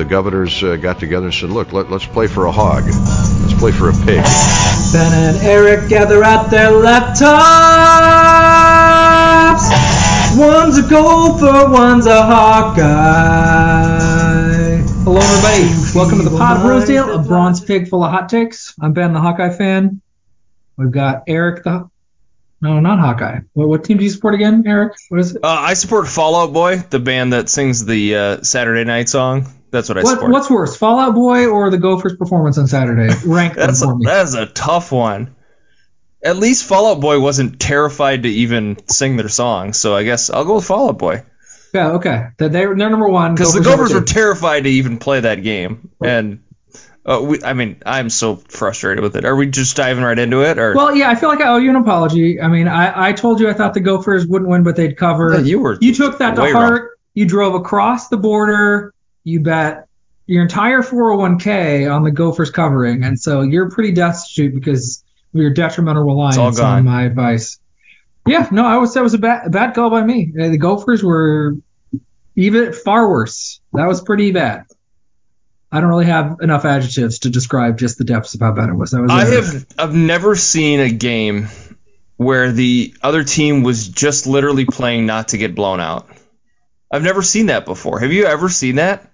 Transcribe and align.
The 0.00 0.06
governors 0.06 0.62
uh, 0.62 0.76
got 0.76 0.98
together 0.98 1.26
and 1.26 1.34
said, 1.34 1.50
look, 1.50 1.74
let, 1.74 1.90
let's 1.90 2.06
play 2.06 2.26
for 2.26 2.46
a 2.46 2.50
hog. 2.50 2.84
Let's 2.86 3.52
play 3.60 3.70
for 3.70 3.90
a 3.90 3.92
pig. 3.92 4.24
Ben 4.94 5.12
and 5.12 5.36
Eric 5.42 5.90
gather 5.90 6.24
at 6.24 6.48
their 6.48 6.70
laptops. 6.70 7.20
One's 10.38 10.78
a 10.78 10.88
gopher, 10.88 11.70
one's 11.70 12.06
a 12.06 12.22
Hawkeye. 12.22 12.80
Hello, 15.04 15.20
everybody. 15.20 15.68
Welcome 15.94 16.16
to 16.16 16.24
the 16.30 16.34
Pod 16.34 16.56
of 16.56 16.64
Rosedale, 16.64 17.20
a 17.20 17.22
bronze 17.22 17.62
pig 17.62 17.88
full 17.88 18.02
of 18.02 18.10
hot 18.10 18.30
takes. 18.30 18.74
I'm 18.80 18.94
Ben, 18.94 19.12
the 19.12 19.20
Hawkeye 19.20 19.50
fan. 19.50 20.00
We've 20.78 20.90
got 20.90 21.24
Eric, 21.26 21.62
the 21.62 21.90
no, 22.62 22.80
not 22.80 23.00
Hawkeye. 23.00 23.40
What, 23.52 23.68
what 23.68 23.84
team 23.84 23.98
do 23.98 24.04
you 24.04 24.10
support 24.10 24.34
again, 24.34 24.64
Eric? 24.66 24.94
What 25.10 25.20
is 25.20 25.36
it? 25.36 25.44
Uh, 25.44 25.48
I 25.48 25.74
support 25.74 26.08
Fall 26.08 26.36
Out 26.36 26.54
Boy, 26.54 26.78
the 26.78 26.98
band 26.98 27.34
that 27.34 27.50
sings 27.50 27.84
the 27.84 28.16
uh, 28.16 28.42
Saturday 28.42 28.84
Night 28.84 29.10
song. 29.10 29.46
That's 29.70 29.88
what 29.88 29.98
I 29.98 30.02
What, 30.02 30.10
support. 30.14 30.32
what's 30.32 30.50
worse, 30.50 30.76
Fall 30.76 30.98
Out 30.98 31.14
Boy 31.14 31.46
or 31.46 31.70
the 31.70 31.78
Gophers' 31.78 32.16
performance 32.16 32.58
on 32.58 32.66
Saturday? 32.66 33.12
Rank 33.24 33.54
them 33.54 33.66
That's 33.68 33.82
for 33.84 33.92
a, 33.92 33.96
me. 33.96 34.06
that 34.06 34.24
is 34.26 34.34
a 34.34 34.46
tough 34.46 34.90
one. 34.92 35.36
At 36.22 36.36
least 36.36 36.64
Fall 36.64 36.90
Out 36.92 37.00
Boy 37.00 37.18
wasn't 37.20 37.58
terrified 37.60 38.24
to 38.24 38.28
even 38.28 38.76
sing 38.88 39.16
their 39.16 39.28
song, 39.28 39.72
so 39.72 39.94
I 39.96 40.02
guess 40.04 40.28
I'll 40.30 40.44
go 40.44 40.56
with 40.56 40.64
Fall 40.64 40.88
Out 40.90 40.98
Boy 40.98 41.22
Yeah, 41.72 41.92
okay. 41.92 42.26
They're, 42.36 42.50
they're 42.50 42.74
number 42.74 43.08
one. 43.08 43.34
because 43.34 43.54
the 43.54 43.60
Gophers 43.62 43.94
were 43.94 44.02
terrified 44.02 44.64
to 44.64 44.70
even 44.70 44.98
play 44.98 45.20
that 45.20 45.42
game, 45.42 45.90
and 46.02 46.42
uh, 47.06 47.20
we, 47.22 47.42
I 47.42 47.54
mean, 47.54 47.80
I'm 47.86 48.10
so 48.10 48.36
frustrated 48.36 49.02
with 49.02 49.16
it. 49.16 49.24
Are 49.24 49.34
we 49.34 49.46
just 49.46 49.76
diving 49.76 50.04
right 50.04 50.18
into 50.18 50.42
it, 50.44 50.58
or 50.58 50.74
Well, 50.74 50.94
yeah, 50.94 51.08
I 51.08 51.14
feel 51.14 51.30
like 51.30 51.40
I 51.40 51.48
owe 51.48 51.56
you 51.56 51.70
an 51.70 51.76
apology. 51.76 52.40
I 52.40 52.48
mean, 52.48 52.68
I, 52.68 53.08
I 53.08 53.12
told 53.12 53.40
you 53.40 53.48
I 53.48 53.54
thought 53.54 53.72
the 53.72 53.80
Gophers 53.80 54.26
wouldn't 54.26 54.50
win, 54.50 54.62
but 54.64 54.76
they'd 54.76 54.96
cover. 54.98 55.32
Yeah, 55.32 55.40
you 55.40 55.60
were 55.60 55.78
You 55.80 55.94
took 55.94 56.18
that 56.18 56.36
to 56.36 56.52
heart. 56.52 56.98
You 57.14 57.24
drove 57.24 57.54
across 57.54 58.08
the 58.08 58.18
border. 58.18 58.92
You 59.24 59.40
bet 59.40 59.86
your 60.26 60.42
entire 60.42 60.82
401k 60.82 61.92
on 61.92 62.04
the 62.04 62.10
Gophers 62.10 62.50
covering, 62.50 63.02
and 63.04 63.18
so 63.18 63.42
you're 63.42 63.70
pretty 63.70 63.92
destitute 63.92 64.54
because 64.54 65.04
of 65.34 65.40
your 65.40 65.50
detrimental 65.50 66.04
reliance 66.04 66.58
on 66.60 66.84
my 66.84 67.04
advice. 67.04 67.58
Yeah, 68.26 68.48
no, 68.50 68.64
I 68.64 68.76
would 68.76 68.90
say 68.90 69.00
it 69.00 69.02
was 69.02 69.14
a 69.14 69.18
bad, 69.18 69.46
a 69.46 69.50
bad 69.50 69.74
call 69.74 69.90
by 69.90 70.02
me. 70.04 70.32
Uh, 70.38 70.48
The 70.50 70.58
Gophers 70.58 71.02
were 71.02 71.56
even 72.36 72.72
far 72.72 73.08
worse. 73.08 73.60
That 73.72 73.86
was 73.86 74.00
pretty 74.02 74.32
bad. 74.32 74.66
I 75.72 75.80
don't 75.80 75.88
really 75.88 76.06
have 76.06 76.36
enough 76.40 76.64
adjectives 76.64 77.20
to 77.20 77.30
describe 77.30 77.78
just 77.78 77.98
the 77.98 78.04
depths 78.04 78.34
of 78.34 78.40
how 78.40 78.52
bad 78.52 78.68
it 78.68 78.74
was. 78.74 78.90
That 78.90 79.02
was 79.02 79.10
I 79.10 79.24
have 79.24 79.66
I've 79.78 79.94
never 79.94 80.34
seen 80.34 80.80
a 80.80 80.90
game 80.90 81.48
where 82.16 82.50
the 82.52 82.94
other 83.02 83.24
team 83.24 83.62
was 83.62 83.88
just 83.88 84.26
literally 84.26 84.64
playing 84.64 85.06
not 85.06 85.28
to 85.28 85.38
get 85.38 85.54
blown 85.54 85.80
out. 85.80 86.08
I've 86.90 87.02
never 87.02 87.22
seen 87.22 87.46
that 87.46 87.64
before. 87.64 88.00
Have 88.00 88.12
you 88.12 88.26
ever 88.26 88.48
seen 88.48 88.76
that? 88.76 89.09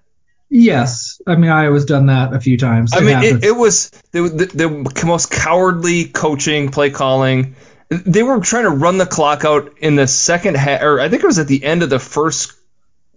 Yes, 0.48 1.20
I 1.26 1.36
mean 1.36 1.50
I 1.50 1.70
was 1.70 1.84
done 1.84 2.06
that 2.06 2.32
a 2.32 2.40
few 2.40 2.56
times. 2.56 2.92
I 2.94 2.98
It 2.98 3.02
mean, 3.02 3.22
it, 3.22 3.44
it 3.44 3.56
was 3.56 3.90
the, 4.12 4.22
the, 4.22 4.46
the 4.46 5.06
most 5.06 5.30
cowardly 5.30 6.04
coaching, 6.04 6.70
play 6.70 6.90
calling. 6.90 7.56
They 7.88 8.22
were 8.22 8.40
trying 8.40 8.64
to 8.64 8.70
run 8.70 8.98
the 8.98 9.06
clock 9.06 9.44
out 9.44 9.78
in 9.78 9.96
the 9.96 10.06
second 10.06 10.56
half, 10.56 10.82
or 10.82 11.00
I 11.00 11.08
think 11.08 11.22
it 11.22 11.26
was 11.26 11.38
at 11.38 11.48
the 11.48 11.64
end 11.64 11.82
of 11.82 11.90
the 11.90 11.98
first 11.98 12.52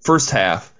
first 0.01 0.31
half, 0.31 0.73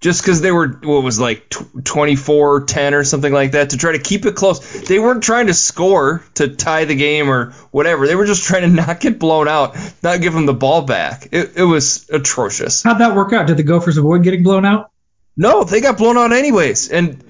just 0.00 0.22
because 0.22 0.40
they 0.40 0.50
were 0.52 0.68
what 0.82 1.02
was 1.04 1.20
like 1.20 1.48
tw- 1.48 1.72
24-10 1.84 2.92
or 2.92 3.04
something 3.04 3.32
like 3.32 3.52
that 3.52 3.70
to 3.70 3.76
try 3.76 3.92
to 3.92 3.98
keep 3.98 4.26
it 4.26 4.34
close. 4.34 4.82
They 4.82 4.98
weren't 4.98 5.22
trying 5.22 5.46
to 5.48 5.54
score 5.54 6.24
to 6.34 6.48
tie 6.48 6.84
the 6.84 6.96
game 6.96 7.28
or 7.30 7.52
whatever. 7.70 8.06
They 8.08 8.16
were 8.16 8.26
just 8.26 8.44
trying 8.44 8.62
to 8.62 8.68
not 8.86 9.00
get 9.00 9.18
blown 9.18 9.48
out, 9.48 9.76
not 10.02 10.20
give 10.20 10.32
them 10.32 10.46
the 10.46 10.54
ball 10.54 10.82
back. 10.82 11.28
It, 11.32 11.52
it 11.56 11.64
was 11.64 12.08
atrocious. 12.10 12.82
How'd 12.82 12.98
that 12.98 13.14
work 13.14 13.32
out? 13.32 13.46
Did 13.46 13.56
the 13.56 13.62
Gophers 13.62 13.98
avoid 13.98 14.22
getting 14.24 14.42
blown 14.42 14.64
out? 14.64 14.91
No, 15.36 15.64
they 15.64 15.80
got 15.80 15.98
blown 15.98 16.18
out 16.18 16.32
anyways. 16.32 16.88
And 16.90 17.24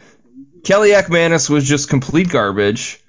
Kaliakmanis 0.62 1.48
was 1.48 1.64
just 1.64 1.88
complete 1.88 2.28
garbage. 2.28 3.00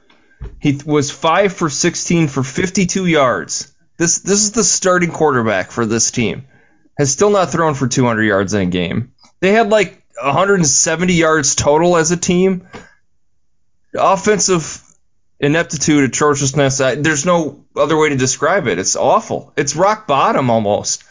He 0.60 0.80
was 0.86 1.12
five 1.12 1.54
for 1.54 1.70
16 1.70 2.28
for 2.28 2.44
52 2.44 3.06
yards. 3.06 3.74
This 3.98 4.20
this 4.20 4.44
is 4.44 4.52
the 4.52 4.64
starting 4.64 5.12
quarterback 5.12 5.72
for 5.72 5.86
this 5.86 6.12
team. 6.12 6.46
Has 6.98 7.12
still 7.12 7.30
not 7.30 7.52
thrown 7.52 7.74
for 7.74 7.88
200 7.88 8.24
yards 8.24 8.54
in 8.54 8.62
a 8.62 8.66
game. 8.66 9.14
They 9.40 9.52
had 9.52 9.70
like 9.70 10.04
170 10.22 11.14
yards 11.14 11.56
total 11.56 11.98
as 11.98 12.12
a 12.12 12.18
team. 12.18 12.68
Offensive 13.96 14.82
ineptitude, 15.40 16.06
atrociousness. 16.06 16.82
I, 16.82 16.96
there's 16.96 17.26
no 17.26 17.66
other 17.76 17.98
way 17.98 18.10
to 18.10 18.16
describe 18.16 18.68
it. 18.68 18.80
It's 18.80 18.96
awful. 18.96 19.54
It's 19.58 19.76
rock 19.76 20.08
bottom 20.08 20.50
almost. 20.50 21.04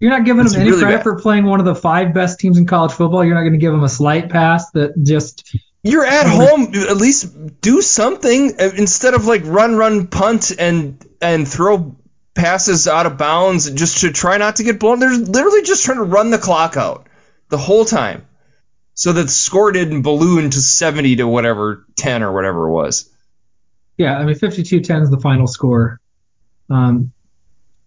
You're 0.00 0.10
not 0.10 0.24
giving 0.24 0.44
It's 0.44 0.52
them 0.52 0.62
any 0.62 0.70
really 0.70 0.82
credit 0.82 0.98
bad. 0.98 1.02
for 1.02 1.18
playing 1.18 1.44
one 1.44 1.58
of 1.60 1.66
the 1.66 1.74
five 1.74 2.14
best 2.14 2.38
teams 2.38 2.56
in 2.56 2.66
college 2.66 2.92
football. 2.92 3.24
You're 3.24 3.34
not 3.34 3.40
going 3.42 3.52
to 3.54 3.58
give 3.58 3.72
them 3.72 3.82
a 3.82 3.88
slight 3.88 4.28
pass 4.30 4.70
that 4.70 4.94
just 5.02 5.56
You're 5.82 6.04
at 6.04 6.26
home. 6.26 6.72
At 6.74 6.96
least 6.96 7.60
do 7.60 7.82
something 7.82 8.54
uh, 8.60 8.70
instead 8.76 9.14
of 9.14 9.26
like 9.26 9.42
run, 9.44 9.76
run, 9.76 10.06
punt, 10.06 10.52
and 10.58 11.04
and 11.20 11.48
throw 11.48 11.96
passes 12.34 12.86
out 12.86 13.06
of 13.06 13.18
bounds 13.18 13.68
just 13.70 14.02
to 14.02 14.12
try 14.12 14.36
not 14.36 14.56
to 14.56 14.62
get 14.64 14.78
blown. 14.78 15.00
They're 15.00 15.10
literally 15.10 15.62
just 15.62 15.84
trying 15.84 15.98
to 15.98 16.04
run 16.04 16.30
the 16.30 16.38
clock 16.38 16.76
out 16.76 17.08
the 17.48 17.58
whole 17.58 17.84
time, 17.84 18.28
so 18.94 19.12
that 19.12 19.22
the 19.22 19.28
score 19.28 19.72
didn't 19.72 20.02
balloon 20.02 20.50
to 20.50 20.60
70 20.60 21.16
to 21.16 21.26
whatever 21.26 21.84
10 21.96 22.22
or 22.22 22.32
whatever 22.32 22.68
it 22.68 22.72
was. 22.72 23.10
yeah. 23.96 24.16
I 24.16 24.24
mean, 24.24 24.36
52-10 24.36 25.02
is 25.02 25.10
the 25.10 25.18
final 25.18 25.48
score. 25.48 26.00
Um, 26.70 27.12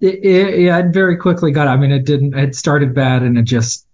it, 0.01 0.25
it, 0.25 0.59
yeah, 0.62 0.79
it 0.79 0.88
very 0.94 1.17
quickly 1.17 1.51
got. 1.51 1.67
I 1.67 1.78
mean, 1.78 1.91
it 1.91 2.06
didn't. 2.06 2.38
It 2.38 2.56
started 2.56 2.94
bad 2.94 3.23
and 3.23 3.38
it 3.38 3.44
just 3.44 3.85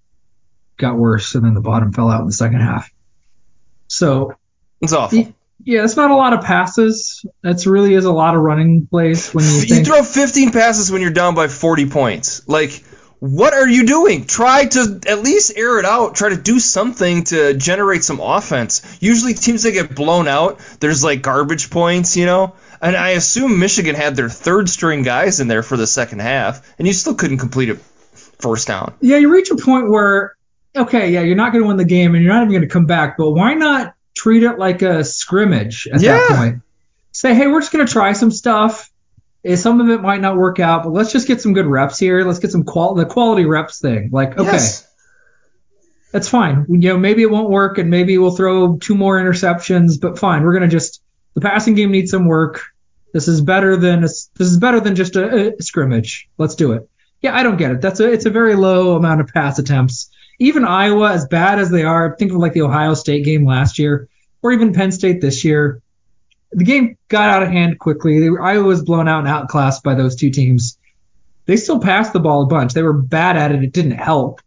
got 0.77 0.97
worse, 0.97 1.35
and 1.35 1.43
then 1.43 1.53
the 1.53 1.61
bottom 1.61 1.91
fell 1.91 2.09
out 2.09 2.21
in 2.21 2.27
the 2.27 2.33
second 2.33 2.61
half. 2.61 2.89
So 3.87 4.35
It's 4.81 4.93
awful. 4.93 5.33
yeah, 5.63 5.83
it's 5.83 5.95
not 5.95 6.11
a 6.11 6.15
lot 6.15 6.33
of 6.33 6.43
passes. 6.43 7.25
It's 7.43 7.65
really 7.65 7.93
is 7.93 8.05
a 8.05 8.11
lot 8.11 8.35
of 8.35 8.41
running 8.41 8.87
plays 8.87 9.33
when 9.33 9.45
you 9.45 9.75
You 9.75 9.83
throw 9.83 10.03
15 10.03 10.51
passes 10.51 10.91
when 10.91 11.01
you're 11.01 11.11
down 11.11 11.35
by 11.35 11.47
40 11.47 11.89
points. 11.89 12.47
Like, 12.47 12.83
what 13.19 13.53
are 13.53 13.67
you 13.67 13.85
doing? 13.85 14.25
Try 14.25 14.65
to 14.65 14.99
at 15.07 15.23
least 15.23 15.53
air 15.57 15.79
it 15.79 15.85
out. 15.85 16.15
Try 16.15 16.29
to 16.29 16.37
do 16.37 16.59
something 16.59 17.23
to 17.25 17.55
generate 17.55 18.03
some 18.03 18.19
offense. 18.19 18.97
Usually, 19.01 19.33
teams 19.33 19.63
that 19.63 19.71
get 19.71 19.95
blown 19.95 20.27
out, 20.27 20.59
there's 20.79 21.03
like 21.03 21.21
garbage 21.21 21.69
points, 21.71 22.15
you 22.15 22.25
know? 22.27 22.53
And 22.81 22.95
I 22.95 23.09
assume 23.11 23.59
Michigan 23.59 23.95
had 23.95 24.15
their 24.15 24.29
third 24.29 24.69
string 24.69 25.03
guys 25.03 25.39
in 25.39 25.47
there 25.47 25.63
for 25.63 25.77
the 25.77 25.87
second 25.87 26.19
half, 26.19 26.61
and 26.77 26.87
you 26.87 26.93
still 26.93 27.15
couldn't 27.15 27.37
complete 27.39 27.69
a 27.69 27.75
first 28.39 28.67
down. 28.67 28.93
yeah, 29.01 29.17
you 29.17 29.31
reach 29.33 29.49
a 29.49 29.55
point 29.55 29.89
where, 29.89 30.35
okay, 30.75 31.11
yeah, 31.11 31.21
you're 31.21 31.35
not 31.35 31.51
going 31.53 31.63
to 31.63 31.67
win 31.67 31.77
the 31.77 31.85
game 31.85 32.13
and 32.13 32.23
you're 32.23 32.33
not 32.33 32.41
even 32.41 32.51
going 32.51 32.61
to 32.61 32.67
come 32.67 32.85
back, 32.85 33.17
but 33.17 33.31
why 33.31 33.55
not 33.55 33.95
treat 34.15 34.43
it 34.43 34.59
like 34.59 34.81
a 34.83 35.03
scrimmage 35.03 35.87
at 35.91 36.01
that 36.01 36.27
Yeah. 36.29 36.37
point? 36.37 36.61
Say, 37.11 37.33
hey, 37.33 37.47
we're 37.47 37.61
just 37.61 37.71
going 37.71 37.85
to 37.85 37.91
try 37.91 38.13
some 38.13 38.29
stuff. 38.29 38.91
Eh, 39.43 39.55
Some 39.55 39.81
of 39.81 39.89
it 39.89 40.01
might 40.03 40.21
not 40.21 40.37
work 40.37 40.59
out, 40.59 40.83
but 40.83 40.91
let's 40.93 41.11
just 41.11 41.27
get 41.27 41.41
some 41.41 41.53
good 41.53 41.65
reps 41.65 41.97
here. 41.97 42.23
Let's 42.23 42.37
get 42.39 42.51
some 42.51 42.63
qual 42.63 42.93
the 42.93 43.05
quality 43.05 43.45
reps 43.45 43.79
thing. 43.79 44.09
Like, 44.11 44.37
okay, 44.37 44.51
Yes. 44.51 44.87
that's 46.11 46.29
fine. 46.29 46.65
You 46.69 46.77
know, 46.89 46.97
maybe 46.97 47.23
it 47.23 47.31
won't 47.31 47.49
work 47.49 47.77
and 47.79 47.89
maybe 47.89 48.17
we'll 48.19 48.35
throw 48.35 48.77
two 48.77 48.95
more 48.95 49.19
interceptions, 49.19 49.99
but 49.99 50.19
fine. 50.19 50.43
We're 50.43 50.53
going 50.53 50.69
to 50.69 50.75
just 50.75 51.01
the 51.37 51.41
passing 51.41 51.75
game 51.75 51.91
needs 51.91 52.09
some 52.09 52.25
work. 52.25 52.63
This 53.13 53.27
is 53.27 53.41
better 53.41 53.77
than 53.77 53.99
a, 53.99 54.07
this 54.07 54.27
is 54.39 54.57
better 54.57 54.79
than 54.79 54.95
just 54.95 55.15
a, 55.15 55.55
a 55.55 55.61
scrimmage. 55.61 56.27
Let's 56.39 56.55
do 56.55 56.71
it. 56.71 56.89
Yeah, 57.21 57.35
I 57.37 57.43
don't 57.43 57.57
get 57.57 57.71
it. 57.71 57.79
That's 57.81 57.99
a 57.99 58.11
it's 58.11 58.25
a 58.25 58.31
very 58.31 58.55
low 58.55 58.95
amount 58.95 59.21
of 59.21 59.27
pass 59.27 59.59
attempts. 59.59 60.09
Even 60.39 60.65
Iowa, 60.65 61.11
as 61.11 61.27
bad 61.27 61.59
as 61.59 61.69
they 61.69 61.83
are, 61.83 62.15
think 62.17 62.31
of 62.31 62.37
like 62.39 62.53
the 62.53 62.63
Ohio 62.63 62.95
State 62.95 63.23
game 63.23 63.45
last 63.45 63.77
year, 63.77 64.09
or 64.41 64.51
even 64.51 64.73
Penn 64.73 64.91
State 64.91 65.21
this 65.21 65.45
year. 65.45 65.79
The 66.53 66.63
game 66.63 66.97
got 67.07 67.29
out 67.29 67.43
of 67.43 67.49
hand 67.49 67.77
quickly. 67.77 68.27
Were, 68.31 68.41
Iowa 68.41 68.63
was 68.63 68.81
blown 68.83 69.07
out 69.07 69.19
and 69.19 69.27
outclassed 69.27 69.83
by 69.83 69.93
those 69.93 70.15
two 70.15 70.31
teams. 70.31 70.79
They 71.45 71.57
still 71.57 71.79
passed 71.79 72.13
the 72.13 72.19
ball 72.19 72.43
a 72.43 72.47
bunch. 72.47 72.73
They 72.73 72.81
were 72.83 72.93
bad 72.93 73.37
at 73.37 73.51
it. 73.51 73.63
It 73.63 73.73
didn't 73.73 73.91
help, 73.91 74.41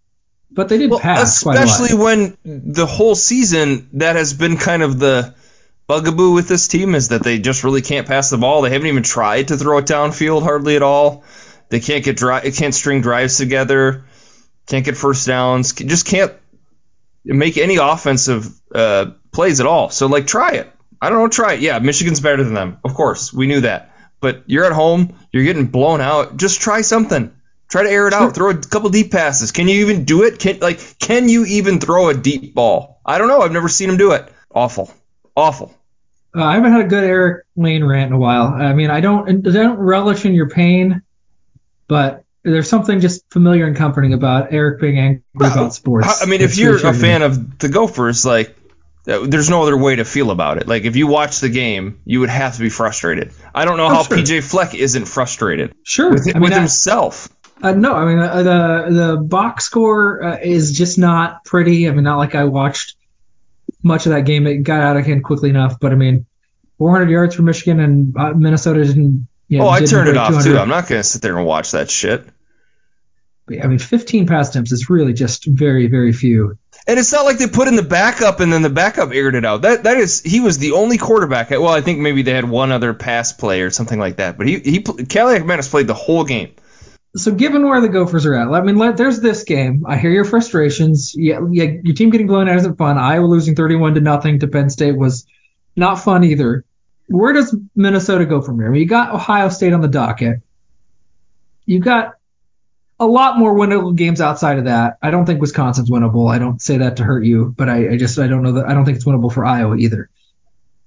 but 0.51 0.69
they 0.69 0.79
did 0.79 0.91
Well, 0.91 0.99
pass 0.99 1.43
quite 1.45 1.57
a 1.57 1.61
lot. 1.61 1.65
especially 1.65 1.97
when 1.99 2.37
the 2.45 2.87
whole 2.87 3.15
season 3.15 3.89
that 3.95 4.17
has 4.17 4.33
been 4.35 4.57
kind 4.57 4.83
of 4.83 4.99
the 4.99 5.35
bugaboo 5.91 6.31
with 6.31 6.47
this 6.47 6.69
team 6.69 6.95
is 6.95 7.09
that 7.09 7.25
they 7.25 7.41
just 7.41 7.65
really 7.65 7.83
can't 7.83 8.07
pass 8.07 8.31
the 8.31 8.39
ball. 8.39 8.63
They 8.63 8.71
haven't 8.71 8.87
even 8.87 9.03
tried 9.03 9.49
to 9.49 9.57
throw 9.57 9.79
it 9.79 9.87
downfield 9.87 10.45
hardly 10.45 10.77
at 10.77 10.83
all. 10.83 11.25
They 11.69 11.81
can't 11.81 12.05
get 12.05 12.17
dri- 12.17 12.53
can't 12.53 12.73
string 12.75 13.01
drives 13.01 13.39
together, 13.39 14.05
can't 14.69 14.85
get 14.85 14.97
first 14.97 15.27
downs, 15.27 15.73
just 15.73 16.07
can't 16.07 16.33
make 17.25 17.59
any 17.59 17.77
offensive 17.77 18.49
uh, 18.73 19.07
plays 19.33 19.59
at 19.59 19.67
all. 19.67 19.91
So 19.91 20.07
like, 20.07 20.29
try 20.29 20.53
it. 20.53 20.73
I 21.03 21.11
don't 21.11 21.19
know, 21.19 21.29
try 21.29 21.55
it. 21.55 21.61
Yeah, 21.61 21.81
Michigan's 21.81 22.21
better 22.21 22.45
than 22.45 22.55
them, 22.55 22.79
of 22.85 22.95
course. 22.95 23.33
We 23.33 23.49
knew 23.49 23.63
that. 23.63 23.93
But 24.21 24.45
you're 24.47 24.67
at 24.67 24.73
home, 24.73 25.17
you're 25.33 25.45
getting 25.45 25.67
blown 25.67 26.01
out. 26.01 26.37
Just 26.37 26.61
try 26.61 26.83
something. 26.83 27.35
Try 27.69 27.83
to 27.83 27.91
air 27.91 28.07
it 28.07 28.15
out. 28.15 28.35
Throw 28.37 28.51
a 28.51 28.57
couple 28.57 28.91
deep 28.91 29.11
passes. 29.11 29.51
Can 29.51 29.67
you 29.67 29.87
even 29.87 30.05
do 30.05 30.23
it? 30.23 30.39
Can 30.39 30.59
like 30.61 30.99
can 30.99 31.29
you 31.29 31.45
even 31.47 31.81
throw 31.81 32.09
a 32.09 32.15
deep 32.15 32.55
ball? 32.55 33.01
I 33.07 33.19
don't 33.19 33.29
know. 33.29 33.41
I've 33.41 33.53
never 33.53 33.69
seen 33.69 33.91
him 33.91 33.97
do 33.97 34.13
it. 34.13 34.29
Awful. 34.53 34.93
Awful. 35.37 35.75
Uh, 36.35 36.45
I 36.45 36.55
haven't 36.55 36.73
had 36.73 36.83
a 36.83 36.89
good 36.89 37.05
Eric 37.05 37.47
Lane 37.57 37.85
rant 37.85 38.09
in 38.09 38.13
a 38.13 38.19
while. 38.19 38.47
I 38.47 38.73
mean, 38.73 38.91
I 38.91 39.01
don't 39.01 39.29
I 39.47 39.51
don't 39.51 39.79
relish 39.79 40.25
in 40.25 40.35
your 40.35 40.49
pain, 40.49 41.03
but 41.89 42.25
there's 42.43 42.69
something 42.69 43.01
just 43.01 43.25
familiar 43.31 43.67
and 43.67 43.77
comforting 43.77 44.13
about 44.13 44.53
Eric 44.53 44.81
being 44.81 44.99
angry 44.99 45.23
about 45.35 45.75
sports. 45.75 46.23
I 46.23 46.27
mean, 46.27 46.41
if 46.41 46.57
you're 46.57 46.87
a 46.87 46.95
fan 46.95 47.23
of 47.23 47.59
the 47.59 47.69
Gophers, 47.69 48.25
like 48.25 48.57
uh, 49.09 49.27
there's 49.27 49.51
no 49.51 49.63
other 49.63 49.77
way 49.77 49.97
to 49.97 50.05
feel 50.05 50.31
about 50.31 50.59
it. 50.59 50.69
Like 50.69 50.85
if 50.85 50.95
you 50.95 51.07
watch 51.07 51.41
the 51.41 51.49
game, 51.49 52.01
you 52.05 52.21
would 52.21 52.31
have 52.31 52.55
to 52.55 52.61
be 52.61 52.71
frustrated. 52.71 53.33
I 53.55 53.65
don't 53.65 53.77
know 53.77 53.87
oh, 53.87 53.89
how 53.89 54.03
sure. 54.05 54.19
PJ 54.19 54.43
Fleck 54.45 54.75
isn't 54.75 55.07
frustrated. 55.07 55.75
Sure, 55.83 56.13
with, 56.13 56.29
I 56.29 56.39
mean, 56.39 56.43
with 56.43 56.53
himself. 56.53 57.29
Uh, 57.63 57.73
no, 57.73 57.93
I 57.95 58.05
mean 58.07 58.19
uh, 58.19 58.43
the 58.43 58.87
the 58.91 59.17
box 59.17 59.65
score 59.65 60.23
uh, 60.23 60.39
is 60.39 60.77
just 60.77 60.99
not 60.99 61.45
pretty. 61.45 61.89
I 61.89 61.93
mean, 61.93 62.05
not 62.05 62.19
like 62.19 62.35
I 62.35 62.45
watched 62.45 62.97
much 63.83 64.07
of 64.07 64.13
that 64.13 64.23
game. 64.23 64.47
It 64.47 64.59
got 64.59 64.81
out 64.81 64.97
of 64.97 65.07
hand 65.07 65.25
quickly 65.25 65.51
enough, 65.51 65.79
but 65.81 65.93
I 65.93 65.95
mean, 65.95 66.27
400 66.79 67.11
yards 67.11 67.35
for 67.35 67.43
Michigan 67.43 67.81
and 67.81 68.17
uh, 68.17 68.33
Minnesota 68.33 68.85
didn't. 68.85 69.29
Yeah, 69.49 69.63
oh, 69.63 69.69
I 69.69 69.85
turned 69.85 70.09
it 70.09 70.17
off 70.17 70.45
too. 70.45 70.57
I'm 70.57 70.69
not 70.69 70.89
gonna 70.89 71.03
sit 71.03 71.23
there 71.23 71.37
and 71.37 71.47
watch 71.47 71.73
that 71.73 71.91
shit. 71.91 72.25
I 73.51 73.67
mean, 73.67 73.81
15 73.81 74.27
pass 74.29 74.51
attempts 74.51 74.71
is 74.71 74.89
really 74.89 75.13
just 75.13 75.45
very, 75.45 75.89
very 75.89 76.13
few. 76.13 76.57
And 76.87 76.99
it's 76.99 77.13
not 77.13 77.25
like 77.25 77.39
they 77.39 77.49
put 77.49 77.69
in 77.69 77.75
the 77.75 77.83
backup 77.83 78.41
and 78.41 78.53
then 78.53 78.63
the 78.63 78.71
backup 78.71 79.13
aired 79.13 79.35
it 79.35 79.45
out. 79.45 79.63
That 79.63 79.85
that 79.85 79.97
is 79.97 80.23
he 80.23 80.41
was 80.41 80.59
the 80.59 80.73
only 80.73 80.99
quarterback. 80.99 81.51
Well, 81.51 81.69
I 81.69 81.81
think 81.81 81.99
maybe 81.99 82.23
they 82.23 82.33
had 82.33 82.49
one 82.49 82.73
other 82.73 82.95
pass 82.95 83.33
play 83.33 83.63
or 83.63 83.71
something 83.71 83.99
like 83.99 84.17
that. 84.17 84.39
But 84.39 84.47
he 84.47 84.61
he 84.61 84.81
Kaliakmanis 84.81 85.71
played 85.71 85.87
the 85.87 85.95
whole 85.95 86.25
game. 86.25 86.55
So 87.17 87.33
given 87.33 87.67
where 87.67 87.81
the 87.81 87.89
Gophers 87.89 88.25
are 88.25 88.35
at, 88.35 88.49
I 88.49 88.61
mean, 88.61 88.77
let, 88.77 88.97
there's 88.97 89.21
this 89.21 89.43
game. 89.43 89.85
I 89.87 89.97
hear 89.97 90.11
your 90.11 90.25
frustrations. 90.25 91.13
Yeah, 91.17 91.41
yeah, 91.51 91.65
your 91.83 91.95
team 91.95 92.11
getting 92.11 92.29
blown 92.29 92.49
out 92.49 92.57
isn't 92.57 92.79
fun. 92.79 92.99
Iowa 92.99 93.27
losing 93.27 93.57
31 93.57 93.95
to 93.95 94.01
nothing 94.01 94.39
to 94.41 94.47
Penn 94.47 94.71
State 94.71 94.97
was 94.97 95.27
not 95.75 95.97
fun 95.97 96.23
either. 96.23 96.65
Where 97.09 97.33
does 97.33 97.57
Minnesota 97.75 98.25
go 98.27 98.41
from 98.41 98.61
here? 98.61 98.69
I 98.69 98.71
mean, 98.71 98.83
you 98.83 98.87
got 98.87 99.13
Ohio 99.13 99.49
State 99.49 99.73
on 99.73 99.81
the 99.81 99.89
docket. 99.89 100.41
You 101.67 101.81
got 101.81 102.15
a 103.01 103.07
lot 103.07 103.39
more 103.39 103.55
winnable 103.55 103.97
games 103.97 104.21
outside 104.21 104.59
of 104.59 104.67
that. 104.67 104.99
I 105.03 105.11
don't 105.11 105.27
think 105.27 105.41
Wisconsin's 105.41 105.91
winnable. 105.91 106.33
I 106.33 106.39
don't 106.39 106.63
say 106.63 106.79
that 106.79 106.99
to 106.99 107.03
hurt 107.03 107.25
you, 107.25 107.53
but 107.57 107.69
I, 107.69 107.93
I 107.93 107.97
just 107.97 108.19
I 108.19 108.29
don't 108.29 108.43
know 108.43 108.53
that 108.53 108.69
I 108.69 108.75
don't 108.75 108.85
think 108.85 108.97
it's 108.97 109.07
winnable 109.07 109.33
for 109.33 109.45
Iowa 109.45 109.77
either. 109.77 110.11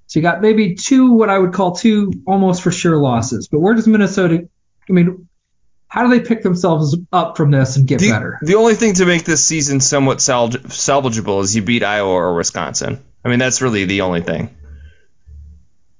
So 0.07 0.19
you 0.19 0.21
got 0.21 0.41
maybe 0.41 0.75
two 0.75 1.11
what 1.11 1.29
I 1.29 1.39
would 1.39 1.53
call 1.53 1.75
two 1.75 2.13
almost 2.27 2.61
for 2.61 2.71
sure 2.71 2.97
losses. 2.97 3.47
But 3.47 3.59
where 3.59 3.73
does 3.73 3.87
Minnesota? 3.87 4.47
I 4.87 4.93
mean, 4.93 5.27
how 5.93 6.07
do 6.07 6.09
they 6.09 6.25
pick 6.27 6.41
themselves 6.41 6.97
up 7.11 7.37
from 7.37 7.51
this 7.51 7.75
and 7.75 7.87
get 7.87 7.99
the, 7.99 8.09
better? 8.09 8.39
The 8.41 8.55
only 8.55 8.73
thing 8.73 8.95
to 8.95 9.05
make 9.05 9.25
this 9.25 9.45
season 9.45 9.79
somewhat 9.79 10.17
salvageable 10.17 11.43
is 11.43 11.55
you 11.55 11.61
beat 11.61 11.83
Iowa 11.83 12.09
or 12.09 12.33
Wisconsin. 12.33 12.99
I 13.23 13.29
mean, 13.29 13.37
that's 13.37 13.61
really 13.61 13.85
the 13.85 14.01
only 14.01 14.21
thing. 14.21 14.57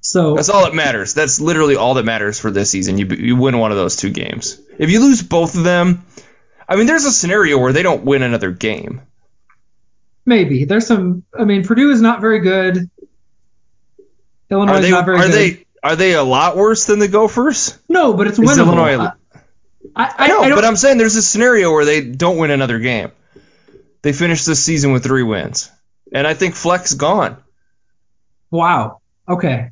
So 0.02 0.34
that's 0.34 0.50
all 0.50 0.64
that 0.64 0.74
matters. 0.74 1.14
That's 1.14 1.40
literally 1.40 1.76
all 1.76 1.94
that 1.94 2.06
matters 2.06 2.40
for 2.40 2.50
this 2.50 2.72
season. 2.72 2.98
You 2.98 3.06
you 3.06 3.36
win 3.36 3.60
one 3.60 3.70
of 3.70 3.78
those 3.78 3.96
two 3.96 4.10
games. 4.10 4.60
If 4.80 4.90
you 4.90 5.00
lose 5.00 5.22
both 5.22 5.56
of 5.56 5.64
them, 5.64 6.04
I 6.68 6.76
mean, 6.76 6.88
there's 6.88 7.06
a 7.06 7.12
scenario 7.12 7.60
where 7.60 7.72
they 7.72 7.84
don't 7.84 8.04
win 8.04 8.24
another 8.24 8.50
game. 8.50 9.04
Maybe 10.26 10.66
there's 10.66 10.88
some. 10.88 11.24
I 11.38 11.44
mean, 11.46 11.64
Purdue 11.64 11.92
is 11.92 12.02
not 12.02 12.20
very 12.20 12.40
good. 12.40 12.90
Illinois 14.50 14.80
they, 14.80 14.88
is 14.88 14.92
not 14.92 15.06
very 15.06 15.18
are 15.20 15.28
good. 15.28 15.34
They, 15.34 15.66
are 15.84 15.96
they 15.96 16.14
a 16.14 16.24
lot 16.24 16.58
worse 16.58 16.86
than 16.86 16.98
the 16.98 17.08
Gophers? 17.08 17.78
No, 17.88 18.14
but 18.14 18.26
it's 18.26 18.40
winnable. 18.40 18.76
Illinois, 18.76 19.12
I, 19.96 20.14
I, 20.18 20.28
know, 20.28 20.42
I 20.42 20.56
but 20.56 20.66
I'm 20.66 20.76
saying 20.76 20.98
there's 20.98 21.16
a 21.16 21.22
scenario 21.22 21.72
where 21.72 21.86
they 21.86 22.02
don't 22.02 22.38
win 22.38 22.52
another 22.52 22.80
game. 22.80 23.12
They 24.02 24.14
finish 24.14 24.44
this 24.46 24.62
season 24.64 24.92
with 24.92 25.04
three 25.04 25.24
wins, 25.24 25.72
and 26.14 26.28
I 26.28 26.34
think 26.34 26.56
Fleck's 26.56 26.94
gone. 26.94 27.38
Wow. 28.52 29.00
Okay. 29.28 29.72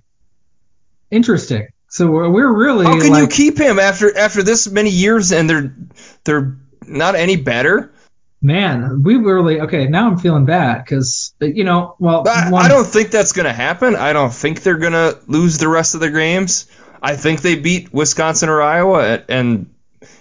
Interesting. 1.09 1.67
So 1.89 2.09
we're 2.09 2.51
really. 2.51 2.85
How 2.85 2.99
can 2.99 3.11
like, 3.11 3.21
you 3.21 3.27
keep 3.27 3.57
him 3.57 3.77
after 3.77 4.17
after 4.17 4.43
this 4.43 4.69
many 4.69 4.89
years 4.89 5.33
and 5.33 5.49
they're 5.49 5.75
they're 6.23 6.57
not 6.87 7.15
any 7.15 7.35
better? 7.35 7.93
Man, 8.41 9.03
we 9.03 9.17
really 9.17 9.59
okay. 9.61 9.87
Now 9.87 10.07
I'm 10.07 10.17
feeling 10.17 10.45
bad 10.45 10.83
because 10.83 11.33
you 11.41 11.65
know, 11.65 11.95
well, 11.99 12.23
I, 12.27 12.49
one, 12.49 12.65
I 12.65 12.69
don't 12.69 12.87
think 12.87 13.11
that's 13.11 13.33
gonna 13.33 13.53
happen. 13.53 13.97
I 13.97 14.13
don't 14.13 14.33
think 14.33 14.63
they're 14.63 14.77
gonna 14.77 15.15
lose 15.27 15.57
the 15.57 15.67
rest 15.67 15.93
of 15.93 15.99
their 15.99 16.11
games. 16.11 16.67
I 17.03 17.17
think 17.17 17.41
they 17.41 17.55
beat 17.55 17.93
Wisconsin 17.93 18.47
or 18.47 18.61
Iowa 18.61 19.21
and 19.27 19.69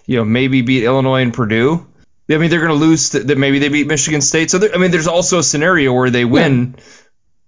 you 0.07 0.17
know 0.17 0.25
maybe 0.25 0.63
beat 0.63 0.85
Illinois 0.85 1.23
and 1.23 1.35
Purdue. 1.35 1.87
I 2.31 2.39
mean, 2.39 2.51
they're 2.51 2.61
going 2.61 2.79
to 2.79 2.87
lose. 2.87 3.11
That 3.11 3.37
maybe 3.37 3.59
they 3.59 3.69
beat 3.69 3.87
Michigan 3.87 4.21
State. 4.21 4.51
So 4.51 4.61
I 4.73 4.79
mean, 4.79 4.91
there's 4.91 5.09
also 5.09 5.39
a 5.39 5.43
scenario 5.43 5.93
where 5.93 6.11
they 6.11 6.25
win 6.25 6.75
yeah. 6.77 6.85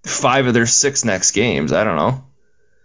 five 0.04 0.46
of 0.46 0.54
their 0.54 0.66
six 0.66 1.04
next 1.04 1.32
games. 1.32 1.72
I 1.72 1.84
don't 1.84 1.96
know. 1.96 2.24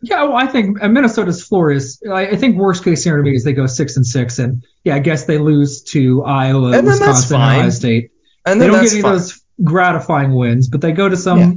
Yeah, 0.01 0.23
well, 0.23 0.35
I 0.35 0.45
think 0.45 0.81
uh, 0.81 0.87
Minnesota's 0.89 1.43
floor 1.43 1.71
is. 1.71 2.01
I 2.11 2.35
think 2.35 2.57
worst 2.57 2.83
case 2.83 3.01
scenario 3.03 3.23
to 3.23 3.29
me 3.31 3.35
is 3.35 3.43
they 3.43 3.53
go 3.53 3.65
six 3.65 3.97
and 3.97 4.05
six, 4.05 4.37
and 4.37 4.63
yeah, 4.83 4.95
I 4.95 4.99
guess 4.99 5.25
they 5.25 5.39
lose 5.39 5.83
to 5.85 6.23
Iowa, 6.23 6.77
and 6.77 6.85
Wisconsin, 6.85 7.35
Ohio 7.35 7.69
State. 7.71 8.11
And 8.45 8.61
they 8.61 8.67
don't 8.67 8.83
get 8.83 8.93
any 8.93 9.01
fine. 9.01 9.15
of 9.15 9.19
those 9.19 9.41
gratifying 9.63 10.35
wins, 10.35 10.69
but 10.69 10.81
they 10.81 10.91
go 10.91 11.09
to 11.09 11.17
some 11.17 11.39
yeah. 11.39 11.51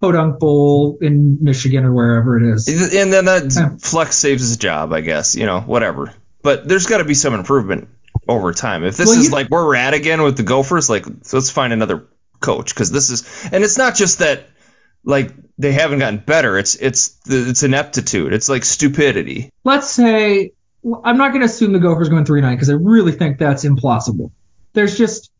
podunk 0.00 0.38
bowl 0.38 0.98
in 1.00 1.38
Michigan 1.42 1.84
or 1.84 1.92
wherever 1.92 2.38
it 2.38 2.54
is. 2.54 2.68
And 2.68 3.12
then 3.12 3.24
that 3.24 3.52
yeah. 3.54 3.76
Flex 3.78 4.16
saves 4.16 4.42
his 4.42 4.56
job, 4.56 4.92
I 4.92 5.00
guess. 5.00 5.34
You 5.34 5.46
know, 5.46 5.60
whatever. 5.60 6.14
But 6.42 6.66
there's 6.68 6.86
got 6.86 6.98
to 6.98 7.04
be 7.04 7.14
some 7.14 7.34
improvement 7.34 7.88
over 8.28 8.52
time. 8.52 8.84
If 8.84 8.96
this 8.96 9.08
well, 9.08 9.18
is 9.18 9.26
you, 9.26 9.32
like 9.32 9.48
where 9.48 9.64
we're 9.64 9.76
at 9.76 9.94
again 9.94 10.22
with 10.22 10.36
the 10.36 10.42
Gophers, 10.42 10.88
like 10.88 11.06
let's 11.32 11.50
find 11.50 11.72
another 11.72 12.08
coach 12.40 12.74
because 12.74 12.90
this 12.90 13.10
is, 13.10 13.48
and 13.52 13.62
it's 13.62 13.76
not 13.76 13.94
just 13.94 14.20
that 14.20 14.48
like 15.04 15.32
they 15.58 15.72
haven't 15.72 15.98
gotten 15.98 16.18
better. 16.18 16.58
It's 16.58 16.74
it's 16.76 17.18
it's 17.26 17.62
ineptitude. 17.62 18.32
It's 18.32 18.48
like 18.48 18.64
stupidity. 18.64 19.50
Let's 19.64 19.90
say 19.90 20.52
I'm 21.04 21.18
not 21.18 21.28
going 21.28 21.40
to 21.40 21.46
assume 21.46 21.72
the 21.72 21.78
Gophers 21.78 22.08
going 22.08 22.24
three 22.24 22.40
nine 22.40 22.56
because 22.56 22.70
I 22.70 22.74
really 22.74 23.12
think 23.12 23.38
that's 23.38 23.64
implausible. 23.64 24.30
There's 24.72 24.96
just 24.96 25.30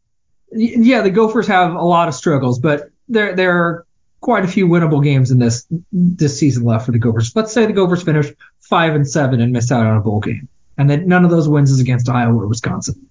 yeah, 0.53 1.03
the 1.03 1.11
Gophers 1.11 1.47
have 1.47 1.75
a 1.75 1.83
lot 1.83 2.09
of 2.09 2.15
struggles, 2.15 2.59
but 2.59 2.91
there 3.09 3.35
there 3.35 3.57
are 3.57 3.87
quite 4.21 4.45
a 4.45 4.49
few 4.49 4.67
winnable 4.67 5.03
games 5.03 5.31
in 5.31 5.39
this 5.39 5.67
this 5.93 6.39
season 6.39 6.65
left 6.65 6.87
for 6.87 6.93
the 6.93 6.99
Gophers. 6.99 7.33
Let's 7.35 7.53
say 7.53 7.67
the 7.67 7.73
Gophers 7.73 8.03
finish 8.03 8.27
five 8.61 8.95
and 8.95 9.09
seven 9.09 9.41
and 9.41 9.53
miss 9.53 9.71
out 9.73 9.87
on 9.87 9.97
a 9.97 10.01
bowl 10.01 10.21
game, 10.21 10.49
and 10.81 10.89
that 10.89 11.07
none 11.07 11.27
of 11.27 11.31
those 11.31 11.47
wins 11.47 11.71
is 11.71 11.79
against 11.79 12.09
Iowa 12.09 12.35
or 12.35 12.47
Wisconsin. 12.47 13.07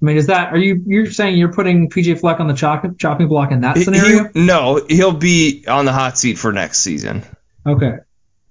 I 0.00 0.04
mean, 0.04 0.16
is 0.16 0.28
that 0.28 0.54
are 0.54 0.56
you 0.56 0.82
you're 0.86 1.10
saying 1.10 1.36
you're 1.36 1.52
putting 1.52 1.90
PJ 1.90 2.20
Fleck 2.20 2.40
on 2.40 2.48
the 2.48 2.54
chopping 2.54 2.96
chopping 2.96 3.28
block 3.28 3.52
in 3.52 3.60
that 3.60 3.76
scenario? 3.76 4.30
He, 4.32 4.40
no, 4.40 4.80
he'll 4.88 5.12
be 5.12 5.66
on 5.68 5.84
the 5.84 5.92
hot 5.92 6.16
seat 6.16 6.38
for 6.38 6.50
next 6.50 6.78
season. 6.78 7.22
Okay. 7.66 7.98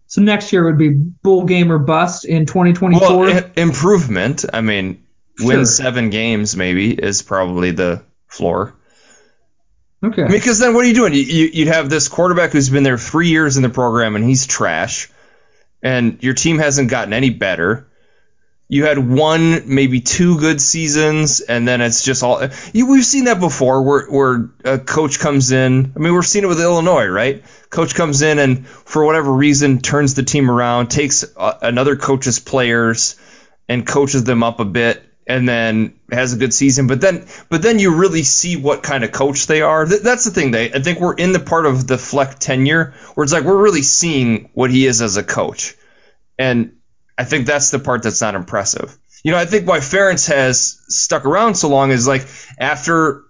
So 0.05 0.21
next 0.21 0.53
year 0.53 0.65
would 0.65 0.77
be 0.77 0.89
bowl 0.89 1.45
game 1.45 1.71
or 1.71 1.79
bust 1.79 2.23
in 2.25 2.45
2024. 2.45 3.01
Well, 3.01 3.43
improvement. 3.55 4.45
I 4.53 4.61
mean, 4.61 5.03
sure. 5.39 5.47
win 5.47 5.65
seven 5.65 6.11
games 6.11 6.55
maybe 6.55 6.93
is 6.93 7.23
probably 7.23 7.71
the 7.71 8.03
floor. 8.27 8.75
Okay. 10.03 10.27
Because 10.29 10.59
then 10.59 10.75
what 10.75 10.85
are 10.85 10.87
you 10.87 10.93
doing? 10.93 11.13
You, 11.13 11.21
you'd 11.23 11.69
have 11.69 11.89
this 11.89 12.09
quarterback 12.09 12.51
who's 12.51 12.69
been 12.69 12.83
there 12.83 12.99
three 12.99 13.29
years 13.29 13.57
in 13.57 13.63
the 13.63 13.69
program 13.69 14.15
and 14.15 14.23
he's 14.23 14.45
trash, 14.45 15.09
and 15.81 16.21
your 16.21 16.33
team 16.33 16.57
hasn't 16.59 16.89
gotten 16.89 17.13
any 17.13 17.29
better 17.29 17.87
you 18.69 18.83
had 18.83 18.97
one, 18.97 19.73
maybe 19.73 20.01
two 20.01 20.37
good 20.39 20.59
seasons, 20.59 21.39
and 21.39 21.65
then 21.65 21.79
it's 21.79 22.03
just 22.03 22.21
all. 22.21 22.49
You, 22.73 22.87
we've 22.87 23.05
seen 23.05 23.25
that 23.25 23.39
before, 23.39 23.81
where 23.81 24.07
where 24.07 24.49
a 24.65 24.77
coach 24.77 25.19
comes 25.19 25.51
in. 25.51 25.93
I 25.95 25.99
mean, 25.99 26.13
we've 26.13 26.25
seen 26.25 26.43
it 26.43 26.47
with 26.47 26.59
Illinois, 26.59 27.05
right? 27.05 27.45
Coach 27.69 27.95
comes 27.95 28.21
in 28.21 28.39
and 28.39 28.67
for 28.67 29.05
whatever 29.05 29.31
reason 29.31 29.79
turns 29.79 30.15
the 30.15 30.23
team 30.23 30.51
around, 30.51 30.87
takes 30.87 31.23
uh, 31.37 31.57
another 31.61 31.95
coach's 31.95 32.39
players 32.39 33.15
and 33.69 33.87
coaches 33.87 34.25
them 34.25 34.43
up 34.43 34.59
a 34.59 34.65
bit, 34.65 35.01
and 35.27 35.47
then 35.47 35.99
has 36.11 36.33
a 36.33 36.37
good 36.37 36.53
season. 36.53 36.87
But 36.87 37.01
then, 37.01 37.27
but 37.49 37.61
then 37.61 37.79
you 37.79 37.95
really 37.95 38.23
see 38.23 38.55
what 38.55 38.81
kind 38.81 39.03
of 39.03 39.11
coach 39.11 39.47
they 39.47 39.61
are. 39.61 39.85
Th- 39.85 40.01
that's 40.01 40.23
the 40.23 40.31
thing. 40.31 40.51
They, 40.51 40.71
I 40.71 40.79
think 40.79 40.99
we're 40.99 41.15
in 41.15 41.33
the 41.33 41.39
part 41.39 41.65
of 41.65 41.85
the 41.85 41.97
Fleck 41.97 42.39
tenure 42.39 42.93
where 43.13 43.23
it's 43.23 43.33
like 43.33 43.43
we're 43.43 43.61
really 43.61 43.81
seeing 43.81 44.49
what 44.53 44.71
he 44.71 44.87
is 44.87 45.01
as 45.01 45.17
a 45.17 45.23
coach, 45.23 45.75
and 46.39 46.77
I 47.17 47.25
think 47.25 47.45
that's 47.45 47.71
the 47.71 47.79
part 47.79 48.03
that's 48.03 48.21
not 48.21 48.35
impressive. 48.35 48.97
You 49.23 49.31
know, 49.31 49.37
I 49.37 49.45
think 49.45 49.67
why 49.67 49.79
Ferentz 49.79 50.27
has 50.27 50.79
stuck 50.87 51.25
around 51.25 51.55
so 51.55 51.67
long 51.67 51.91
is 51.91 52.07
like 52.07 52.25
after 52.57 53.23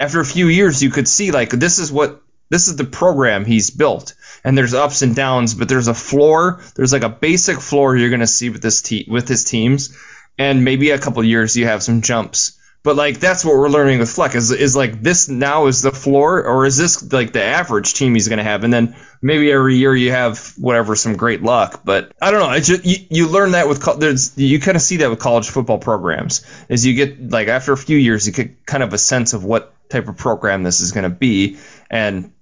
after 0.00 0.20
a 0.20 0.24
few 0.24 0.48
years 0.48 0.82
you 0.82 0.90
could 0.90 1.08
see 1.08 1.30
like 1.30 1.50
this 1.50 1.78
is 1.78 1.92
what 1.92 2.22
this 2.50 2.68
is 2.68 2.76
the 2.76 2.84
program 2.84 3.44
he's 3.44 3.70
built 3.70 4.14
and 4.44 4.56
there's 4.56 4.74
ups 4.74 5.02
and 5.02 5.14
downs 5.14 5.54
but 5.54 5.68
there's 5.68 5.88
a 5.88 5.94
floor 5.94 6.62
there's 6.76 6.92
like 6.92 7.02
a 7.02 7.08
basic 7.08 7.60
floor 7.60 7.96
you're 7.96 8.16
to 8.16 8.26
see 8.26 8.48
with 8.50 8.62
this 8.62 8.82
te- 8.82 9.06
with 9.08 9.28
his 9.28 9.44
teams 9.44 9.96
and 10.38 10.64
maybe 10.64 10.90
a 10.90 10.98
couple 10.98 11.22
years 11.24 11.56
you 11.56 11.66
have 11.66 11.82
some 11.82 12.00
jumps. 12.00 12.58
But 12.84 12.96
like 12.96 13.18
that's 13.18 13.44
what 13.44 13.56
we're 13.56 13.68
learning 13.68 13.98
with 13.98 14.10
Fleck 14.10 14.34
is 14.36 14.52
is 14.52 14.76
like 14.76 15.02
this 15.02 15.28
now 15.28 15.66
is 15.66 15.82
the 15.82 15.90
floor 15.90 16.44
or 16.44 16.64
is 16.64 16.76
this 16.76 17.12
like 17.12 17.32
the 17.32 17.42
average 17.42 17.92
team 17.92 18.14
he's 18.14 18.28
going 18.28 18.38
to 18.38 18.44
have? 18.44 18.62
And 18.62 18.72
then 18.72 18.96
maybe 19.20 19.50
every 19.50 19.76
year 19.76 19.94
you 19.94 20.12
have 20.12 20.54
whatever 20.56 20.94
some 20.94 21.16
great 21.16 21.42
luck. 21.42 21.82
But 21.84 22.12
I 22.22 22.30
don't 22.30 22.40
know 22.40 22.52
it's 22.52 22.68
just, 22.68 22.84
you, 22.84 22.96
you 23.10 23.28
learn 23.28 23.50
that 23.50 23.68
with 23.68 23.82
there's 23.98 24.38
you 24.38 24.60
kind 24.60 24.76
of 24.76 24.82
see 24.82 24.98
that 24.98 25.10
with 25.10 25.18
college 25.18 25.50
football 25.50 25.78
programs 25.78 26.46
is 26.68 26.86
you 26.86 26.94
get 26.94 27.30
like 27.30 27.48
after 27.48 27.72
a 27.72 27.76
few 27.76 27.98
years 27.98 28.26
you 28.26 28.32
get 28.32 28.64
kind 28.64 28.84
of 28.84 28.92
a 28.92 28.98
sense 28.98 29.32
of 29.32 29.44
what 29.44 29.74
type 29.90 30.08
of 30.08 30.16
program 30.16 30.62
this 30.62 30.80
is 30.80 30.92
going 30.92 31.04
to 31.04 31.10
be 31.14 31.58
and 31.90 32.32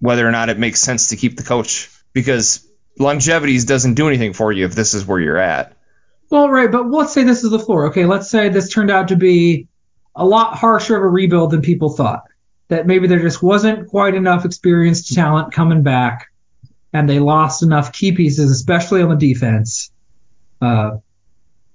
whether 0.00 0.26
or 0.26 0.32
not 0.32 0.48
it 0.48 0.58
makes 0.58 0.80
sense 0.80 1.10
to 1.10 1.16
keep 1.16 1.36
the 1.36 1.44
coach. 1.44 1.88
Because 2.12 2.66
longevity 2.98 3.58
doesn't 3.60 3.94
do 3.94 4.08
anything 4.08 4.32
for 4.32 4.52
you 4.52 4.66
if 4.66 4.74
this 4.74 4.92
is 4.92 5.06
where 5.06 5.20
you're 5.20 5.38
at 5.38 5.76
Well, 6.32 6.48
right, 6.48 6.72
but 6.72 6.90
let's 6.90 7.12
say 7.12 7.24
this 7.24 7.44
is 7.44 7.50
the 7.50 7.58
floor. 7.58 7.88
Okay, 7.88 8.06
let's 8.06 8.30
say 8.30 8.48
this 8.48 8.70
turned 8.70 8.90
out 8.90 9.08
to 9.08 9.16
be 9.16 9.68
a 10.16 10.24
lot 10.24 10.56
harsher 10.56 10.96
of 10.96 11.02
a 11.02 11.06
rebuild 11.06 11.50
than 11.50 11.60
people 11.60 11.90
thought. 11.90 12.22
That 12.68 12.86
maybe 12.86 13.06
there 13.06 13.20
just 13.20 13.42
wasn't 13.42 13.88
quite 13.88 14.14
enough 14.14 14.46
experienced 14.46 15.12
talent 15.12 15.52
coming 15.52 15.82
back, 15.82 16.32
and 16.90 17.06
they 17.06 17.18
lost 17.18 17.62
enough 17.62 17.92
key 17.92 18.12
pieces, 18.12 18.50
especially 18.50 19.02
on 19.02 19.10
the 19.10 19.16
defense. 19.16 19.90
Uh, 20.62 20.92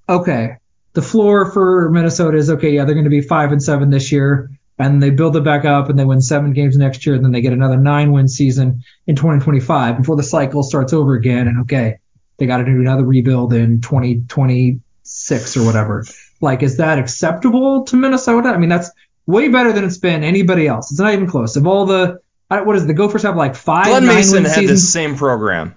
okay, 0.09 0.55
the 0.93 1.03
floor 1.03 1.51
for 1.51 1.91
Minnesota 1.91 2.39
is 2.39 2.49
okay. 2.49 2.71
Yeah, 2.71 2.85
they're 2.85 2.95
going 2.95 3.03
to 3.03 3.11
be 3.11 3.21
five 3.21 3.51
and 3.51 3.61
seven 3.61 3.91
this 3.91 4.11
year, 4.11 4.49
and 4.79 5.03
they 5.03 5.11
build 5.11 5.35
it 5.35 5.43
back 5.43 5.65
up, 5.65 5.89
and 5.89 5.99
they 5.99 6.05
win 6.05 6.19
seven 6.19 6.53
games 6.53 6.75
next 6.75 7.05
year, 7.05 7.13
and 7.13 7.23
then 7.23 7.31
they 7.31 7.41
get 7.41 7.53
another 7.53 7.77
nine 7.77 8.11
win 8.11 8.27
season 8.27 8.83
in 9.05 9.15
2025 9.15 9.97
before 9.97 10.15
the 10.15 10.23
cycle 10.23 10.63
starts 10.63 10.93
over 10.93 11.13
again. 11.13 11.47
And 11.47 11.61
okay, 11.61 11.99
they 12.37 12.45
got 12.45 12.57
to 12.57 12.65
do 12.65 12.79
another 12.79 13.03
rebuild 13.03 13.53
in 13.53 13.81
2026 13.81 15.57
or 15.57 15.65
whatever. 15.65 16.05
Like, 16.39 16.63
is 16.63 16.77
that 16.77 16.99
acceptable 16.99 17.83
to 17.85 17.95
Minnesota? 17.95 18.49
I 18.49 18.57
mean, 18.57 18.69
that's 18.69 18.91
way 19.25 19.49
better 19.49 19.73
than 19.73 19.83
it's 19.83 19.97
been 19.97 20.23
anybody 20.23 20.67
else. 20.67 20.91
It's 20.91 20.99
not 20.99 21.13
even 21.13 21.27
close. 21.27 21.55
Of 21.55 21.67
all 21.67 21.85
the, 21.85 22.19
what 22.49 22.75
is 22.75 22.83
it, 22.83 22.87
the 22.87 22.93
Gophers 22.93 23.23
have 23.23 23.35
like 23.35 23.55
five. 23.55 23.85
Glen 23.85 24.05
Mason 24.05 24.45
had 24.45 24.53
seasons. 24.53 24.81
the 24.81 24.87
same 24.87 25.15
program. 25.15 25.75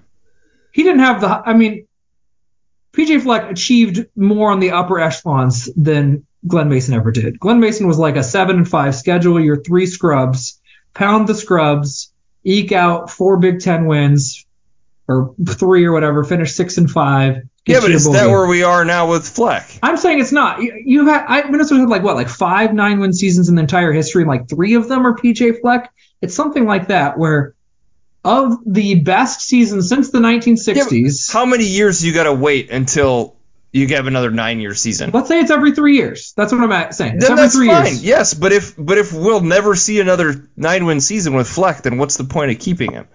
He 0.73 0.83
didn't 0.83 1.01
have 1.01 1.21
the. 1.21 1.29
I 1.29 1.55
mean, 1.55 1.87
PJ 2.93 3.23
Fleck 3.23 3.51
achieved 3.51 4.07
more 4.15 4.53
on 4.53 4.61
the 4.61 4.73
upper 4.73 5.01
echelons 5.01 5.69
than 5.77 6.27
Glen 6.47 6.69
Mason 6.69 6.95
ever 6.95 7.11
did. 7.11 7.41
Glen 7.41 7.61
Mason 7.61 7.87
was 7.87 7.99
like 7.99 8.17
a 8.17 8.23
seven 8.23 8.57
and 8.57 8.69
five 8.69 8.95
schedule 8.95 9.41
your 9.41 9.63
three 9.63 9.87
scrubs, 9.87 10.61
pound 10.95 11.29
the 11.29 11.35
scrubs, 11.35 12.13
eke 12.45 12.73
out 12.73 13.11
four 13.11 13.39
Big 13.39 13.61
Ten 13.61 13.87
wins, 13.87 14.47
or 15.11 15.35
three 15.47 15.85
or 15.85 15.93
whatever, 15.93 16.25
finish 16.25 16.55
six 16.55 16.79
and 16.79 16.91
five. 16.91 17.43
Yeah, 17.67 17.81
but 17.81 17.91
is 17.91 18.11
that 18.11 18.29
where 18.29 18.47
we 18.47 18.63
are 18.63 18.85
now 18.85 19.11
with 19.11 19.29
Fleck? 19.29 19.79
I'm 19.83 19.97
saying 19.97 20.21
it's 20.21 20.33
not. 20.33 20.63
You, 20.63 20.83
you 20.85 21.07
had 21.07 21.25
I, 21.29 21.49
Minnesota 21.49 21.81
had 21.81 21.89
like 21.89 22.03
what, 22.03 22.17
like 22.17 22.29
five 22.29 22.73
nine 22.73 23.01
win 23.01 23.13
seasons 23.13 23.49
in 23.49 23.55
the 23.55 23.61
entire 23.61 23.93
history, 23.93 24.23
and 24.23 24.29
like 24.29 24.49
three 24.49 24.75
of 24.75 24.89
them 24.89 25.07
are 25.07 25.15
PJ 25.15 25.61
Fleck. 25.61 25.93
It's 26.23 26.35
something 26.35 26.65
like 26.65 26.89
that 26.89 27.19
where 27.19 27.55
of 28.25 28.59
the 28.67 28.97
best 28.97 29.41
seasons 29.41 29.89
since 29.89 30.11
the 30.11 30.19
1960s. 30.19 31.29
Yeah, 31.29 31.33
how 31.33 31.47
many 31.47 31.65
years 31.65 32.01
do 32.01 32.07
you 32.07 32.15
got 32.15 32.25
to 32.25 32.35
wait 32.35 32.71
until 32.71 33.37
you 33.73 33.87
have 33.89 34.07
another 34.07 34.31
nine 34.31 34.61
year 34.61 34.75
season? 34.75 35.11
Let's 35.13 35.29
say 35.29 35.41
it's 35.41 35.51
every 35.51 35.73
three 35.73 35.97
years. 35.97 36.33
That's 36.37 36.53
what 36.53 36.61
I'm 36.61 36.93
saying. 36.93 37.17
It's 37.17 37.25
then 37.25 37.33
every 37.33 37.43
that's 37.43 37.55
three 37.55 37.69
fine. 37.69 37.87
years. 37.87 38.05
Yes, 38.05 38.35
but 38.35 38.53
if 38.53 38.75
but 38.77 38.99
if 38.99 39.13
we'll 39.13 39.41
never 39.41 39.75
see 39.75 40.01
another 40.01 40.49
nine 40.57 40.85
win 40.87 41.01
season 41.01 41.35
with 41.35 41.49
Fleck, 41.49 41.83
then 41.83 41.99
what's 41.99 42.17
the 42.17 42.25
point 42.25 42.51
of 42.51 42.59
keeping 42.59 42.93
him? 42.93 43.09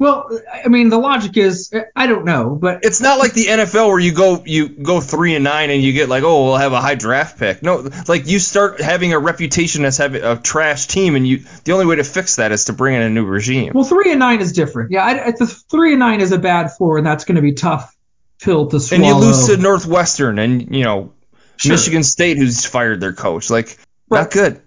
Well, 0.00 0.30
I 0.64 0.68
mean, 0.68 0.88
the 0.88 0.98
logic 0.98 1.36
is 1.36 1.70
I 1.94 2.06
don't 2.06 2.24
know, 2.24 2.56
but 2.60 2.80
It's 2.84 3.02
not 3.02 3.18
like 3.18 3.34
the 3.34 3.44
NFL 3.46 3.88
where 3.88 3.98
you 4.00 4.12
go 4.12 4.42
you 4.46 4.68
go 4.70 5.00
three 5.00 5.34
and 5.34 5.44
nine 5.44 5.68
and 5.68 5.82
you 5.82 5.92
get 5.92 6.08
like 6.08 6.24
oh 6.24 6.46
we'll 6.46 6.56
have 6.56 6.72
a 6.72 6.80
high 6.80 6.94
draft 6.94 7.38
pick. 7.38 7.62
No, 7.62 7.86
like 8.08 8.26
you 8.26 8.38
start 8.38 8.80
having 8.80 9.12
a 9.12 9.18
reputation 9.18 9.84
as 9.84 9.98
having 9.98 10.22
a 10.24 10.40
trash 10.40 10.86
team, 10.86 11.16
and 11.16 11.28
you 11.28 11.44
the 11.64 11.72
only 11.72 11.84
way 11.84 11.96
to 11.96 12.04
fix 12.04 12.36
that 12.36 12.50
is 12.50 12.64
to 12.64 12.72
bring 12.72 12.94
in 12.94 13.02
a 13.02 13.10
new 13.10 13.26
regime. 13.26 13.72
well, 13.74 13.84
three 13.84 14.10
and 14.10 14.18
nine 14.18 14.40
is 14.40 14.52
different. 14.52 14.90
Yeah, 14.90 15.04
I, 15.04 15.26
I- 15.26 15.30
the 15.32 15.46
three 15.46 15.90
and 15.92 16.00
nine 16.00 16.22
is 16.22 16.32
a 16.32 16.38
bad 16.38 16.68
floor, 16.72 16.96
and 16.96 17.06
that's 17.06 17.24
going 17.26 17.36
to 17.36 17.42
be 17.42 17.52
tough 17.52 17.94
pill 18.40 18.68
to 18.68 18.80
swallow. 18.80 19.04
and 19.04 19.06
you 19.22 19.28
lose 19.28 19.46
to 19.48 19.58
Northwestern 19.58 20.38
and 20.38 20.74
you 20.74 20.82
know 20.84 21.12
Sure. 21.56 21.72
Michigan 21.72 22.02
State 22.04 22.38
who's 22.38 22.64
fired 22.64 23.00
their 23.02 23.12
coach. 23.12 23.50
Like 23.50 23.76
Right. 24.08 24.20
not 24.22 24.30
good. 24.30 24.62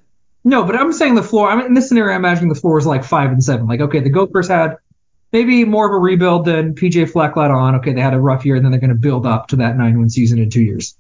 No, 0.45 0.63
but 0.65 0.75
I'm 0.75 0.93
saying 0.93 1.15
the 1.15 1.23
floor. 1.23 1.49
I 1.49 1.55
mean, 1.55 1.65
in 1.67 1.73
this 1.73 1.87
scenario, 1.87 2.13
I'm 2.13 2.21
imagining 2.21 2.49
the 2.49 2.59
floor 2.59 2.77
is 2.77 2.85
like 2.85 3.03
five 3.03 3.31
and 3.31 3.43
seven. 3.43 3.65
Like, 3.65 3.79
okay, 3.79 4.01
the 4.01 4.09
Gophers 4.09 4.47
had 4.49 4.75
maybe 5.33 5.65
more 5.65 5.87
of 5.87 5.93
a 5.93 5.97
rebuild 5.97 6.45
than 6.45 6.75
PJ 6.75 7.09
Fleck 7.11 7.35
let 7.35 7.51
on. 7.51 7.75
Okay, 7.75 7.91
they 7.93 7.99
had 8.01 8.13
a 8.13 8.19
rough 8.19 8.45
year, 8.45 8.55
and 8.55 8.63
then 8.63 8.71
they're 8.71 8.79
going 8.79 8.89
to 8.91 8.95
build 8.95 9.25
up 9.25 9.47
to 9.49 9.57
that 9.57 9.75
nine 9.75 9.99
win 9.99 10.09
season 10.09 10.39
in 10.39 10.49
two 10.49 10.61
years. 10.61 10.95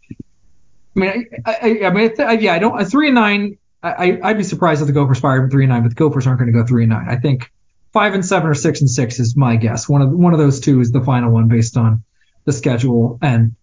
I 0.95 0.99
mean, 0.99 1.25
I, 1.45 1.51
I, 1.53 1.85
I 1.85 1.89
mean, 1.91 2.11
I 2.19 2.33
yeah, 2.33 2.53
I 2.53 2.59
don't. 2.59 2.81
A 2.81 2.85
three 2.85 3.07
and 3.07 3.15
nine. 3.15 3.57
I, 3.81 4.17
I'd 4.23 4.37
be 4.37 4.43
surprised 4.43 4.81
if 4.81 4.87
the 4.87 4.93
Gophers 4.93 5.19
fired 5.19 5.51
three 5.51 5.65
and 5.65 5.71
nine, 5.71 5.83
but 5.83 5.89
the 5.89 5.95
Gophers 5.95 6.25
aren't 6.25 6.39
going 6.39 6.51
to 6.51 6.57
go 6.57 6.65
three 6.65 6.83
and 6.83 6.89
nine. 6.89 7.07
I 7.09 7.17
think 7.17 7.51
five 7.91 8.13
and 8.13 8.25
seven 8.25 8.49
or 8.49 8.53
six 8.53 8.79
and 8.81 8.89
six 8.89 9.19
is 9.19 9.35
my 9.35 9.55
guess. 9.57 9.87
One 9.87 10.01
of 10.01 10.09
one 10.11 10.33
of 10.33 10.39
those 10.39 10.59
two 10.61 10.79
is 10.81 10.91
the 10.91 11.01
final 11.01 11.31
one 11.31 11.47
based 11.47 11.77
on 11.77 12.03
the 12.45 12.53
schedule 12.53 13.19
and 13.21 13.55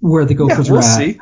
where 0.00 0.24
the 0.24 0.32
Yeah, 0.34 0.38
Gophers 0.48 0.70
we'll 0.70 0.80
are 0.80 0.82
at. 0.82 0.96
see. 0.96 1.20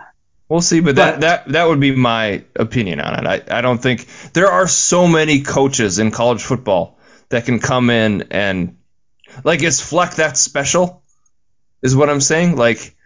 We'll 0.49 0.61
see, 0.62 0.80
but, 0.80 0.95
But- 0.97 1.21
that, 1.21 1.21
that 1.21 1.49
that 1.52 1.68
would 1.68 1.80
be 1.80 1.95
my 1.95 2.45
opinion 2.57 3.00
on 3.00 3.18
it. 3.26 3.26
I, 3.50 3.59
I 3.59 3.61
don't 3.61 3.83
think 3.83 4.07
there 4.33 4.50
are 4.50 4.66
so 4.68 5.07
many 5.09 5.40
coaches 5.42 5.99
in 5.99 6.11
college 6.11 6.42
football 6.42 6.99
that 7.30 7.45
can 7.45 7.59
come 7.59 7.90
in 7.90 8.28
and 8.30 8.77
like 9.45 9.62
is 9.62 9.80
Fleck 9.80 10.14
that 10.16 10.37
special? 10.37 11.02
Is 11.83 11.95
what 11.95 12.11
I'm 12.11 12.21
saying? 12.21 12.57
Like 12.57 12.97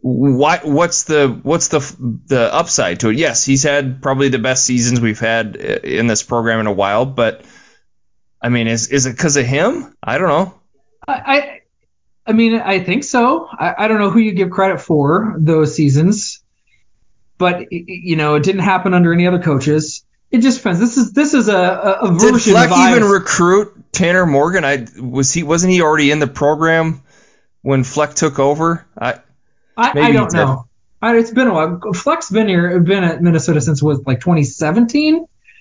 why 0.00 0.60
what's 0.62 1.04
the 1.04 1.28
what's 1.42 1.68
the 1.68 1.96
the 2.26 2.54
upside 2.54 3.00
to 3.00 3.10
it? 3.10 3.16
Yes, 3.16 3.44
he's 3.44 3.64
had 3.64 4.00
probably 4.00 4.28
the 4.28 4.38
best 4.38 4.64
seasons 4.64 5.00
we've 5.00 5.18
had 5.18 5.56
in 5.56 6.06
this 6.06 6.22
program 6.22 6.60
in 6.60 6.66
a 6.66 6.72
while, 6.72 7.04
but 7.04 7.42
I 8.40 8.48
mean, 8.48 8.68
is 8.68 8.88
is 8.88 9.06
it 9.06 9.12
because 9.12 9.36
of 9.36 9.44
him? 9.44 9.96
I 10.02 10.18
don't 10.18 10.28
know. 10.28 10.54
I, 11.06 11.12
I, 11.12 11.60
I 12.28 12.32
mean, 12.32 12.60
I 12.60 12.80
think 12.80 13.02
so. 13.02 13.48
I, 13.50 13.74
I 13.78 13.88
don't 13.88 13.98
know 13.98 14.10
who 14.10 14.20
you 14.20 14.32
give 14.32 14.50
credit 14.50 14.80
for 14.80 15.34
those 15.38 15.74
seasons, 15.74 16.42
but 17.36 17.72
you 17.72 18.16
know, 18.16 18.36
it 18.36 18.44
didn't 18.44 18.62
happen 18.62 18.94
under 18.94 19.12
any 19.12 19.26
other 19.26 19.40
coaches. 19.40 20.04
It 20.30 20.40
just 20.40 20.58
depends. 20.58 20.78
This 20.78 20.96
is 20.96 21.12
this 21.12 21.34
is 21.34 21.48
a, 21.48 21.56
a, 21.56 21.98
a 22.02 22.18
Did 22.18 22.40
Fleck 22.40 22.70
even 22.70 23.08
recruit 23.08 23.77
Tanner 23.92 24.26
Morgan? 24.26 24.64
I 24.64 24.86
was 25.00 25.32
he 25.32 25.42
wasn't 25.42 25.72
he 25.72 25.82
already 25.82 26.10
in 26.10 26.18
the 26.18 26.26
program 26.26 27.02
when 27.62 27.84
Fleck 27.84 28.14
took 28.14 28.38
over? 28.38 28.86
I 28.98 29.20
I, 29.76 29.92
I 30.06 30.12
don't 30.12 30.32
know. 30.46 30.68
I, 31.00 31.16
it's 31.16 31.30
been 31.30 31.46
a 31.46 31.54
while. 31.54 31.92
Fleck's 31.92 32.30
been 32.30 32.48
here, 32.48 32.80
been 32.80 33.04
at 33.04 33.22
Minnesota 33.22 33.60
since 33.60 33.80
was 33.82 34.00
like 34.06 34.20
2017, 34.20 35.18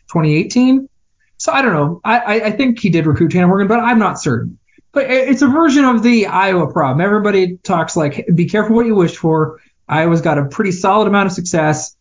2018. 0.07 0.89
So 1.37 1.51
I 1.51 1.61
don't 1.61 1.73
know. 1.73 2.01
I, 2.03 2.17
I, 2.19 2.33
I 2.47 2.51
think 2.51 2.79
he 2.79 2.89
did 2.89 3.05
recruit 3.05 3.31
Tanner 3.31 3.47
Morgan, 3.47 3.67
but 3.67 3.79
I'm 3.79 3.99
not 3.99 4.19
certain. 4.19 4.57
But 4.91 5.11
it- 5.11 5.29
it's 5.29 5.43
a 5.43 5.47
version 5.47 5.85
of 5.85 6.01
the 6.01 6.25
Iowa 6.25 6.71
problem. 6.73 7.01
Everybody 7.05 7.57
talks 7.57 7.95
like, 7.95 8.25
be 8.33 8.49
careful 8.49 8.75
what 8.75 8.87
you 8.87 8.95
wish 8.95 9.15
for. 9.15 9.59
Iowa's 9.87 10.21
got 10.21 10.39
a 10.39 10.45
pretty 10.45 10.71
solid 10.71 11.07
amount 11.07 11.27
of 11.27 11.33
success. 11.33 11.95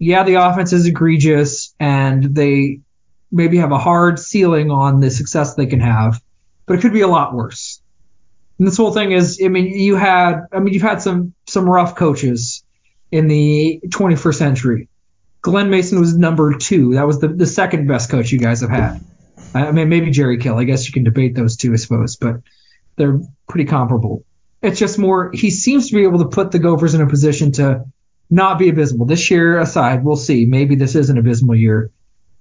Yeah, 0.00 0.24
the 0.24 0.34
offense 0.34 0.72
is 0.72 0.86
egregious, 0.86 1.72
and 1.78 2.34
they 2.34 2.80
maybe 3.34 3.58
have 3.58 3.72
a 3.72 3.78
hard 3.78 4.18
ceiling 4.18 4.70
on 4.70 5.00
the 5.00 5.10
success 5.10 5.54
they 5.54 5.66
can 5.66 5.80
have, 5.80 6.22
but 6.66 6.78
it 6.78 6.80
could 6.80 6.92
be 6.92 7.02
a 7.02 7.08
lot 7.08 7.34
worse. 7.34 7.80
And 8.58 8.68
this 8.68 8.76
whole 8.76 8.92
thing 8.92 9.12
is, 9.12 9.40
I 9.44 9.48
mean, 9.48 9.66
you 9.66 9.96
had, 9.96 10.46
I 10.52 10.60
mean, 10.60 10.72
you've 10.72 10.82
had 10.82 11.02
some 11.02 11.34
some 11.46 11.68
rough 11.68 11.96
coaches 11.96 12.62
in 13.10 13.28
the 13.28 13.80
21st 13.88 14.34
century. 14.34 14.88
Glen 15.42 15.68
Mason 15.68 16.00
was 16.00 16.16
number 16.16 16.56
two. 16.56 16.94
That 16.94 17.06
was 17.06 17.20
the, 17.20 17.28
the 17.28 17.46
second 17.46 17.86
best 17.86 18.10
coach 18.10 18.32
you 18.32 18.38
guys 18.38 18.60
have 18.62 18.70
had. 18.70 19.00
I 19.54 19.72
mean, 19.72 19.88
maybe 19.88 20.10
Jerry 20.10 20.38
Kill. 20.38 20.56
I 20.56 20.64
guess 20.64 20.86
you 20.86 20.92
can 20.92 21.04
debate 21.04 21.34
those 21.34 21.56
two, 21.56 21.72
I 21.72 21.76
suppose, 21.76 22.16
but 22.16 22.36
they're 22.96 23.20
pretty 23.48 23.66
comparable. 23.66 24.24
It's 24.62 24.78
just 24.78 24.98
more, 24.98 25.30
he 25.32 25.50
seems 25.50 25.88
to 25.88 25.94
be 25.94 26.04
able 26.04 26.20
to 26.20 26.28
put 26.28 26.50
the 26.50 26.58
Gophers 26.58 26.94
in 26.94 27.02
a 27.02 27.06
position 27.06 27.52
to 27.52 27.84
not 28.30 28.58
be 28.58 28.68
abysmal. 28.68 29.06
This 29.06 29.30
year 29.30 29.58
aside, 29.58 30.02
we'll 30.02 30.16
see. 30.16 30.46
Maybe 30.46 30.76
this 30.76 30.94
is 30.94 31.10
an 31.10 31.18
abysmal 31.18 31.54
year. 31.54 31.90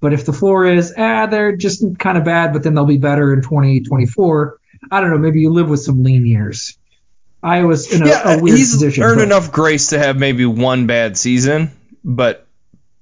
But 0.03 0.11
if 0.11 0.25
the 0.25 0.33
floor 0.33 0.65
is, 0.65 0.93
ah, 0.97 1.27
they're 1.27 1.55
just 1.55 1.81
kind 1.97 2.17
of 2.17 2.25
bad, 2.25 2.51
but 2.51 2.61
then 2.61 2.73
they'll 2.75 2.83
be 2.85 2.97
better 2.97 3.31
in 3.33 3.41
2024, 3.41 4.59
I 4.91 4.99
don't 4.99 5.11
know. 5.11 5.17
Maybe 5.17 5.39
you 5.39 5.49
live 5.53 5.69
with 5.69 5.79
some 5.79 6.03
lean 6.03 6.25
years. 6.25 6.77
Iowa's 7.41 7.89
in 7.89 8.03
a, 8.03 8.07
yeah, 8.07 8.33
a 8.35 8.41
weird 8.41 8.57
he's 8.57 8.73
position. 8.73 9.01
earned 9.05 9.19
but- 9.19 9.23
enough 9.23 9.53
grace 9.53 9.87
to 9.91 9.99
have 9.99 10.17
maybe 10.19 10.45
one 10.45 10.87
bad 10.87 11.17
season, 11.17 11.71
but 12.03 12.45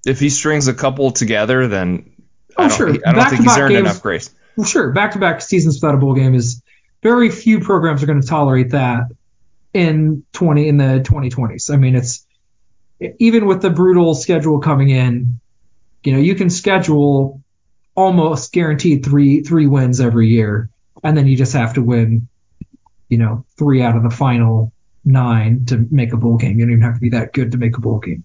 if 0.05 0.19
he 0.19 0.29
strings 0.29 0.67
a 0.67 0.75
couple 0.75 1.09
together, 1.09 1.67
then 1.67 2.11
Oh, 2.55 2.65
I 2.65 2.67
don't, 2.67 2.77
sure. 2.77 2.89
I 3.03 3.13
don't 3.13 3.29
think 3.31 3.41
he's 3.41 3.57
earned 3.57 3.69
games- 3.73 3.79
enough 3.79 4.03
grace. 4.03 4.29
Well, 4.55 4.67
sure, 4.67 4.91
back-to-back 4.91 5.41
seasons 5.41 5.77
without 5.81 5.95
a 5.95 5.97
bowl 5.97 6.13
game 6.13 6.35
is 6.35 6.61
very 7.01 7.31
few 7.31 7.61
programs 7.61 8.03
are 8.03 8.05
going 8.05 8.21
to 8.21 8.27
tolerate 8.27 8.69
that 8.71 9.05
in 9.73 10.23
20 10.33 10.67
in 10.67 10.77
the 10.77 11.01
2020s. 11.03 11.73
I 11.73 11.77
mean, 11.77 11.95
it's 11.95 12.27
even 13.17 13.47
with 13.47 13.63
the 13.63 13.71
brutal 13.71 14.13
schedule 14.13 14.59
coming 14.59 14.89
in, 14.89 15.39
you 16.03 16.13
know, 16.13 16.19
you 16.19 16.35
can 16.35 16.49
schedule 16.49 17.41
almost 17.95 18.53
guaranteed 18.53 19.03
three 19.05 19.41
three 19.43 19.67
wins 19.67 19.99
every 20.01 20.29
year, 20.29 20.69
and 21.03 21.15
then 21.17 21.27
you 21.27 21.35
just 21.37 21.53
have 21.53 21.73
to 21.75 21.81
win, 21.81 22.27
you 23.09 23.17
know, 23.17 23.45
three 23.57 23.81
out 23.81 23.95
of 23.95 24.03
the 24.03 24.09
final 24.09 24.71
nine 25.03 25.65
to 25.65 25.87
make 25.91 26.13
a 26.13 26.17
bowl 26.17 26.37
game. 26.37 26.57
You 26.59 26.65
don't 26.65 26.73
even 26.73 26.83
have 26.83 26.95
to 26.95 27.01
be 27.01 27.09
that 27.09 27.33
good 27.33 27.51
to 27.51 27.57
make 27.57 27.77
a 27.77 27.81
bowl 27.81 27.99
game, 27.99 28.23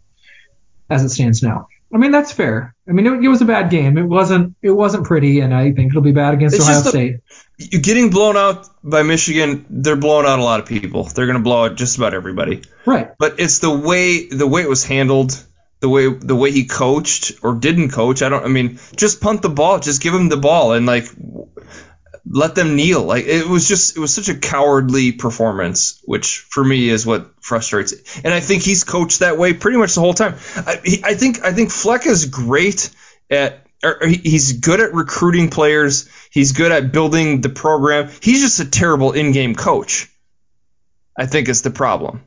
as 0.88 1.04
it 1.04 1.10
stands 1.10 1.42
now. 1.42 1.68
I 1.94 1.98
mean, 1.98 2.10
that's 2.10 2.32
fair. 2.32 2.74
I 2.88 2.92
mean, 2.92 3.06
it, 3.06 3.24
it 3.24 3.28
was 3.28 3.42
a 3.42 3.44
bad 3.44 3.70
game. 3.70 3.96
It 3.96 4.02
wasn't. 4.04 4.56
It 4.60 4.72
wasn't 4.72 5.06
pretty, 5.06 5.40
and 5.40 5.54
I 5.54 5.72
think 5.72 5.90
it'll 5.90 6.02
be 6.02 6.12
bad 6.12 6.34
against 6.34 6.56
It's 6.56 6.64
Ohio 6.68 6.80
a- 6.80 6.84
State. 6.84 7.16
You're 7.58 7.80
getting 7.80 8.10
blown 8.10 8.36
out 8.36 8.68
by 8.82 9.02
Michigan, 9.02 9.64
they're 9.70 9.96
blowing 9.96 10.26
out 10.26 10.38
a 10.38 10.42
lot 10.42 10.60
of 10.60 10.66
people. 10.66 11.04
They're 11.04 11.26
going 11.26 11.38
to 11.38 11.42
blow 11.42 11.64
out 11.64 11.76
just 11.76 11.96
about 11.96 12.12
everybody. 12.12 12.62
Right. 12.84 13.10
But 13.18 13.40
it's 13.40 13.60
the 13.60 13.70
way 13.74 14.26
the 14.26 14.46
way 14.46 14.62
it 14.62 14.68
was 14.68 14.84
handled, 14.84 15.42
the 15.80 15.88
way 15.88 16.08
the 16.08 16.36
way 16.36 16.50
he 16.50 16.66
coached 16.66 17.32
or 17.42 17.54
didn't 17.54 17.90
coach. 17.90 18.22
I 18.22 18.28
don't. 18.28 18.44
I 18.44 18.48
mean, 18.48 18.78
just 18.96 19.20
punt 19.20 19.42
the 19.42 19.48
ball. 19.48 19.78
Just 19.78 20.02
give 20.02 20.14
him 20.14 20.28
the 20.28 20.36
ball 20.36 20.72
and 20.72 20.86
like 20.86 21.06
let 22.28 22.54
them 22.54 22.76
kneel. 22.76 23.02
Like 23.02 23.26
it 23.26 23.46
was 23.46 23.68
just 23.68 23.96
it 23.96 24.00
was 24.00 24.14
such 24.14 24.28
a 24.28 24.34
cowardly 24.34 25.12
performance, 25.12 26.00
which 26.04 26.38
for 26.38 26.64
me 26.64 26.88
is 26.88 27.06
what 27.06 27.30
frustrates. 27.42 28.20
And 28.20 28.32
I 28.32 28.40
think 28.40 28.62
he's 28.62 28.84
coached 28.84 29.20
that 29.20 29.38
way 29.38 29.52
pretty 29.52 29.78
much 29.78 29.94
the 29.94 30.00
whole 30.00 30.14
time. 30.14 30.36
I, 30.56 30.80
he, 30.84 31.04
I 31.04 31.14
think 31.14 31.44
I 31.44 31.52
think 31.52 31.70
Fleck 31.70 32.06
is 32.06 32.26
great 32.26 32.90
at. 33.30 33.62
Or 33.84 34.06
he's 34.06 34.54
good 34.54 34.80
at 34.80 34.94
recruiting 34.94 35.50
players. 35.50 36.08
He's 36.30 36.52
good 36.52 36.72
at 36.72 36.92
building 36.92 37.42
the 37.42 37.50
program. 37.50 38.10
He's 38.22 38.40
just 38.40 38.58
a 38.58 38.64
terrible 38.64 39.12
in-game 39.12 39.54
coach. 39.54 40.10
I 41.16 41.26
think 41.26 41.50
is 41.50 41.60
the 41.60 41.70
problem. 41.70 42.22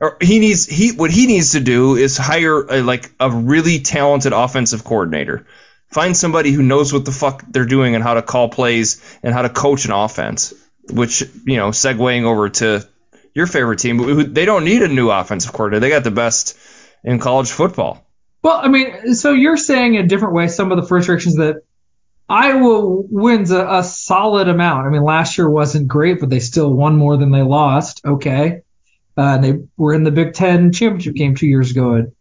Or 0.00 0.16
he 0.20 0.38
needs 0.38 0.66
he 0.66 0.92
what 0.92 1.10
he 1.10 1.26
needs 1.26 1.52
to 1.52 1.60
do 1.60 1.96
is 1.96 2.16
hire 2.16 2.60
a, 2.62 2.82
like 2.82 3.12
a 3.20 3.30
really 3.30 3.80
talented 3.80 4.32
offensive 4.32 4.82
coordinator 4.82 5.46
Find 5.90 6.16
somebody 6.16 6.52
who 6.52 6.62
knows 6.62 6.92
what 6.92 7.04
the 7.04 7.10
fuck 7.10 7.44
they're 7.48 7.66
doing 7.66 7.96
and 7.96 8.04
how 8.04 8.14
to 8.14 8.22
call 8.22 8.48
plays 8.48 9.02
and 9.24 9.34
how 9.34 9.42
to 9.42 9.48
coach 9.48 9.84
an 9.86 9.90
offense. 9.90 10.54
Which 10.88 11.22
you 11.44 11.56
know, 11.56 11.70
segueing 11.70 12.24
over 12.24 12.48
to 12.48 12.88
your 13.34 13.46
favorite 13.46 13.80
team, 13.80 14.32
they 14.32 14.44
don't 14.44 14.64
need 14.64 14.82
a 14.82 14.88
new 14.88 15.10
offensive 15.10 15.52
coordinator. 15.52 15.80
They 15.80 15.88
got 15.88 16.04
the 16.04 16.10
best 16.10 16.56
in 17.04 17.18
college 17.18 17.50
football. 17.50 18.04
Well, 18.42 18.60
I 18.62 18.68
mean, 18.68 19.14
so 19.14 19.32
you're 19.32 19.56
saying 19.56 19.94
in 19.94 20.04
a 20.04 20.08
different 20.08 20.34
way 20.34 20.48
some 20.48 20.72
of 20.72 20.80
the 20.80 20.86
frustrations 20.86 21.36
that 21.36 21.62
Iowa 22.28 23.02
wins 23.08 23.50
a, 23.50 23.66
a, 23.68 23.84
solid 23.84 24.48
amount. 24.48 24.86
I 24.86 24.90
mean, 24.90 25.02
last 25.02 25.36
year 25.36 25.50
wasn't 25.50 25.88
great, 25.88 26.20
but 26.20 26.30
they 26.30 26.40
still 26.40 26.72
won 26.72 26.96
more 26.96 27.16
than 27.16 27.30
they 27.30 27.42
lost. 27.42 28.00
Okay. 28.04 28.62
Uh, 29.16 29.38
they 29.38 29.58
were 29.76 29.92
in 29.92 30.04
the 30.04 30.10
Big 30.10 30.34
Ten 30.34 30.72
championship 30.72 31.14
game 31.14 31.34
two 31.34 31.46
years 31.46 31.70
ago 31.70 31.94
And 31.94 32.12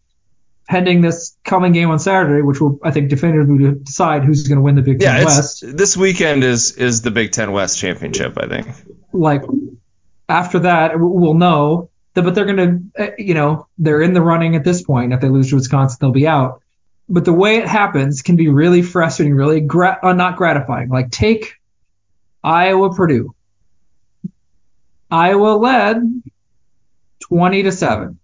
pending 0.69 1.01
this 1.01 1.35
coming 1.43 1.71
game 1.73 1.89
on 1.89 1.99
Saturday, 1.99 2.41
which 2.43 2.61
will 2.61 2.79
I 2.83 2.91
think 2.91 3.09
definitively 3.09 3.71
decide 3.83 4.23
who's 4.23 4.47
going 4.47 4.57
to 4.57 4.61
win 4.61 4.75
the 4.75 4.81
Big 4.81 4.99
Ten 4.99 5.25
West. 5.25 5.63
This 5.65 5.97
weekend 5.97 6.43
is 6.43 6.77
is 6.77 7.01
the 7.01 7.11
Big 7.11 7.31
Ten 7.31 7.51
West 7.51 7.79
championship, 7.79 8.37
I 8.37 8.47
think. 8.47 8.67
Like 9.11 9.43
after 10.29 10.59
that, 10.59 10.93
we'll 10.95 11.33
know. 11.33 11.89
That, 12.13 12.23
but 12.23 12.33
they're 12.33 12.45
going 12.45 12.57
to, 12.57 13.01
eh, 13.01 13.11
you 13.17 13.33
know, 13.33 13.67
they're 13.77 14.01
in 14.01 14.13
the 14.13 14.21
running 14.21 14.55
at 14.55 14.63
this 14.63 14.81
point. 14.81 15.13
If 15.13 15.21
they 15.21 15.29
lose 15.29 15.49
to 15.49 15.55
Wisconsin, 15.55 15.97
they'll 16.01 16.11
be 16.11 16.27
out. 16.27 16.61
But 17.07 17.25
the 17.25 17.33
way 17.33 17.57
it 17.57 17.67
happens 17.67 18.21
can 18.21 18.35
be 18.35 18.49
really 18.49 18.81
frustrating, 18.81 19.35
really 19.35 19.61
gra- 19.61 19.99
uh, 20.01 20.13
not 20.13 20.37
gratifying. 20.37 20.89
Like 20.89 21.11
take 21.11 21.55
Iowa 22.43 22.93
Purdue. 22.93 23.33
Iowa 25.09 25.55
led 25.55 26.21
20 27.29 27.63
to 27.63 27.71
7. 27.71 28.19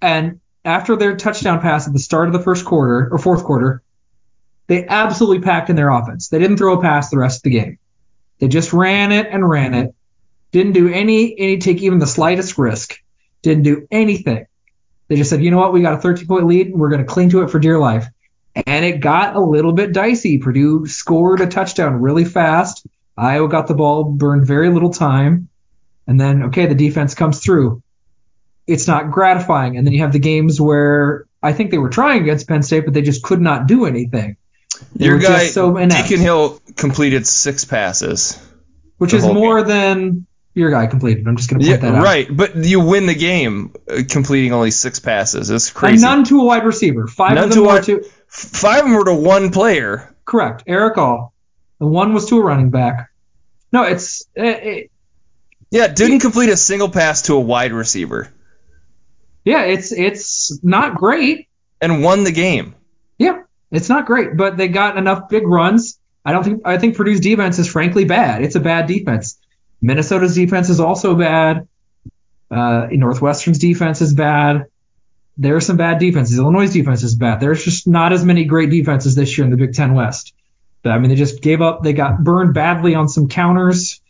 And 0.00 0.40
after 0.64 0.96
their 0.96 1.16
touchdown 1.16 1.60
pass 1.60 1.86
at 1.86 1.92
the 1.92 1.98
start 1.98 2.28
of 2.28 2.32
the 2.32 2.40
first 2.40 2.64
quarter 2.64 3.08
or 3.10 3.18
fourth 3.18 3.44
quarter, 3.44 3.82
they 4.66 4.86
absolutely 4.86 5.44
packed 5.44 5.70
in 5.70 5.76
their 5.76 5.90
offense. 5.90 6.28
They 6.28 6.38
didn't 6.38 6.56
throw 6.56 6.78
a 6.78 6.82
pass 6.82 7.10
the 7.10 7.18
rest 7.18 7.38
of 7.38 7.42
the 7.44 7.58
game. 7.58 7.78
They 8.38 8.48
just 8.48 8.72
ran 8.72 9.12
it 9.12 9.26
and 9.30 9.48
ran 9.48 9.74
it. 9.74 9.94
Didn't 10.52 10.72
do 10.72 10.88
any 10.88 11.38
any 11.38 11.58
take 11.58 11.82
even 11.82 11.98
the 11.98 12.06
slightest 12.06 12.56
risk. 12.58 12.96
Didn't 13.42 13.64
do 13.64 13.86
anything. 13.90 14.46
They 15.08 15.16
just 15.16 15.28
said, 15.28 15.42
you 15.42 15.50
know 15.50 15.58
what, 15.58 15.72
we 15.72 15.82
got 15.82 15.98
a 15.98 16.00
13 16.00 16.26
point 16.26 16.46
lead 16.46 16.72
we're 16.74 16.88
going 16.88 17.04
to 17.04 17.06
cling 17.06 17.30
to 17.30 17.42
it 17.42 17.50
for 17.50 17.58
dear 17.58 17.78
life. 17.78 18.06
And 18.66 18.84
it 18.84 19.00
got 19.00 19.36
a 19.36 19.40
little 19.40 19.72
bit 19.72 19.92
dicey. 19.92 20.38
Purdue 20.38 20.86
scored 20.86 21.40
a 21.40 21.46
touchdown 21.46 22.00
really 22.00 22.24
fast. 22.24 22.86
Iowa 23.16 23.48
got 23.48 23.66
the 23.66 23.74
ball, 23.74 24.04
burned 24.04 24.46
very 24.46 24.70
little 24.70 24.90
time. 24.90 25.48
And 26.06 26.20
then, 26.20 26.44
okay, 26.44 26.66
the 26.66 26.74
defense 26.74 27.14
comes 27.14 27.40
through 27.40 27.82
it's 28.66 28.86
not 28.86 29.10
gratifying. 29.10 29.76
And 29.76 29.86
then 29.86 29.92
you 29.92 30.00
have 30.00 30.12
the 30.12 30.18
games 30.18 30.60
where 30.60 31.26
I 31.42 31.52
think 31.52 31.70
they 31.70 31.78
were 31.78 31.90
trying 31.90 32.22
against 32.22 32.48
Penn 32.48 32.62
State, 32.62 32.84
but 32.84 32.94
they 32.94 33.02
just 33.02 33.22
could 33.22 33.40
not 33.40 33.66
do 33.66 33.86
anything. 33.86 34.36
They 34.96 35.06
Your 35.06 35.18
guy, 35.18 35.46
so 35.46 35.76
Deacon 35.86 36.20
Hill, 36.20 36.60
completed 36.76 37.26
six 37.26 37.64
passes, 37.64 38.40
which 38.98 39.12
is 39.12 39.24
more 39.24 39.60
game. 39.60 39.68
than 39.68 40.26
your 40.54 40.70
guy 40.70 40.86
completed. 40.86 41.28
I'm 41.28 41.36
just 41.36 41.48
going 41.50 41.60
to 41.60 41.66
point 41.66 41.82
yeah, 41.82 41.90
that 41.90 41.98
out. 41.98 42.02
Right, 42.02 42.26
but 42.30 42.56
you 42.56 42.80
win 42.80 43.06
the 43.06 43.14
game 43.14 43.72
uh, 43.88 44.02
completing 44.08 44.52
only 44.52 44.70
six 44.70 44.98
passes. 44.98 45.50
It's 45.50 45.70
crazy. 45.70 45.94
And 45.94 46.02
none 46.02 46.24
to 46.24 46.40
a 46.40 46.44
wide 46.44 46.64
receiver. 46.64 47.06
Five 47.06 47.34
none 47.34 47.44
of 47.44 47.50
them 47.50 47.64
to 47.64 47.68
were 47.68 47.82
to. 47.82 48.04
Five 48.26 48.78
of 48.80 48.84
them 48.86 48.94
were 48.94 49.04
to 49.04 49.14
one 49.14 49.50
player. 49.50 50.12
Correct, 50.24 50.64
Erick 50.66 50.98
All. 50.98 51.32
The 51.78 51.86
one 51.86 52.14
was 52.14 52.26
to 52.30 52.38
a 52.38 52.42
running 52.42 52.70
back. 52.70 53.10
No, 53.70 53.84
it's. 53.84 54.26
It, 54.34 54.44
it, 54.44 54.90
yeah, 55.70 55.88
didn't 55.88 56.20
complete 56.20 56.50
a 56.50 56.56
single 56.56 56.88
pass 56.88 57.22
to 57.22 57.34
a 57.34 57.40
wide 57.40 57.72
receiver 57.72 58.32
yeah, 59.44 59.64
it's 59.64 59.92
it's 59.92 60.58
not 60.62 60.96
great. 60.96 61.48
And 61.80 62.02
won 62.02 62.24
the 62.24 62.32
game. 62.32 62.74
Yeah, 63.18 63.42
it's 63.70 63.88
not 63.88 64.06
great, 64.06 64.36
but 64.36 64.56
they 64.56 64.68
got 64.68 64.96
enough 64.96 65.28
big 65.28 65.46
runs. 65.46 65.98
I 66.24 66.32
don't 66.32 66.44
think 66.44 66.62
I 66.64 66.78
think 66.78 66.96
Purdue's 66.96 67.20
defense 67.20 67.58
is 67.58 67.68
frankly 67.68 68.04
bad. 68.04 68.42
It's 68.42 68.54
a 68.54 68.60
bad 68.60 68.86
defense. 68.86 69.38
Minnesota's 69.82 70.34
defense 70.34 70.70
is 70.70 70.80
also 70.80 71.14
bad. 71.14 71.68
Uh, 72.50 72.86
Northwestern's 72.90 73.58
defense 73.58 74.00
is 74.00 74.14
bad. 74.14 74.66
There 75.36 75.56
are 75.56 75.60
some 75.60 75.76
bad 75.76 75.98
defenses. 75.98 76.38
Illinois' 76.38 76.72
defense 76.72 77.02
is 77.02 77.16
bad. 77.16 77.40
There's 77.40 77.64
just 77.64 77.86
not 77.86 78.12
as 78.12 78.24
many 78.24 78.44
great 78.44 78.70
defenses 78.70 79.14
this 79.14 79.36
year 79.36 79.44
in 79.44 79.50
the 79.50 79.56
Big 79.56 79.74
Ten 79.74 79.94
West. 79.94 80.32
But, 80.82 80.92
I 80.92 80.98
mean, 80.98 81.10
they 81.10 81.16
just 81.16 81.42
gave 81.42 81.60
up. 81.60 81.82
They 81.82 81.92
got 81.92 82.22
burned 82.22 82.54
badly 82.54 82.94
on 82.94 83.08
some 83.08 83.28
counters, 83.28 84.00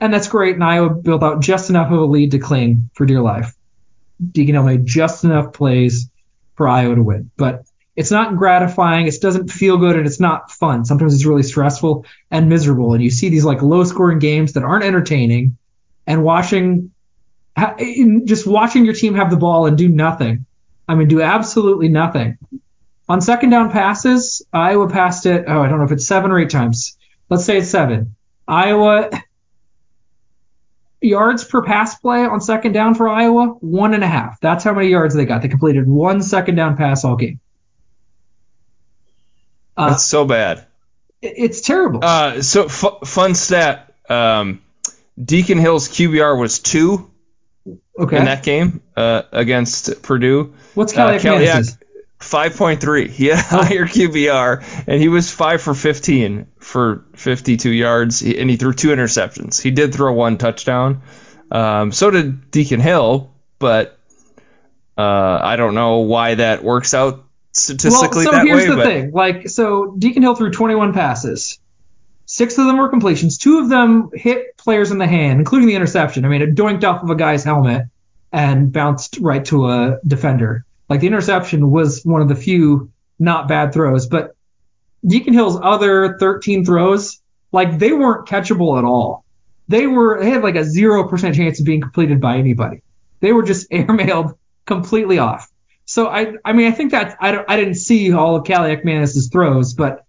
and 0.00 0.12
that's 0.12 0.28
great. 0.28 0.54
And 0.54 0.64
Iowa 0.64 0.90
built 0.90 1.22
out 1.22 1.40
just 1.40 1.70
enough 1.70 1.92
of 1.92 2.00
a 2.00 2.04
lead 2.04 2.32
to 2.32 2.38
cling 2.38 2.90
for 2.94 3.06
dear 3.06 3.20
life. 3.20 3.54
Hill 4.34 4.62
made 4.62 4.86
just 4.86 5.24
enough 5.24 5.52
plays 5.52 6.10
for 6.54 6.68
Iowa 6.68 6.94
to 6.94 7.02
win. 7.02 7.30
But 7.36 7.64
it's 7.94 8.10
not 8.10 8.36
gratifying. 8.36 9.06
It 9.06 9.14
doesn't 9.20 9.50
feel 9.50 9.78
good 9.78 9.96
and 9.96 10.06
it's 10.06 10.20
not 10.20 10.50
fun. 10.50 10.84
Sometimes 10.84 11.14
it's 11.14 11.24
really 11.24 11.42
stressful 11.42 12.04
and 12.30 12.48
miserable. 12.48 12.92
And 12.92 13.02
you 13.02 13.10
see 13.10 13.30
these 13.30 13.44
like 13.44 13.62
low 13.62 13.84
scoring 13.84 14.18
games 14.18 14.52
that 14.52 14.64
aren't 14.64 14.84
entertaining 14.84 15.56
and 16.06 16.22
watching, 16.22 16.92
just 18.24 18.46
watching 18.46 18.84
your 18.84 18.94
team 18.94 19.14
have 19.14 19.30
the 19.30 19.36
ball 19.36 19.66
and 19.66 19.78
do 19.78 19.88
nothing. 19.88 20.44
I 20.86 20.94
mean, 20.94 21.08
do 21.08 21.22
absolutely 21.22 21.88
nothing. 21.88 22.38
On 23.08 23.20
second 23.20 23.50
down 23.50 23.70
passes, 23.70 24.42
Iowa 24.52 24.90
passed 24.90 25.26
it. 25.26 25.44
Oh, 25.48 25.62
I 25.62 25.68
don't 25.68 25.78
know 25.78 25.84
if 25.84 25.92
it's 25.92 26.06
seven 26.06 26.30
or 26.30 26.38
eight 26.38 26.50
times. 26.50 26.98
Let's 27.30 27.44
say 27.44 27.58
it's 27.58 27.70
seven. 27.70 28.14
Iowa 28.46 29.10
yards 31.00 31.44
per 31.44 31.62
pass 31.62 31.98
play 31.98 32.24
on 32.24 32.40
second 32.40 32.72
down 32.72 32.94
for 32.94 33.08
Iowa? 33.08 33.48
One 33.60 33.94
and 33.94 34.02
a 34.04 34.08
half. 34.08 34.40
That's 34.40 34.64
how 34.64 34.74
many 34.74 34.88
yards 34.88 35.14
they 35.14 35.24
got. 35.24 35.42
They 35.42 35.48
completed 35.48 35.86
one 35.86 36.22
second 36.22 36.56
down 36.56 36.76
pass 36.76 37.04
all 37.04 37.16
game. 37.16 37.40
Uh, 39.76 39.90
That's 39.90 40.04
so 40.04 40.24
bad. 40.24 40.66
It's 41.20 41.60
terrible. 41.60 42.00
Uh, 42.02 42.42
so 42.42 42.64
f- 42.64 43.06
fun 43.06 43.34
stat: 43.34 43.94
um, 44.08 44.62
Deacon 45.22 45.58
Hill's 45.58 45.88
QBR 45.88 46.38
was 46.38 46.58
two 46.58 47.10
okay. 47.98 48.18
in 48.18 48.24
that 48.24 48.42
game 48.42 48.82
uh, 48.96 49.22
against 49.32 50.02
Purdue. 50.02 50.54
What's 50.74 50.92
Kelly 50.92 51.48
uh, 51.48 51.62
5.3. 52.20 53.10
He 53.10 53.26
had 53.26 53.38
higher 53.38 53.86
QBR, 53.86 54.84
and 54.86 55.00
he 55.00 55.08
was 55.08 55.30
5 55.30 55.62
for 55.62 55.74
15 55.74 56.46
for 56.58 57.04
52 57.14 57.70
yards, 57.70 58.22
and 58.22 58.48
he 58.50 58.56
threw 58.56 58.72
two 58.72 58.88
interceptions. 58.88 59.60
He 59.60 59.70
did 59.70 59.94
throw 59.94 60.12
one 60.12 60.38
touchdown. 60.38 61.02
Um, 61.50 61.92
so 61.92 62.10
did 62.10 62.50
Deacon 62.50 62.80
Hill, 62.80 63.32
but 63.58 63.98
uh, 64.96 65.38
I 65.42 65.56
don't 65.56 65.74
know 65.74 65.98
why 65.98 66.36
that 66.36 66.64
works 66.64 66.94
out 66.94 67.24
statistically 67.52 68.26
well, 68.26 68.34
so 68.34 68.46
here's 68.46 68.68
way, 68.68 68.74
the 68.74 68.82
thing. 68.82 69.12
Like, 69.12 69.48
so 69.48 69.94
Deacon 69.96 70.22
Hill 70.22 70.34
threw 70.34 70.50
21 70.50 70.92
passes. 70.92 71.58
Six 72.24 72.58
of 72.58 72.66
them 72.66 72.78
were 72.78 72.88
completions. 72.88 73.38
Two 73.38 73.60
of 73.60 73.68
them 73.68 74.10
hit 74.12 74.56
players 74.56 74.90
in 74.90 74.98
the 74.98 75.06
hand, 75.06 75.38
including 75.38 75.68
the 75.68 75.76
interception. 75.76 76.24
I 76.24 76.28
mean, 76.28 76.42
it 76.42 76.54
doinked 76.54 76.82
off 76.82 77.02
of 77.02 77.10
a 77.10 77.14
guy's 77.14 77.44
helmet 77.44 77.84
and 78.32 78.72
bounced 78.72 79.18
right 79.20 79.44
to 79.46 79.70
a 79.70 79.98
defender. 80.04 80.64
Like 80.88 81.00
the 81.00 81.06
interception 81.06 81.70
was 81.70 82.02
one 82.04 82.22
of 82.22 82.28
the 82.28 82.36
few 82.36 82.90
not 83.18 83.48
bad 83.48 83.72
throws, 83.72 84.06
but 84.06 84.36
Deacon 85.04 85.34
Hill's 85.34 85.58
other 85.60 86.16
13 86.18 86.64
throws, 86.64 87.20
like 87.52 87.78
they 87.78 87.92
weren't 87.92 88.28
catchable 88.28 88.78
at 88.78 88.84
all. 88.84 89.24
They 89.68 89.86
were 89.86 90.20
they 90.20 90.30
had 90.30 90.42
like 90.42 90.56
a 90.56 90.64
zero 90.64 91.08
percent 91.08 91.34
chance 91.34 91.58
of 91.58 91.66
being 91.66 91.80
completed 91.80 92.20
by 92.20 92.36
anybody. 92.36 92.82
They 93.20 93.32
were 93.32 93.42
just 93.42 93.70
airmailed 93.70 94.36
completely 94.64 95.18
off. 95.18 95.48
So 95.84 96.08
I 96.08 96.34
I 96.44 96.52
mean 96.52 96.68
I 96.68 96.74
think 96.74 96.92
that 96.92 97.16
I 97.20 97.32
don't, 97.32 97.48
I 97.48 97.56
didn't 97.56 97.74
see 97.74 98.12
all 98.12 98.36
of 98.36 98.44
Kaliakmanis's 98.44 99.28
throws, 99.28 99.74
but 99.74 100.04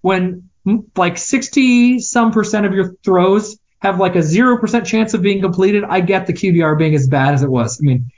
when 0.00 0.48
like 0.96 1.18
60 1.18 1.98
some 2.00 2.32
percent 2.32 2.66
of 2.66 2.72
your 2.72 2.94
throws 3.04 3.58
have 3.80 3.98
like 3.98 4.14
a 4.14 4.22
zero 4.22 4.58
percent 4.58 4.86
chance 4.86 5.12
of 5.12 5.22
being 5.22 5.40
completed, 5.40 5.84
I 5.84 6.00
get 6.00 6.26
the 6.26 6.32
QBR 6.32 6.78
being 6.78 6.94
as 6.94 7.08
bad 7.08 7.34
as 7.34 7.42
it 7.42 7.50
was. 7.50 7.80
I 7.80 7.84
mean 7.84 8.12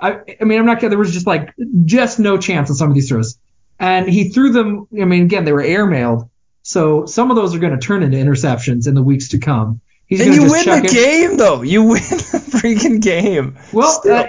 I, 0.00 0.20
I 0.40 0.44
mean, 0.44 0.58
I'm 0.58 0.66
not 0.66 0.76
kidding. 0.76 0.90
There 0.90 0.98
was 0.98 1.12
just 1.12 1.26
like 1.26 1.54
just 1.84 2.18
no 2.18 2.38
chance 2.38 2.70
on 2.70 2.76
some 2.76 2.88
of 2.88 2.94
these 2.94 3.08
throws, 3.08 3.38
and 3.78 4.08
he 4.08 4.30
threw 4.30 4.52
them. 4.52 4.86
I 4.92 5.04
mean, 5.04 5.24
again, 5.24 5.44
they 5.44 5.52
were 5.52 5.62
airmailed, 5.62 6.28
so 6.62 7.06
some 7.06 7.30
of 7.30 7.36
those 7.36 7.54
are 7.54 7.58
going 7.58 7.78
to 7.78 7.84
turn 7.84 8.02
into 8.02 8.16
interceptions 8.16 8.86
in 8.86 8.94
the 8.94 9.02
weeks 9.02 9.28
to 9.30 9.38
come. 9.38 9.80
He's 10.06 10.20
and 10.20 10.34
you 10.34 10.50
win 10.50 10.66
the 10.66 10.82
it. 10.84 10.90
game, 10.90 11.36
though. 11.36 11.62
You 11.62 11.84
win 11.84 12.02
the 12.02 12.44
freaking 12.50 13.00
game. 13.00 13.58
Well, 13.72 14.02
uh, 14.10 14.26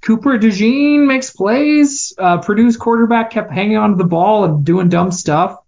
Cooper 0.00 0.38
DeJean 0.38 1.06
makes 1.06 1.30
plays. 1.30 2.14
Uh, 2.16 2.38
Purdue's 2.38 2.76
quarterback 2.76 3.30
kept 3.30 3.52
hanging 3.52 3.76
on 3.76 3.90
to 3.90 3.96
the 3.96 4.04
ball 4.04 4.44
and 4.44 4.64
doing 4.64 4.88
dumb 4.88 5.12
stuff. 5.12 5.58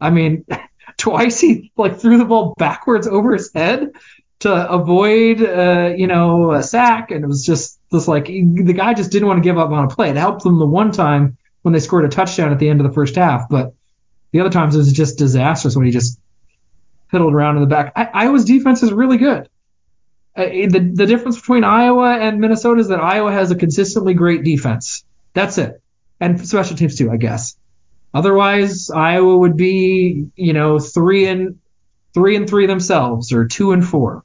I 0.00 0.10
mean, 0.10 0.46
twice 0.96 1.40
he 1.40 1.72
like 1.76 1.98
threw 1.98 2.18
the 2.18 2.24
ball 2.24 2.54
backwards 2.56 3.06
over 3.06 3.32
his 3.32 3.52
head 3.52 3.92
to 4.40 4.70
avoid, 4.70 5.42
uh, 5.42 5.92
you 5.96 6.06
know, 6.06 6.52
a 6.52 6.62
sack, 6.62 7.10
and 7.10 7.24
it 7.24 7.26
was 7.26 7.44
just 7.44 7.79
this 7.90 8.08
like 8.08 8.26
the 8.26 8.72
guy 8.72 8.94
just 8.94 9.10
didn't 9.10 9.28
want 9.28 9.42
to 9.42 9.48
give 9.48 9.58
up 9.58 9.70
on 9.70 9.84
a 9.84 9.88
play. 9.88 10.10
It 10.10 10.16
helped 10.16 10.44
them 10.44 10.58
the 10.58 10.66
one 10.66 10.92
time 10.92 11.36
when 11.62 11.72
they 11.72 11.80
scored 11.80 12.04
a 12.04 12.08
touchdown 12.08 12.52
at 12.52 12.58
the 12.58 12.68
end 12.68 12.80
of 12.80 12.86
the 12.86 12.92
first 12.92 13.16
half, 13.16 13.48
but 13.48 13.74
the 14.32 14.40
other 14.40 14.50
times 14.50 14.74
it 14.74 14.78
was 14.78 14.92
just 14.92 15.18
disastrous 15.18 15.76
when 15.76 15.86
he 15.86 15.92
just 15.92 16.18
piddled 17.12 17.32
around 17.32 17.56
in 17.56 17.62
the 17.62 17.68
back. 17.68 17.92
I, 17.96 18.04
Iowa's 18.04 18.44
defense 18.44 18.82
is 18.82 18.92
really 18.92 19.16
good. 19.16 19.48
Uh, 20.36 20.44
the 20.44 20.92
the 20.94 21.06
difference 21.06 21.36
between 21.36 21.64
Iowa 21.64 22.16
and 22.16 22.40
Minnesota 22.40 22.80
is 22.80 22.88
that 22.88 23.00
Iowa 23.00 23.32
has 23.32 23.50
a 23.50 23.56
consistently 23.56 24.14
great 24.14 24.44
defense. 24.44 25.04
That's 25.34 25.58
it, 25.58 25.82
and 26.20 26.46
special 26.46 26.76
teams 26.76 26.96
too, 26.96 27.10
I 27.10 27.16
guess. 27.16 27.56
Otherwise, 28.14 28.90
Iowa 28.90 29.36
would 29.38 29.56
be, 29.56 30.28
you 30.36 30.52
know, 30.52 30.78
three 30.78 31.26
and 31.26 31.58
three 32.14 32.36
and 32.36 32.48
three 32.48 32.66
themselves, 32.66 33.32
or 33.32 33.46
two 33.46 33.72
and 33.72 33.86
four. 33.86 34.24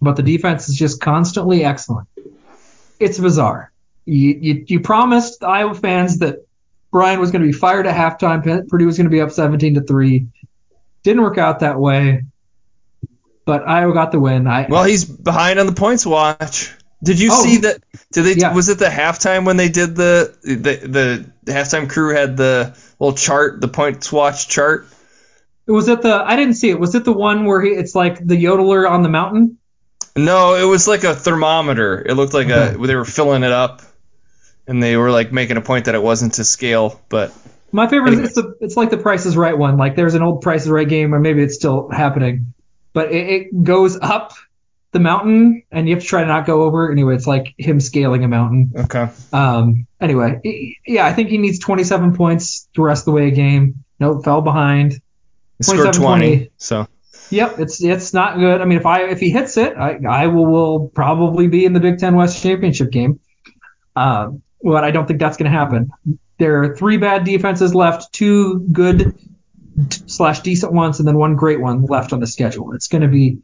But 0.00 0.16
the 0.16 0.22
defense 0.22 0.68
is 0.68 0.76
just 0.76 1.00
constantly 1.00 1.64
excellent. 1.64 2.08
It's 2.98 3.18
bizarre. 3.18 3.72
You 4.04 4.38
you, 4.40 4.64
you 4.66 4.80
promised 4.80 5.42
Iowa 5.42 5.74
fans 5.74 6.18
that 6.18 6.46
Brian 6.90 7.20
was 7.20 7.30
going 7.30 7.42
to 7.42 7.48
be 7.48 7.52
fired 7.52 7.86
at 7.86 7.94
halftime. 7.94 8.68
Purdue 8.68 8.86
was 8.86 8.96
going 8.96 9.06
to 9.06 9.10
be 9.10 9.20
up 9.20 9.32
17 9.32 9.74
to 9.74 9.80
three. 9.80 10.28
Didn't 11.02 11.22
work 11.22 11.38
out 11.38 11.60
that 11.60 11.78
way. 11.78 12.22
But 13.44 13.68
Iowa 13.68 13.92
got 13.92 14.12
the 14.12 14.20
win. 14.20 14.46
I, 14.46 14.66
well, 14.68 14.84
he's 14.84 15.04
behind 15.04 15.58
on 15.58 15.66
the 15.66 15.72
points 15.72 16.06
watch. 16.06 16.72
Did 17.02 17.20
you 17.20 17.30
oh, 17.32 17.42
see 17.42 17.58
that? 17.58 17.82
Did 18.12 18.22
they? 18.22 18.34
Yeah. 18.40 18.54
Was 18.54 18.70
it 18.70 18.78
the 18.78 18.86
halftime 18.86 19.44
when 19.44 19.58
they 19.58 19.68
did 19.68 19.94
the 19.94 20.34
the 20.42 21.26
the 21.44 21.52
halftime 21.52 21.90
crew 21.90 22.14
had 22.14 22.36
the 22.36 22.74
little 22.98 23.14
chart, 23.14 23.60
the 23.60 23.68
points 23.68 24.10
watch 24.10 24.48
chart? 24.48 24.86
Was 25.66 25.88
it 25.88 26.00
the? 26.00 26.14
I 26.14 26.36
didn't 26.36 26.54
see 26.54 26.70
it. 26.70 26.80
Was 26.80 26.94
it 26.94 27.04
the 27.04 27.12
one 27.12 27.44
where 27.44 27.60
he, 27.60 27.70
it's 27.70 27.94
like 27.94 28.26
the 28.26 28.42
yodeler 28.42 28.88
on 28.88 29.02
the 29.02 29.10
mountain? 29.10 29.58
No, 30.16 30.54
it 30.54 30.64
was 30.64 30.86
like 30.86 31.04
a 31.04 31.14
thermometer. 31.14 32.04
It 32.06 32.14
looked 32.14 32.34
like 32.34 32.48
a 32.48 32.76
they 32.78 32.94
were 32.94 33.04
filling 33.04 33.42
it 33.42 33.52
up, 33.52 33.82
and 34.66 34.82
they 34.82 34.96
were 34.96 35.10
like 35.10 35.32
making 35.32 35.56
a 35.56 35.60
point 35.60 35.86
that 35.86 35.94
it 35.94 36.02
wasn't 36.02 36.34
to 36.34 36.44
scale. 36.44 37.00
But 37.08 37.34
my 37.72 37.88
favorite 37.88 38.12
anyway. 38.12 38.24
is 38.24 38.28
it's 38.28 38.36
the 38.36 38.56
it's 38.60 38.76
like 38.76 38.90
the 38.90 38.98
Price 38.98 39.26
is 39.26 39.36
Right 39.36 39.56
one. 39.56 39.76
Like 39.76 39.96
there's 39.96 40.14
an 40.14 40.22
old 40.22 40.42
Price 40.42 40.62
is 40.62 40.70
Right 40.70 40.88
game, 40.88 41.14
or 41.14 41.18
maybe 41.18 41.42
it's 41.42 41.56
still 41.56 41.90
happening, 41.90 42.54
but 42.92 43.10
it, 43.10 43.28
it 43.28 43.64
goes 43.64 43.98
up 44.00 44.34
the 44.92 45.00
mountain, 45.00 45.64
and 45.72 45.88
you 45.88 45.96
have 45.96 46.04
to 46.04 46.08
try 46.08 46.20
to 46.20 46.28
not 46.28 46.46
go 46.46 46.62
over. 46.62 46.92
Anyway, 46.92 47.16
it's 47.16 47.26
like 47.26 47.52
him 47.58 47.80
scaling 47.80 48.22
a 48.22 48.28
mountain. 48.28 48.72
Okay. 48.76 49.08
Um. 49.32 49.88
Anyway, 50.00 50.78
yeah, 50.86 51.04
I 51.04 51.12
think 51.12 51.28
he 51.28 51.38
needs 51.38 51.58
27 51.58 52.14
points 52.14 52.68
the 52.76 52.82
rest 52.82 53.02
of 53.02 53.06
the 53.06 53.12
way 53.12 53.26
a 53.26 53.32
game. 53.32 53.84
No, 53.98 54.22
fell 54.22 54.42
behind. 54.42 54.92
He 55.58 55.64
scored 55.64 55.92
20, 55.92 55.98
20. 55.98 56.50
So. 56.56 56.86
Yep, 57.34 57.58
it's 57.58 57.82
it's 57.82 58.14
not 58.14 58.38
good. 58.38 58.60
I 58.60 58.64
mean, 58.64 58.78
if 58.78 58.86
I 58.86 59.04
if 59.04 59.18
he 59.18 59.30
hits 59.30 59.56
it, 59.56 59.76
I, 59.76 59.98
I 60.08 60.26
will, 60.28 60.46
will 60.46 60.88
probably 60.88 61.48
be 61.48 61.64
in 61.64 61.72
the 61.72 61.80
Big 61.80 61.98
Ten 61.98 62.14
West 62.14 62.40
championship 62.40 62.90
game. 62.90 63.18
Uh, 63.96 64.30
but 64.62 64.84
I 64.84 64.92
don't 64.92 65.06
think 65.06 65.18
that's 65.18 65.36
going 65.36 65.50
to 65.50 65.56
happen. 65.56 65.90
There 66.38 66.62
are 66.62 66.76
three 66.76 66.96
bad 66.96 67.24
defenses 67.24 67.74
left, 67.74 68.12
two 68.12 68.60
good 68.60 69.14
slash 70.06 70.40
decent 70.40 70.72
ones, 70.72 71.00
and 71.00 71.08
then 71.08 71.16
one 71.16 71.34
great 71.34 71.60
one 71.60 71.84
left 71.86 72.12
on 72.12 72.20
the 72.20 72.26
schedule. 72.26 72.72
It's 72.72 72.86
going 72.86 73.02
to 73.02 73.08
be 73.08 73.38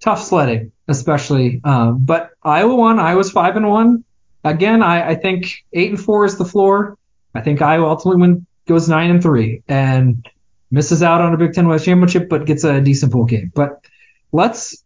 tough 0.00 0.22
sledding, 0.22 0.72
especially. 0.88 1.60
Um, 1.62 2.04
but 2.04 2.30
Iowa 2.42 2.74
won. 2.74 2.98
Iowa's 2.98 3.30
five 3.30 3.56
and 3.56 3.68
one. 3.68 4.04
Again, 4.42 4.82
I, 4.82 5.10
I 5.10 5.14
think 5.14 5.64
eight 5.72 5.90
and 5.90 6.00
four 6.00 6.24
is 6.24 6.36
the 6.36 6.44
floor. 6.44 6.98
I 7.34 7.42
think 7.42 7.62
Iowa 7.62 7.88
ultimately 7.88 8.20
win, 8.20 8.46
goes 8.66 8.88
nine 8.88 9.10
and 9.10 9.22
three 9.22 9.62
and 9.68 10.26
misses 10.70 11.02
out 11.02 11.20
on 11.20 11.34
a 11.34 11.36
Big 11.36 11.52
Ten 11.52 11.68
West 11.68 11.84
championship, 11.84 12.28
but 12.28 12.46
gets 12.46 12.64
a 12.64 12.80
decent 12.80 13.12
bowl 13.12 13.24
game. 13.24 13.50
But 13.54 13.84
let's 14.32 14.82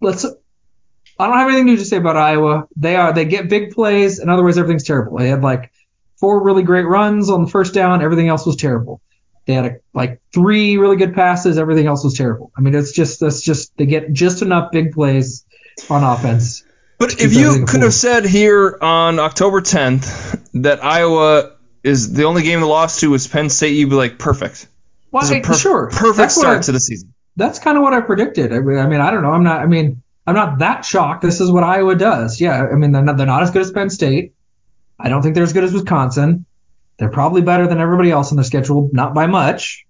let's. 0.00 0.24
I 1.18 1.26
don't 1.26 1.38
have 1.38 1.48
anything 1.48 1.66
new 1.66 1.76
to 1.76 1.84
say 1.84 1.96
about 1.96 2.16
Iowa. 2.16 2.68
They 2.76 2.96
are 2.96 3.12
they 3.12 3.24
get 3.24 3.48
big 3.48 3.72
plays, 3.72 4.18
and 4.18 4.30
otherwise 4.30 4.58
everything's 4.58 4.84
terrible. 4.84 5.18
They 5.18 5.28
had 5.28 5.42
like 5.42 5.72
four 6.18 6.42
really 6.42 6.62
great 6.62 6.86
runs 6.86 7.30
on 7.30 7.44
the 7.44 7.50
first 7.50 7.74
down. 7.74 8.02
Everything 8.02 8.28
else 8.28 8.46
was 8.46 8.56
terrible. 8.56 9.00
They 9.46 9.54
had 9.54 9.66
a, 9.66 9.76
like 9.94 10.20
three 10.34 10.76
really 10.76 10.96
good 10.96 11.14
passes. 11.14 11.56
Everything 11.56 11.86
else 11.86 12.04
was 12.04 12.14
terrible. 12.14 12.52
I 12.56 12.60
mean, 12.60 12.74
it's 12.74 12.92
just 12.92 13.20
that's 13.20 13.40
just 13.40 13.76
they 13.76 13.86
get 13.86 14.12
just 14.12 14.42
enough 14.42 14.72
big 14.72 14.92
plays 14.92 15.44
on 15.88 16.02
offense. 16.02 16.64
But 16.98 17.20
if 17.20 17.34
you 17.34 17.66
could 17.66 17.82
have 17.82 17.92
said 17.92 18.24
here 18.24 18.78
on 18.80 19.18
October 19.18 19.60
10th 19.60 20.40
that 20.62 20.82
Iowa 20.82 21.52
is 21.84 22.12
the 22.12 22.24
only 22.24 22.42
game 22.42 22.60
they 22.60 22.66
lost 22.66 23.00
to 23.00 23.10
was 23.10 23.28
Penn 23.28 23.50
State, 23.50 23.74
you'd 23.74 23.90
be 23.90 23.96
like, 23.96 24.18
perfect. 24.18 24.66
Well, 25.10 25.24
I, 25.24 25.40
per- 25.40 25.54
sure, 25.54 25.88
perfect 25.90 26.16
that's 26.16 26.34
start 26.34 26.58
I, 26.58 26.62
to 26.62 26.72
the 26.72 26.80
season. 26.80 27.14
That's 27.36 27.58
kind 27.58 27.76
of 27.76 27.82
what 27.82 27.92
I 27.92 28.00
predicted. 28.00 28.52
I 28.52 28.60
mean, 28.60 28.78
I 28.78 28.86
mean, 28.86 29.00
I 29.00 29.10
don't 29.10 29.22
know. 29.22 29.30
I'm 29.30 29.44
not. 29.44 29.60
I 29.60 29.66
mean, 29.66 30.02
I'm 30.26 30.34
not 30.34 30.58
that 30.58 30.84
shocked. 30.84 31.22
This 31.22 31.40
is 31.40 31.50
what 31.50 31.62
Iowa 31.62 31.94
does. 31.94 32.40
Yeah, 32.40 32.66
I 32.66 32.74
mean, 32.74 32.92
they're 32.92 33.02
not, 33.02 33.16
they're 33.16 33.26
not 33.26 33.42
as 33.42 33.50
good 33.50 33.62
as 33.62 33.70
Penn 33.70 33.90
State. 33.90 34.34
I 34.98 35.08
don't 35.08 35.22
think 35.22 35.34
they're 35.34 35.44
as 35.44 35.52
good 35.52 35.64
as 35.64 35.72
Wisconsin. 35.72 36.46
They're 36.98 37.10
probably 37.10 37.42
better 37.42 37.66
than 37.66 37.78
everybody 37.78 38.10
else 38.10 38.32
on 38.32 38.36
their 38.36 38.44
schedule, 38.44 38.90
not 38.92 39.14
by 39.14 39.26
much. 39.26 39.84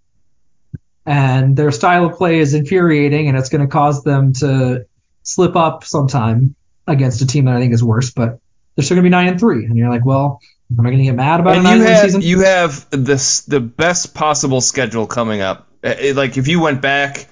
And 1.07 1.57
their 1.57 1.71
style 1.71 2.07
of 2.07 2.17
play 2.17 2.41
is 2.41 2.53
infuriating, 2.53 3.29
and 3.29 3.39
it's 3.39 3.49
going 3.49 3.61
to 3.61 3.69
cause 3.69 4.03
them 4.03 4.33
to 4.35 4.87
slip 5.23 5.55
up 5.55 5.85
sometime 5.85 6.57
against 6.87 7.23
a 7.23 7.27
team 7.27 7.45
that 7.45 7.57
I 7.57 7.61
think 7.61 7.73
is 7.73 7.83
worse. 7.83 8.11
But 8.11 8.41
they're 8.75 8.85
still 8.85 8.97
going 8.97 9.05
to 9.05 9.09
be 9.09 9.11
nine 9.11 9.29
and 9.29 9.41
three, 9.41 9.65
and 9.67 9.77
you're 9.79 9.89
like, 9.89 10.05
well, 10.05 10.41
am 10.71 10.81
I 10.81 10.91
going 10.91 10.99
to 10.99 11.05
get 11.05 11.15
mad 11.15 11.41
about 11.41 11.57
and 11.57 11.67
a 11.67 11.71
nine 11.71 11.79
win 11.81 11.97
season? 11.97 12.23
You 12.23 12.41
have 12.41 12.87
this 12.91 13.43
the 13.43 13.61
best 13.61 14.15
possible 14.15 14.61
schedule 14.61 15.07
coming 15.07 15.41
up. 15.41 15.69
It, 15.83 16.17
like 16.17 16.37
if 16.37 16.49
you 16.49 16.61
went 16.61 16.81
back 16.81 17.27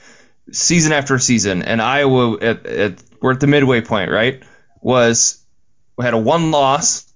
season 0.53 0.92
after 0.92 1.18
season, 1.18 1.62
and 1.62 1.81
Iowa 1.81 2.38
at, 2.40 2.66
at 2.66 3.03
we're 3.20 3.33
at 3.33 3.40
the 3.40 3.47
midway 3.47 3.81
point, 3.81 4.11
right? 4.11 4.42
Was 4.81 5.44
we 5.97 6.05
had 6.05 6.14
a 6.14 6.18
one 6.18 6.51
loss 6.51 7.12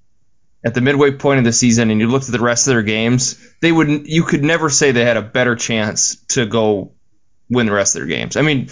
at 0.64 0.74
the 0.74 0.81
midway 0.81 1.12
point 1.12 1.38
of 1.38 1.44
the 1.44 1.52
season 1.52 1.90
and 1.90 2.00
you 2.00 2.09
looked 2.09 2.26
at 2.26 2.33
the 2.33 2.40
rest 2.40 2.66
of 2.66 2.74
their 2.74 2.83
games, 2.83 3.38
they 3.61 3.70
would 3.70 4.07
you 4.07 4.24
could 4.24 4.42
never 4.42 4.70
say 4.70 4.90
they 4.90 5.04
had 5.04 5.16
a 5.16 5.22
better 5.22 5.54
chance 5.54 6.16
to 6.28 6.46
go 6.46 6.92
win 7.48 7.66
the 7.66 7.72
rest 7.72 7.94
of 7.94 8.00
their 8.00 8.09
games. 8.09 8.37
I 8.37 8.42
mean, 8.42 8.68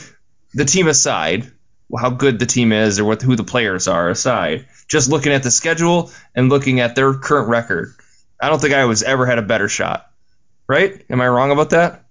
the 0.52 0.64
team 0.64 0.88
aside, 0.88 1.50
how 1.96 2.10
good 2.10 2.38
the 2.38 2.46
team 2.46 2.72
is 2.72 2.98
or 2.98 3.04
what 3.04 3.22
who 3.22 3.36
the 3.36 3.44
players 3.44 3.88
are 3.88 4.08
aside, 4.08 4.66
just 4.88 5.08
looking 5.08 5.32
at 5.32 5.42
the 5.42 5.50
schedule 5.50 6.10
and 6.34 6.48
looking 6.48 6.80
at 6.80 6.94
their 6.94 7.14
current 7.14 7.48
record, 7.48 7.94
I 8.40 8.48
don't 8.48 8.60
think 8.60 8.74
I 8.74 8.84
was 8.84 9.02
ever 9.02 9.26
had 9.26 9.38
a 9.38 9.42
better 9.42 9.68
shot. 9.68 10.10
Right? 10.68 11.04
Am 11.08 11.20
I 11.20 11.28
wrong 11.28 11.52
about 11.52 11.70
that? 11.70 12.04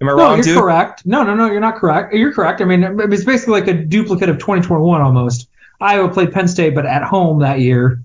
Am 0.00 0.08
I 0.08 0.12
no, 0.12 0.16
wrong 0.16 0.36
you're 0.36 0.44
too? 0.44 0.60
correct. 0.60 1.04
No, 1.04 1.24
no, 1.24 1.34
no, 1.34 1.50
you're 1.50 1.60
not 1.60 1.76
correct. 1.76 2.14
You're 2.14 2.32
correct. 2.32 2.60
I 2.60 2.64
mean, 2.64 3.00
it's 3.12 3.24
basically 3.24 3.60
like 3.60 3.68
a 3.68 3.74
duplicate 3.74 4.28
of 4.28 4.38
2021 4.38 5.00
almost. 5.00 5.48
Iowa 5.80 6.08
played 6.08 6.32
Penn 6.32 6.46
State, 6.48 6.74
but 6.74 6.86
at 6.86 7.02
home 7.02 7.40
that 7.40 7.60
year. 7.60 8.02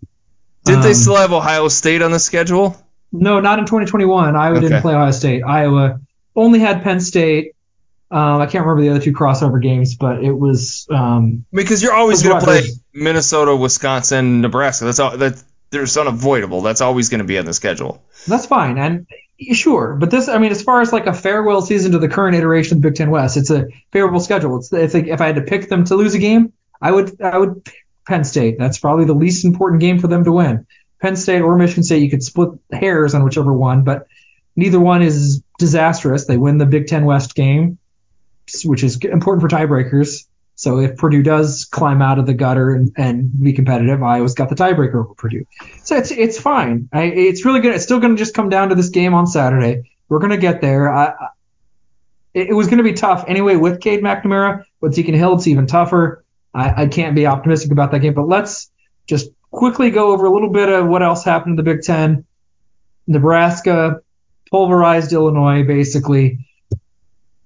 Did 0.66 0.78
um, 0.78 0.82
they 0.82 0.94
still 0.94 1.16
have 1.16 1.34
Ohio 1.34 1.68
State 1.68 2.02
on 2.02 2.12
the 2.12 2.20
schedule? 2.20 2.76
No, 3.12 3.40
not 3.40 3.60
in 3.60 3.66
2021. 3.66 4.36
Iowa 4.36 4.58
okay. 4.58 4.68
didn't 4.68 4.82
play 4.82 4.96
Ohio 4.96 5.12
State. 5.12 5.44
Iowa 5.44 6.00
only 6.36 6.60
had 6.60 6.82
Penn 6.82 7.00
State. 7.00 7.53
Um, 8.14 8.42
I 8.42 8.46
can't 8.46 8.64
remember 8.64 8.84
the 8.84 8.90
other 8.90 9.04
two 9.04 9.12
crossover 9.12 9.60
games, 9.60 9.96
but 9.96 10.24
it 10.24 10.32
was. 10.32 10.88
Um, 10.92 11.46
because 11.52 11.82
you're 11.82 11.94
always 11.94 12.22
going 12.22 12.40
to 12.40 12.46
play 12.46 12.62
Minnesota, 12.94 13.56
Wisconsin, 13.56 14.42
Nebraska. 14.42 14.86
That's 14.86 15.00
all. 15.00 15.18
That 15.18 15.42
there's 15.72 15.98
unavoidable. 15.98 16.62
That's 16.62 16.82
always 16.82 17.10
going 17.10 17.22
to 17.22 17.26
be 17.26 17.40
on 17.40 17.46
the 17.46 17.54
schedule. 17.54 18.04
That's 18.28 18.46
fine, 18.46 18.78
and 18.78 19.08
sure, 19.54 19.96
but 20.00 20.12
this, 20.12 20.30
I 20.30 20.38
mean, 20.38 20.52
as 20.52 20.62
far 20.62 20.82
as 20.82 20.94
like 20.94 21.08
a 21.08 21.14
farewell 21.14 21.64
season 21.64 21.94
to 21.94 22.00
the 22.00 22.08
current 22.08 22.36
iteration 22.36 22.78
of 22.78 22.84
the 22.84 22.90
Big 22.90 22.96
Ten 22.96 23.10
West, 23.10 23.36
it's 23.36 23.50
a 23.50 23.66
favorable 23.92 24.20
schedule. 24.20 24.58
It's 24.58 24.72
if, 24.72 24.94
if 24.94 25.20
I 25.20 25.26
had 25.26 25.36
to 25.38 25.42
pick 25.42 25.68
them 25.70 25.84
to 25.86 25.96
lose 25.96 26.14
a 26.14 26.20
game, 26.20 26.54
I 26.80 26.92
would 26.92 27.20
I 27.20 27.38
would 27.38 27.68
Penn 28.06 28.24
State. 28.24 28.58
That's 28.60 28.78
probably 28.78 29.06
the 29.06 29.14
least 29.14 29.44
important 29.44 29.82
game 29.82 29.98
for 29.98 30.08
them 30.08 30.24
to 30.26 30.32
win. 30.32 30.68
Penn 31.02 31.16
State 31.16 31.42
or 31.42 31.58
Michigan 31.58 31.84
State, 31.84 32.04
you 32.04 32.12
could 32.12 32.24
split 32.24 32.52
hairs 32.72 33.16
on 33.16 33.24
whichever 33.24 33.52
one, 33.52 33.84
but 33.84 34.08
neither 34.56 34.80
one 34.80 35.02
is 35.02 35.42
disastrous. 35.58 36.26
They 36.26 36.38
win 36.38 36.60
the 36.60 36.66
Big 36.66 36.88
Ten 36.88 37.06
West 37.06 37.36
game, 37.36 37.80
which 38.64 38.84
is 38.84 38.98
important 39.04 39.42
for 39.42 39.56
tiebreakers. 39.56 40.26
So 40.56 40.80
if 40.80 40.98
Purdue 40.98 41.24
does 41.24 41.66
climb 41.66 42.02
out 42.02 42.20
of 42.20 42.26
the 42.26 42.34
gutter 42.34 42.74
and, 42.74 42.92
and 42.96 43.42
be 43.42 43.54
competitive, 43.54 44.04
Iowa's 44.04 44.36
got 44.36 44.50
the 44.50 44.56
tiebreaker 44.56 44.96
over 44.96 45.16
Purdue. 45.16 45.46
So 45.84 45.98
it's 45.98 46.12
it's 46.12 46.40
fine. 46.40 46.90
I, 46.94 47.04
it's 47.04 47.44
really 47.44 47.60
good. 47.60 47.74
It's 47.74 47.84
still 47.84 48.00
going 48.00 48.16
to 48.16 48.20
just 48.20 48.36
come 48.36 48.50
down 48.50 48.70
to 48.70 48.76
this 48.76 48.90
game 48.90 49.14
on 49.14 49.26
Saturday. 49.26 49.90
We're 50.10 50.20
going 50.20 50.32
to 50.32 50.38
get 50.38 50.62
there. 50.62 50.94
I, 50.94 51.16
it, 52.34 52.50
it 52.50 52.54
was 52.54 52.68
going 52.68 52.78
to 52.78 52.84
be 52.84 52.94
tough 52.94 53.26
anyway 53.28 53.56
with 53.56 53.82
Cade 53.82 54.02
McNamara. 54.02 54.64
With 54.80 54.94
Deacon 54.94 55.16
Hill, 55.16 55.36
it's 55.36 55.48
even 55.48 55.66
tougher. 55.66 56.24
I, 56.54 56.84
I 56.84 56.88
can't 56.88 57.16
be 57.16 57.26
optimistic 57.26 57.72
about 57.72 57.92
that 57.92 58.00
game. 58.00 58.14
But 58.14 58.28
let's 58.28 58.70
just 59.08 59.30
quickly 59.50 59.90
go 59.90 60.12
over 60.12 60.26
a 60.26 60.32
little 60.32 60.52
bit 60.52 60.70
of 60.70 60.88
what 60.88 61.02
else 61.02 61.24
happened 61.24 61.54
in 61.54 61.56
the 61.56 61.64
Big 61.64 61.82
Ten. 61.82 62.26
Nebraska 63.08 64.02
pulverized 64.52 65.14
Illinois, 65.14 65.64
basically 65.64 66.46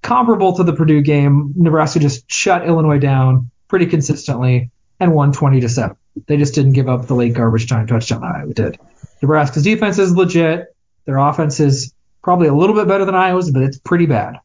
comparable 0.01 0.55
to 0.57 0.63
the 0.63 0.73
Purdue 0.73 1.01
game. 1.01 1.53
Nebraska 1.55 1.99
just 1.99 2.29
shut 2.31 2.65
Illinois 2.67 2.99
down 2.99 3.51
pretty 3.67 3.85
consistently 3.87 4.71
and 4.99 5.13
won 5.13 5.31
20 5.31 5.61
to 5.61 5.69
7. 5.69 5.95
They 6.27 6.37
just 6.37 6.55
didn't 6.55 6.73
give 6.73 6.89
up 6.89 7.05
the 7.07 7.13
late 7.15 7.33
garbage 7.33 7.67
time 7.69 7.85
touchdown 7.87 8.21
that 8.21 8.35
Iowa 8.35 8.53
did. 8.53 8.79
Nebraska's 9.21 9.63
defense 9.63 9.99
is 9.99 10.15
legit. 10.15 10.75
Their 11.05 11.17
offense 11.17 11.59
is 11.59 11.93
probably 12.23 12.47
a 12.47 12.53
little 12.53 12.75
bit 12.75 12.87
better 12.87 13.05
than 13.05 13.15
Iowa's, 13.15 13.51
but 13.51 13.61
it's 13.63 13.77
pretty 13.77 14.05
bad. 14.07 14.39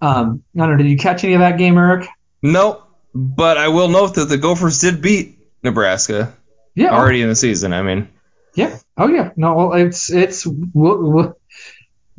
Um, 0.00 0.42
I 0.56 0.60
don't 0.60 0.70
know. 0.72 0.76
Did 0.78 0.90
you 0.90 0.96
catch 0.96 1.24
any 1.24 1.34
of 1.34 1.40
that 1.40 1.58
game, 1.58 1.76
Eric? 1.76 2.08
Nope. 2.42 2.86
But 3.14 3.58
I 3.58 3.68
will 3.68 3.88
note 3.88 4.14
that 4.14 4.26
the 4.28 4.38
Gophers 4.38 4.78
did 4.80 5.02
beat 5.02 5.38
Nebraska 5.62 6.32
Yeah. 6.74 6.90
already 6.94 7.22
in 7.22 7.28
the 7.28 7.34
season. 7.34 7.72
I 7.72 7.82
mean, 7.82 8.08
Yeah. 8.54 8.76
Oh 8.96 9.08
yeah. 9.08 9.30
No. 9.36 9.54
Well, 9.54 9.72
it's 9.74 10.10
it's 10.10 10.44
w- 10.44 10.66
w- 10.74 11.34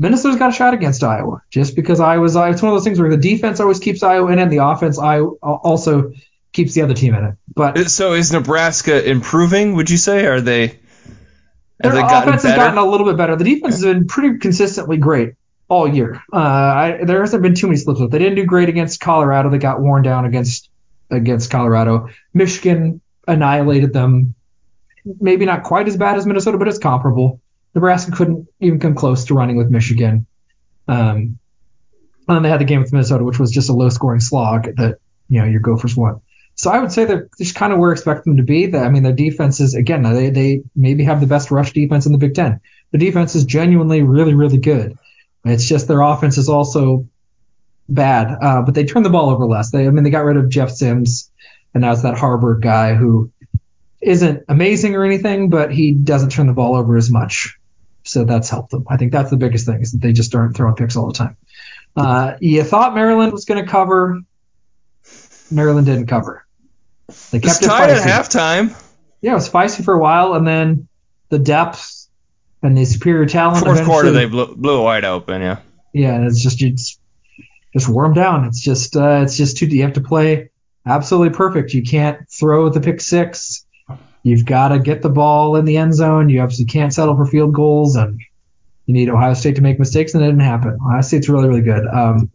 Minnesota's 0.02 0.40
got 0.40 0.50
a 0.50 0.52
shot 0.52 0.74
against 0.74 1.04
Iowa 1.04 1.44
just 1.52 1.76
because 1.76 2.00
Iowa's. 2.00 2.36
It's 2.36 2.62
one 2.62 2.72
of 2.72 2.76
those 2.76 2.84
things 2.84 3.00
where 3.00 3.12
the 3.12 3.18
defense 3.18 3.60
always 3.60 3.78
keeps 3.78 4.02
Iowa 4.02 4.32
in 4.32 4.40
it, 4.40 4.42
and 4.42 4.52
the 4.52 4.66
offense 4.66 4.98
I 4.98 5.20
also 5.20 6.14
keeps 6.54 6.74
the 6.74 6.82
other 6.82 6.96
team 6.96 7.14
in 7.14 7.24
it. 7.24 7.36
But 7.54 7.92
so 7.92 8.14
is 8.14 8.32
Nebraska 8.32 9.08
improving? 9.08 9.76
Would 9.76 9.92
you 9.92 9.98
say? 9.98 10.26
Are 10.26 10.42
they? 10.42 10.80
Their 11.78 11.92
they 11.92 12.02
gotten 12.02 12.30
offense 12.30 12.42
has 12.42 12.56
gotten 12.56 12.80
a 12.80 12.86
little 12.86 13.06
bit 13.06 13.16
better. 13.16 13.36
The 13.36 13.44
defense 13.44 13.76
has 13.76 13.84
been 13.84 14.08
pretty 14.08 14.40
consistently 14.40 14.98
great 14.98 15.36
all 15.68 15.88
year. 15.88 16.20
Uh, 16.34 16.38
I, 16.38 17.00
there 17.04 17.22
hasn't 17.22 17.44
been 17.44 17.54
too 17.54 17.68
many 17.68 17.78
slips 17.78 18.02
up. 18.02 18.10
They 18.10 18.18
didn't 18.18 18.38
do 18.38 18.46
great 18.46 18.70
against 18.70 19.02
Colorado. 19.02 19.52
They 19.52 19.60
got 19.60 19.82
worn 19.82 20.02
down 20.02 20.26
against 20.26 20.72
against 21.12 21.52
Colorado. 21.52 22.10
Michigan 22.34 23.02
annihilated 23.28 23.94
them. 23.94 24.34
Maybe 25.06 25.46
not 25.46 25.62
quite 25.62 25.88
as 25.88 25.96
bad 25.96 26.18
as 26.18 26.26
Minnesota, 26.26 26.58
but 26.58 26.68
it's 26.68 26.80
comparable. 26.80 27.40
Nebraska 27.74 28.12
couldn't 28.12 28.48
even 28.60 28.80
come 28.80 28.96
close 28.96 29.26
to 29.26 29.34
running 29.34 29.58
with 29.58 29.70
Michigan. 29.70 30.26
Um, 30.88 31.40
and 32.28 32.38
then 32.38 32.44
they 32.44 32.50
had 32.50 32.60
the 32.60 32.66
game 32.66 32.82
with 32.82 32.94
Minnesota, 32.94 33.24
which 33.24 33.40
was 33.40 33.52
just 33.52 33.70
a 33.70 33.74
low 33.74 33.90
scoring 33.90 34.20
slog 34.20 34.76
that 34.78 35.00
you 35.28 35.40
know 35.40 35.46
your 35.46 35.62
Gophers 35.62 35.96
won. 35.96 36.22
So 36.56 36.70
I 36.70 36.80
would 36.80 36.92
say 36.92 37.06
they're 37.06 37.28
just 37.38 37.56
kind 37.56 37.74
of 37.74 37.80
where 37.80 37.92
I 37.92 37.94
expect 37.94 38.26
them 38.26 38.38
to 38.38 38.44
be. 38.44 38.68
That 38.68 38.86
I 38.86 38.90
mean, 38.90 39.04
their 39.04 39.14
defense 39.14 39.60
is 39.60 39.74
again 39.74 40.04
they 40.04 40.30
they 40.30 40.64
maybe 40.76 41.04
have 41.06 41.22
the 41.22 41.28
best 41.28 41.52
rush 41.52 41.72
defense 41.74 42.06
in 42.06 42.12
the 42.12 42.18
Big 42.18 42.36
Ten. 42.36 42.60
The 42.92 42.98
defense 42.98 43.36
is 43.36 43.46
genuinely 43.46 44.02
really 44.02 44.34
really 44.34 44.58
good. 44.58 44.98
It's 45.44 45.68
just 45.68 45.88
their 45.88 46.02
offense 46.02 46.38
is 46.38 46.50
also 46.50 47.08
bad, 47.90 48.38
uh, 48.42 48.62
but 48.62 48.76
they 48.76 48.86
turn 48.86 49.04
the 49.04 49.10
ball 49.10 49.30
over 49.30 49.46
less. 49.46 49.72
They 49.72 49.88
I 49.88 49.90
mean 49.90 50.04
they 50.04 50.10
got 50.10 50.26
rid 50.26 50.38
of 50.38 50.50
Jeff 50.50 50.72
Sims, 50.72 51.32
and 51.74 51.82
now 51.82 51.94
it's 51.94 52.04
that 52.04 52.16
Haarberg 52.16 52.62
guy 52.62 52.94
who 52.94 53.32
isn't 54.02 54.44
amazing 54.50 54.96
or 54.96 55.04
anything, 55.06 55.50
but 55.50 55.72
he 55.72 55.94
doesn't 55.94 56.32
turn 56.32 56.48
the 56.48 56.54
ball 56.54 56.76
over 56.76 56.98
as 56.98 57.10
much. 57.10 57.58
So 58.12 58.26
that's 58.26 58.50
helped 58.50 58.72
them. 58.72 58.86
I 58.90 58.98
think 58.98 59.14
that's 59.14 59.30
the 59.30 59.38
biggest 59.38 59.66
thing 59.66 59.82
is 59.82 59.94
that 59.94 60.02
they 60.02 60.12
just 60.12 60.36
aren't 60.36 60.54
throwing 60.54 60.76
picks 60.76 60.98
all 60.98 61.08
the 61.08 61.14
time. 61.14 61.38
Uh, 61.96 62.36
you 62.42 62.62
thought 62.64 62.94
Maryland 62.94 63.32
was 63.32 63.46
going 63.46 63.64
to 63.64 63.70
cover. 63.70 64.20
Maryland 65.50 65.88
didn't 65.88 66.08
cover. 66.08 66.46
They 67.32 67.38
It's 67.38 67.48
kept 67.48 67.64
it 67.64 67.68
tied 67.68 67.90
at 67.90 68.02
halftime. 68.02 68.76
Yeah, 69.22 69.32
it 69.32 69.36
was 69.36 69.50
feisty 69.50 69.86
for 69.86 69.94
a 69.94 70.00
while, 70.00 70.34
and 70.34 70.46
then 70.46 70.90
the 71.30 71.40
depth 71.40 72.08
and 72.62 72.78
the 72.78 72.84
superior 72.84 73.26
talent. 73.26 73.64
Fourth 73.64 73.86
quarter, 73.86 74.12
they 74.12 74.26
blew, 74.26 74.56
blew 74.56 74.82
it 74.82 74.84
wide 74.84 75.06
open. 75.06 75.42
Yeah. 75.42 75.60
yeah, 75.94 76.26
it's 76.26 76.42
just 76.42 76.62
it's 76.62 77.00
just 77.74 77.88
wore 77.88 78.06
'em 78.06 78.14
down. 78.14 78.44
It's 78.44 78.60
just 78.60 78.98
uh, 78.98 79.22
it's 79.24 79.38
just 79.38 79.56
too. 79.58 79.68
You 79.68 79.84
have 79.84 79.94
to 79.94 80.02
play 80.02 80.50
absolutely 80.86 81.36
perfect. 81.36 81.74
You 81.74 81.84
can't 81.84 82.30
throw 82.30 82.68
the 82.68 82.82
pick 82.82 83.00
six. 83.00 83.61
You've 84.24 84.46
got 84.46 84.70
to 84.70 84.80
get 84.80 85.02
the 85.02 85.10
ball 85.10 85.56
in 85.56 85.66
the 85.66 85.78
end 85.78 85.94
zone. 85.96 86.30
You 86.30 86.42
obviously 86.42 86.66
can't 86.66 86.94
settle 86.94 87.16
for 87.16 87.26
field 87.26 87.54
goals, 87.54 87.96
and 87.96 88.20
you 88.86 88.94
need 88.94 89.10
Ohio 89.10 89.34
State 89.34 89.56
to 89.56 89.62
make 89.62 89.80
mistakes, 89.80 90.14
and 90.14 90.24
it 90.24 90.28
didn't 90.28 90.42
happen. 90.42 90.78
Ohio 90.86 91.02
State's 91.02 91.30
really 91.30 91.48
really 91.48 91.62
good. 91.62 91.88
Um, 91.88 92.30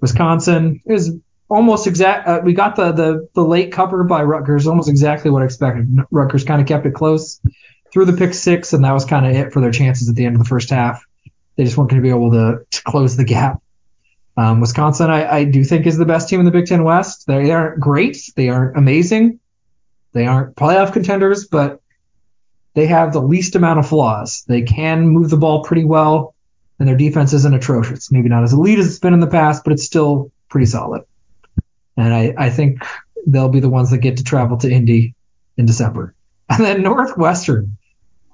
Wisconsin 0.00 0.82
is 0.86 1.16
almost 1.48 1.86
exact. 1.86 2.26
Uh, 2.26 2.40
we 2.44 2.52
got 2.52 2.76
the, 2.76 2.92
the 2.92 3.28
the 3.34 3.44
late 3.44 3.72
cover 3.72 4.04
by 4.04 4.22
Rutgers, 4.22 4.66
almost 4.66 4.88
exactly 4.88 5.30
what 5.30 5.42
I 5.42 5.44
expected. 5.46 5.88
Rutgers 6.10 6.44
kind 6.44 6.60
of 6.60 6.66
kept 6.66 6.86
it 6.86 6.94
close 6.94 7.40
through 7.92 8.06
the 8.06 8.12
pick 8.12 8.34
six, 8.34 8.72
and 8.72 8.84
that 8.84 8.92
was 8.92 9.04
kind 9.04 9.26
of 9.26 9.32
it 9.32 9.52
for 9.52 9.60
their 9.60 9.70
chances 9.70 10.08
at 10.08 10.16
the 10.16 10.26
end 10.26 10.34
of 10.34 10.42
the 10.42 10.48
first 10.48 10.70
half. 10.70 11.04
They 11.56 11.64
just 11.64 11.76
weren't 11.76 11.90
going 11.90 12.02
to 12.02 12.06
be 12.06 12.10
able 12.10 12.32
to, 12.32 12.66
to 12.68 12.82
close 12.82 13.16
the 13.16 13.24
gap. 13.24 13.62
Um, 14.36 14.60
Wisconsin, 14.60 15.10
I, 15.10 15.32
I 15.32 15.44
do 15.44 15.62
think 15.62 15.86
is 15.86 15.96
the 15.96 16.04
best 16.04 16.28
team 16.28 16.40
in 16.40 16.46
the 16.46 16.50
Big 16.50 16.66
Ten 16.66 16.82
West. 16.82 17.28
They 17.28 17.52
aren't 17.52 17.78
great. 17.78 18.18
They 18.34 18.48
aren't 18.48 18.76
amazing. 18.76 19.38
They 20.14 20.26
aren't 20.26 20.56
playoff 20.56 20.92
contenders, 20.94 21.46
but 21.46 21.80
they 22.74 22.86
have 22.86 23.12
the 23.12 23.20
least 23.20 23.54
amount 23.56 23.78
of 23.80 23.88
flaws. 23.88 24.44
They 24.48 24.62
can 24.62 25.08
move 25.08 25.28
the 25.28 25.36
ball 25.36 25.62
pretty 25.64 25.84
well, 25.84 26.34
and 26.78 26.88
their 26.88 26.96
defense 26.96 27.32
isn't 27.34 27.54
atrocious. 27.54 28.10
Maybe 28.10 28.28
not 28.30 28.42
as 28.44 28.52
elite 28.54 28.78
as 28.78 28.86
it's 28.86 28.98
been 28.98 29.12
in 29.12 29.20
the 29.20 29.26
past, 29.26 29.62
but 29.64 29.72
it's 29.74 29.84
still 29.84 30.32
pretty 30.48 30.66
solid. 30.66 31.02
And 31.96 32.12
I, 32.14 32.34
I 32.38 32.50
think 32.50 32.82
they'll 33.26 33.48
be 33.50 33.60
the 33.60 33.68
ones 33.68 33.90
that 33.90 33.98
get 33.98 34.16
to 34.16 34.24
travel 34.24 34.56
to 34.58 34.70
Indy 34.70 35.14
in 35.58 35.66
December. 35.66 36.14
And 36.48 36.62
then 36.62 36.82
Northwestern. 36.82 37.78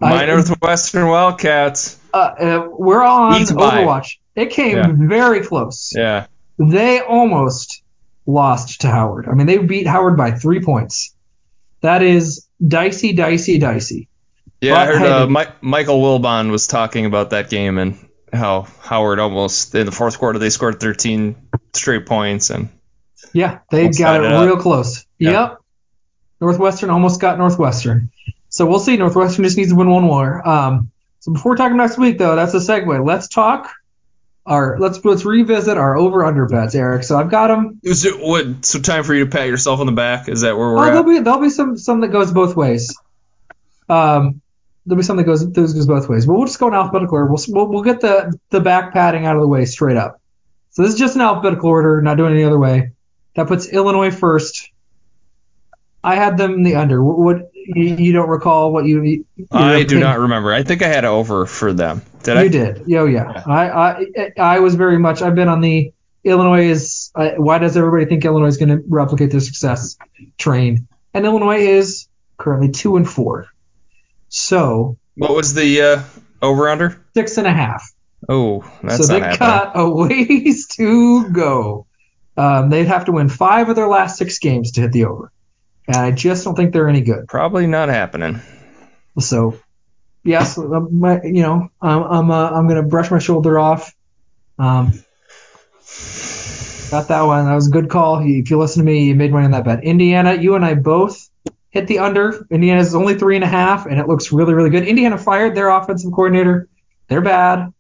My 0.01 0.23
I- 0.25 0.27
Northwestern 0.27 1.07
Wildcats. 1.09 1.97
uh, 2.13 2.17
uh, 2.17 2.69
we're 2.71 3.03
all 3.03 3.33
on. 3.35 3.41
Overwatch. 3.43 4.17
It 4.35 4.51
came 4.51 4.77
Yeah. 4.77 4.91
very 4.95 5.43
close. 5.47 5.93
Yeah. 5.95 6.27
They 6.59 7.01
almost 7.01 7.83
lost 8.27 8.81
to 8.81 8.89
Howard. 8.89 9.29
I 9.29 9.35
mean, 9.35 9.47
they 9.47 9.59
beat 9.59 9.87
Howard 9.87 10.17
by 10.17 10.33
three 10.33 10.61
points. 10.61 11.15
That 11.81 12.03
is 12.03 12.47
dicey, 12.67 13.13
dicey, 13.13 13.59
dicey. 13.59 14.09
Yeah, 14.61 14.77
I 14.77 14.87
heard 14.87 15.03
uh, 15.03 15.27
Michael 15.63 16.03
Wilbon 16.03 16.51
was 16.51 16.67
talking 16.67 17.07
about 17.07 17.31
that 17.31 17.49
game 17.49 17.79
and 17.79 17.99
how 18.33 18.67
Howard 18.83 19.19
almost 19.19 19.75
in 19.75 19.87
the 19.87 19.93
fourth 19.93 20.19
quarter 20.19 20.39
they 20.39 20.51
scored 20.51 20.81
13 20.81 21.35
straight 21.73 22.07
points 22.07 22.51
and 22.51 22.69
Yeah, 23.33 23.61
they 23.71 23.89
got 23.89 24.23
it 24.23 24.29
real 24.29 24.59
close. 24.59 25.07
Yeah. 25.19 25.31
Yep. 25.31 25.59
Northwestern 26.41 26.91
almost 26.91 27.21
got 27.21 27.39
Northwestern. 27.39 28.11
So 28.49 28.67
we'll 28.67 28.81
see. 28.81 28.97
Northwestern 28.97 29.45
just 29.45 29.57
needs 29.57 29.71
to 29.71 29.77
win 29.77 29.91
one 29.91 30.03
more. 30.03 30.47
Um, 30.47 30.91
so 31.21 31.33
before 31.33 31.57
talking 31.57 31.77
next 31.77 31.99
week, 31.99 32.19
though, 32.19 32.35
that's 32.35 32.55
a 32.55 32.59
segue. 32.59 33.05
Let's 33.07 33.29
talk. 33.29 33.71
Our 34.47 34.79
let's 34.79 35.05
let's 35.05 35.25
revisit 35.25 35.77
our 35.77 35.97
over 35.97 36.25
under 36.25 36.47
bets, 36.47 36.75
Eric. 36.75 37.05
So 37.05 37.19
I've 37.19 37.31
got 37.31 37.49
them. 37.49 37.79
Is 37.83 38.05
it 38.07 38.19
what? 38.19 38.65
So 38.65 38.81
time 38.81 39.05
for 39.05 39.15
you 39.15 39.27
to 39.27 39.31
pat 39.31 39.49
yourself 39.49 39.81
on 39.81 39.87
the 39.87 39.93
back? 39.93 40.29
Is 40.29 40.41
that 40.41 40.57
where 40.57 40.69
we're 40.69 40.79
Oh, 40.79 40.85
there'll 40.87 41.05
be 41.05 41.19
there'll 41.21 41.41
be 41.41 41.51
some 41.51 41.77
some 41.77 42.01
that 42.01 42.09
goes 42.09 42.33
both 42.33 42.57
ways. 42.57 42.97
Um, 43.89 44.41
there'll 44.87 44.97
be 44.99 45.05
some 45.05 45.19
that 45.19 45.25
goes 45.25 45.49
those 45.53 45.75
goes 45.75 45.87
both 45.87 46.09
ways. 46.09 46.25
But 46.27 46.35
we'll 46.35 46.47
just 46.47 46.59
go 46.59 46.69
in 46.69 46.75
alphabetical 46.75 47.17
order. 47.19 47.27
We'll, 47.31 47.45
we'll 47.49 47.69
we'll 47.69 47.83
get 47.83 48.01
the 48.01 48.33
the 48.49 48.61
back 48.61 48.93
padding 48.95 49.27
out 49.27 49.37
of 49.37 49.43
the 49.43 49.49
way 49.49 49.67
straight 49.67 49.99
up. 49.99 50.21
So 50.71 50.83
this 50.83 50.95
is 50.95 50.99
just 50.99 51.17
an 51.17 51.21
alphabetical 51.21 51.69
order, 51.69 52.01
not 52.01 52.17
doing 52.17 52.33
it 52.33 52.37
any 52.37 52.45
other 52.45 52.59
way. 52.59 52.93
That 53.37 53.47
puts 53.47 53.69
Illinois 53.69 54.11
first. 54.11 54.71
I 56.03 56.15
had 56.15 56.39
them 56.39 56.55
in 56.55 56.63
the 56.63 56.77
under. 56.77 57.05
What, 57.05 57.19
what 57.19 57.51
you, 57.55 57.95
you 57.97 58.13
don't 58.15 58.29
recall 58.31 58.73
what 58.73 58.87
you? 58.87 59.03
you 59.03 59.25
I 59.53 59.83
do 59.83 59.89
think- 59.89 60.01
not 60.01 60.19
remember. 60.19 60.53
I 60.53 60.63
think 60.63 60.81
I 60.83 60.89
had 60.89 61.05
over 61.05 61.45
for 61.45 61.73
them. 61.75 62.03
Did 62.23 62.37
I? 62.37 62.43
You 62.45 62.49
did. 62.51 62.93
Oh 62.95 63.07
yeah. 63.07 63.43
I, 63.47 63.71
I 63.71 64.33
I 64.39 64.59
was 64.61 64.75
very 64.75 64.99
much. 64.99 65.23
I've 65.23 65.35
been 65.35 65.49
on 65.49 65.61
the 65.61 65.93
Illinois 66.25 66.67
is. 66.67 67.11
Uh, 67.15 67.31
why 67.37 67.59
does 67.59 67.77
everybody 67.77 68.05
think 68.05 68.25
Illinois 68.25 68.47
is 68.49 68.57
going 68.59 68.69
to 68.69 68.83
replicate 68.89 69.31
their 69.31 69.41
success 69.41 69.97
train? 70.39 70.87
And 71.15 71.25
Illinois 71.25 71.59
is 71.61 72.09
currently 72.37 72.71
two 72.71 72.97
and 72.97 73.09
four. 73.09 73.47
So 74.29 74.97
What 75.17 75.35
was 75.35 75.55
the 75.55 75.81
uh, 75.83 76.03
over 76.43 76.69
under? 76.69 77.05
six 77.15 77.37
and 77.39 77.47
a 77.47 77.53
half. 77.53 77.91
Oh, 78.29 78.63
that's 78.83 79.07
so 79.07 79.13
they 79.13 79.21
happening. 79.21 79.39
got 79.39 79.73
a 79.75 79.89
ways 79.91 80.67
to 80.77 81.31
go. 81.31 81.87
Um, 82.37 82.71
they'd 82.71 82.87
have 82.87 83.07
to 83.07 83.13
win 83.13 83.29
five 83.29 83.69
of 83.69 83.77
their 83.77 83.89
last 83.89 84.17
six 84.19 84.39
games 84.39 84.73
to 84.73 84.83
hit 84.83 84.93
the 84.93 85.07
over, 85.07 85.33
and 85.89 85.97
I 85.97 86.11
just 86.13 86.45
don't 86.45 86.55
think 86.55 86.73
they're 86.73 86.89
any 86.89 87.01
good. 87.01 87.27
Probably 87.29 87.67
not 87.67 87.89
happening. 87.89 88.41
So, 89.19 89.59
yes, 90.25 90.59
my, 90.59 91.23
you 91.23 91.43
know, 91.43 91.71
I'm 91.81 92.03
I'm, 92.03 92.31
uh, 92.31 92.51
I'm 92.51 92.69
gonna 92.69 92.83
brush 92.83 93.11
my 93.11 93.19
shoulder 93.19 93.59
off. 93.59 93.95
Um, 94.59 94.93
got 96.91 97.09
that 97.09 97.23
one. 97.23 97.47
That 97.47 97.55
was 97.55 97.69
a 97.69 97.71
good 97.71 97.89
call. 97.89 98.21
If 98.23 98.51
you 98.51 98.59
listen 98.59 98.85
to 98.85 98.87
me, 98.91 99.05
you 99.05 99.15
made 99.15 99.33
money 99.33 99.47
on 99.47 99.53
that 99.53 99.65
bet. 99.65 99.85
Indiana, 99.85 100.35
you 100.35 100.55
and 100.55 100.65
I 100.65 100.75
both 100.75 101.29
hit 101.71 101.87
the 101.87 102.01
under. 102.01 102.47
Indiana's 102.51 102.95
only 102.95 103.19
three 103.19 103.37
and 103.37 103.45
a 103.45 103.49
half, 103.49 103.87
and 103.87 103.99
it 103.99 104.09
looks 104.09 104.33
really 104.33 104.55
really 104.55 104.71
good. 104.71 104.87
Indiana 104.87 105.19
fired 105.19 105.55
their 105.55 105.71
offensive 105.71 106.13
coordinator. 106.13 106.69
They're 107.09 107.21
bad. 107.21 107.73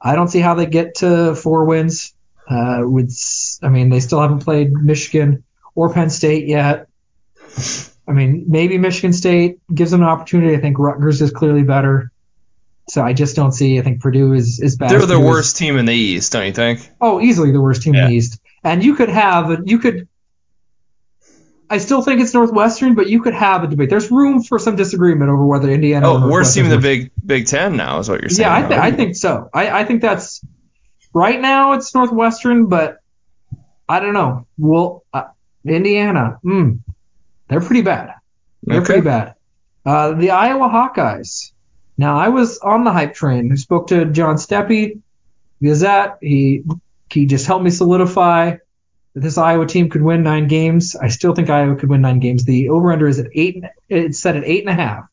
I 0.00 0.14
don't 0.16 0.28
see 0.28 0.40
how 0.40 0.54
they 0.54 0.66
get 0.66 0.96
to 0.96 1.34
four 1.34 1.64
wins. 1.64 2.14
Uh, 2.46 2.82
with, 2.82 3.16
I 3.62 3.70
mean, 3.70 3.88
they 3.88 4.00
still 4.00 4.20
haven't 4.20 4.40
played 4.40 4.72
Michigan 4.72 5.44
or 5.74 5.94
Penn 5.94 6.10
State 6.10 6.46
yet. 6.46 6.88
I 8.06 8.12
mean, 8.12 8.44
maybe 8.48 8.76
Michigan 8.78 9.12
State 9.12 9.58
gives 9.72 9.90
them 9.90 10.02
an 10.02 10.08
opportunity. 10.08 10.54
I 10.54 10.60
think 10.60 10.78
Rutgers 10.78 11.22
is 11.22 11.30
clearly 11.30 11.62
better. 11.62 12.10
So 12.88 13.02
I 13.02 13.14
just 13.14 13.34
don't 13.34 13.52
see. 13.52 13.78
I 13.78 13.82
think 13.82 14.02
Purdue 14.02 14.34
is 14.34 14.60
is 14.60 14.76
bad. 14.76 14.90
They're 14.90 15.00
the 15.00 15.06
Purdue 15.14 15.20
is- 15.20 15.26
worst 15.30 15.56
team 15.56 15.78
in 15.78 15.86
the 15.86 15.94
East, 15.94 16.32
don't 16.32 16.46
you 16.46 16.52
think? 16.52 16.90
oh, 17.00 17.20
easily 17.20 17.50
the 17.50 17.60
worst 17.60 17.82
team 17.82 17.94
in 17.94 18.06
the 18.10 18.12
East. 18.14 18.40
And 18.62 18.84
you 18.84 18.94
could 18.94 19.08
have 19.08 19.62
you 19.66 19.78
could. 19.78 20.06
I 21.70 21.78
still 21.78 22.02
think 22.02 22.20
it's 22.20 22.34
Northwestern, 22.34 22.94
but 22.94 23.08
you 23.08 23.22
could 23.22 23.32
have 23.34 23.64
a 23.64 23.66
debate. 23.66 23.88
There's 23.88 24.10
room 24.10 24.42
for 24.42 24.58
some 24.58 24.76
disagreement 24.76 25.30
over 25.30 25.44
whether 25.46 25.70
Indiana. 25.70 26.08
Oh, 26.12 26.28
worst 26.28 26.54
team 26.54 26.66
in 26.66 26.70
the 26.70 26.78
Big 26.78 27.10
Big 27.24 27.46
Ten 27.46 27.76
now 27.76 28.00
is 28.00 28.08
what 28.08 28.20
you're 28.20 28.28
saying. 28.28 28.46
Yeah, 28.46 28.54
I, 28.54 28.68
th- 28.68 28.80
I 28.80 28.90
think 28.92 29.16
so. 29.16 29.48
I, 29.52 29.80
I 29.80 29.84
think 29.84 30.02
that's 30.02 30.44
right 31.14 31.40
now. 31.40 31.72
It's 31.72 31.94
Northwestern, 31.94 32.66
but 32.66 32.98
I 33.88 34.00
don't 34.00 34.12
know. 34.12 34.46
Well, 34.58 35.04
uh, 35.14 35.24
Indiana, 35.64 36.38
mm, 36.44 36.80
they're 37.48 37.60
pretty 37.60 37.82
bad. 37.82 38.14
They're 38.62 38.78
Okay. 38.78 38.86
pretty 38.86 39.00
bad. 39.02 39.34
Uh, 39.84 40.12
the 40.14 40.30
Iowa 40.30 40.68
Hawkeyes. 40.68 41.52
Now, 41.98 42.16
I 42.18 42.28
was 42.28 42.58
on 42.58 42.84
the 42.84 42.92
hype 42.92 43.14
train. 43.14 43.52
I 43.52 43.56
spoke 43.56 43.88
to 43.88 44.06
John 44.06 44.38
Steppe, 44.38 44.98
Gazette. 45.62 46.16
He 46.20 46.62
he 47.10 47.26
just 47.26 47.46
helped 47.46 47.64
me 47.64 47.70
solidify 47.70 48.56
that 49.14 49.20
this 49.20 49.38
Iowa 49.38 49.66
team 49.66 49.88
could 49.90 50.02
win 50.02 50.22
nine 50.24 50.48
games. 50.48 50.96
I 50.96 51.08
still 51.08 51.34
think 51.34 51.48
Iowa 51.50 51.76
could 51.76 51.88
win 51.88 52.00
nine 52.00 52.18
games. 52.18 52.44
The 52.44 52.70
over 52.70 52.90
under 52.92 53.06
is 53.06 53.20
at 53.20 53.28
eight. 53.34 53.62
It's 53.88 54.18
set 54.18 54.34
at 54.36 54.42
eight 54.44 54.66
and 54.66 54.70
a 54.70 54.82
half. 54.82 55.04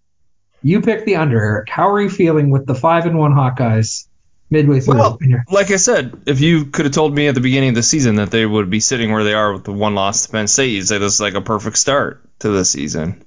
You 0.63 0.82
pick 0.82 1.06
the 1.06 1.17
under, 1.17 1.39
Eric. 1.39 1.70
How 1.70 1.89
are 1.91 2.02
you 2.02 2.10
feeling 2.10 2.50
with 2.50 2.65
the 2.65 2.74
five 2.76 3.06
and 3.06 3.17
one 3.17 3.34
Hawkeyes 3.34 4.08
midway 4.52 4.80
through? 4.82 4.96
Well, 5.00 5.18
like 5.50 5.72
I 5.72 5.78
said, 5.78 6.22
if 6.28 6.42
you 6.42 6.66
could 6.66 6.86
have 6.86 6.94
told 6.94 7.16
me 7.16 7.28
at 7.28 7.36
the 7.36 7.42
beginning 7.42 7.70
of 7.70 7.76
the 7.76 7.84
season 7.84 8.16
that 8.16 8.30
they 8.30 8.46
would 8.46 8.70
be 8.70 8.80
sitting 8.82 9.12
where 9.12 9.24
they 9.24 9.34
are 9.34 9.54
with 9.54 9.64
the 9.64 9.72
one 9.74 9.96
loss 9.96 10.26
to 10.26 10.32
Penn 10.32 10.48
State, 10.48 10.68
you'd 10.72 10.88
say 10.88 10.98
this 11.00 11.14
is 11.16 11.22
like 11.22 11.34
a 11.34 11.42
perfect 11.42 11.78
start 11.78 12.22
to 12.40 12.50
the 12.50 12.64
season. 12.66 13.26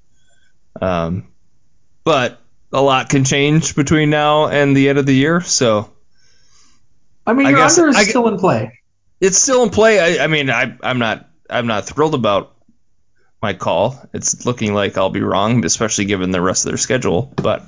Um, 0.81 1.29
but 2.05 2.41
a 2.73 2.81
lot 2.83 3.09
can 3.09 3.25
change 3.25 3.75
between 3.75 4.11
now 4.11 4.47
and 4.49 4.77
the 4.77 4.89
end 4.89 4.99
of 4.99 5.07
the 5.07 5.15
year, 5.15 5.41
so 5.41 5.91
I 7.27 7.33
mean, 7.33 7.47
I 7.47 7.51
your 7.51 7.59
guess- 7.61 7.79
under 7.79 7.91
is 7.91 7.97
I- 7.97 8.05
still 8.05 8.29
in 8.29 8.39
play. 8.39 8.81
it's 9.21 9.39
still 9.39 9.63
in 9.63 9.71
play. 9.71 9.99
I, 10.19 10.25
I 10.25 10.27
mean, 10.27 10.51
I, 10.51 10.77
I'm 10.83 10.99
not 10.99 11.29
I'm 11.49 11.67
not 11.67 11.87
thrilled 11.87 12.15
about 12.15 12.51
my 13.41 13.53
call. 13.55 13.99
It's 14.13 14.45
looking 14.45 14.75
like 14.75 14.99
I'll 14.99 15.11
be 15.11 15.21
wrong, 15.23 15.65
especially 15.65 16.07
given 16.07 16.31
the 16.31 16.41
rest 16.41 16.65
of 16.67 16.71
their 16.73 16.79
schedule. 16.79 17.33
But 17.37 17.63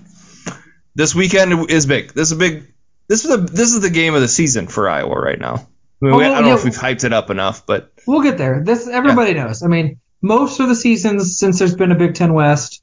this 0.95 1.15
weekend 1.15 1.71
is 1.71 1.87
big. 1.87 2.13
This 2.13 2.29
is 2.29 2.33
a 2.33 2.37
big. 2.37 2.73
This 3.09 3.25
is 3.25 3.31
the 3.31 3.37
this 3.39 3.73
is 3.75 3.81
the 3.81 3.91
game 3.91 4.15
of 4.15 4.21
the 4.21 4.29
season 4.29 4.67
for 4.67 4.89
Iowa 4.89 5.19
right 5.19 5.39
now. 5.39 5.55
I, 5.55 6.05
mean, 6.05 6.15
Oh, 6.15 6.19
we- 6.19 6.25
I 6.25 6.29
don't 6.29 6.45
yeah. 6.45 6.51
know 6.51 6.57
if 6.57 6.65
we've 6.65 6.75
hyped 6.75 7.05
it 7.05 7.13
up 7.13 7.31
enough, 7.31 7.67
but 7.67 7.93
We'll 8.07 8.23
get 8.23 8.39
there. 8.39 8.63
This 8.65 8.87
everybody 8.87 9.35
knows. 9.35 9.63
I 9.63 9.67
mean, 9.67 9.99
most 10.23 10.61
of 10.61 10.69
the 10.69 10.77
seasons 10.77 11.39
since 11.39 11.59
there's 11.59 11.75
been 11.75 11.93
a 11.93 11.97
Big 11.97 12.15
Ten 12.15 12.35
West, 12.35 12.83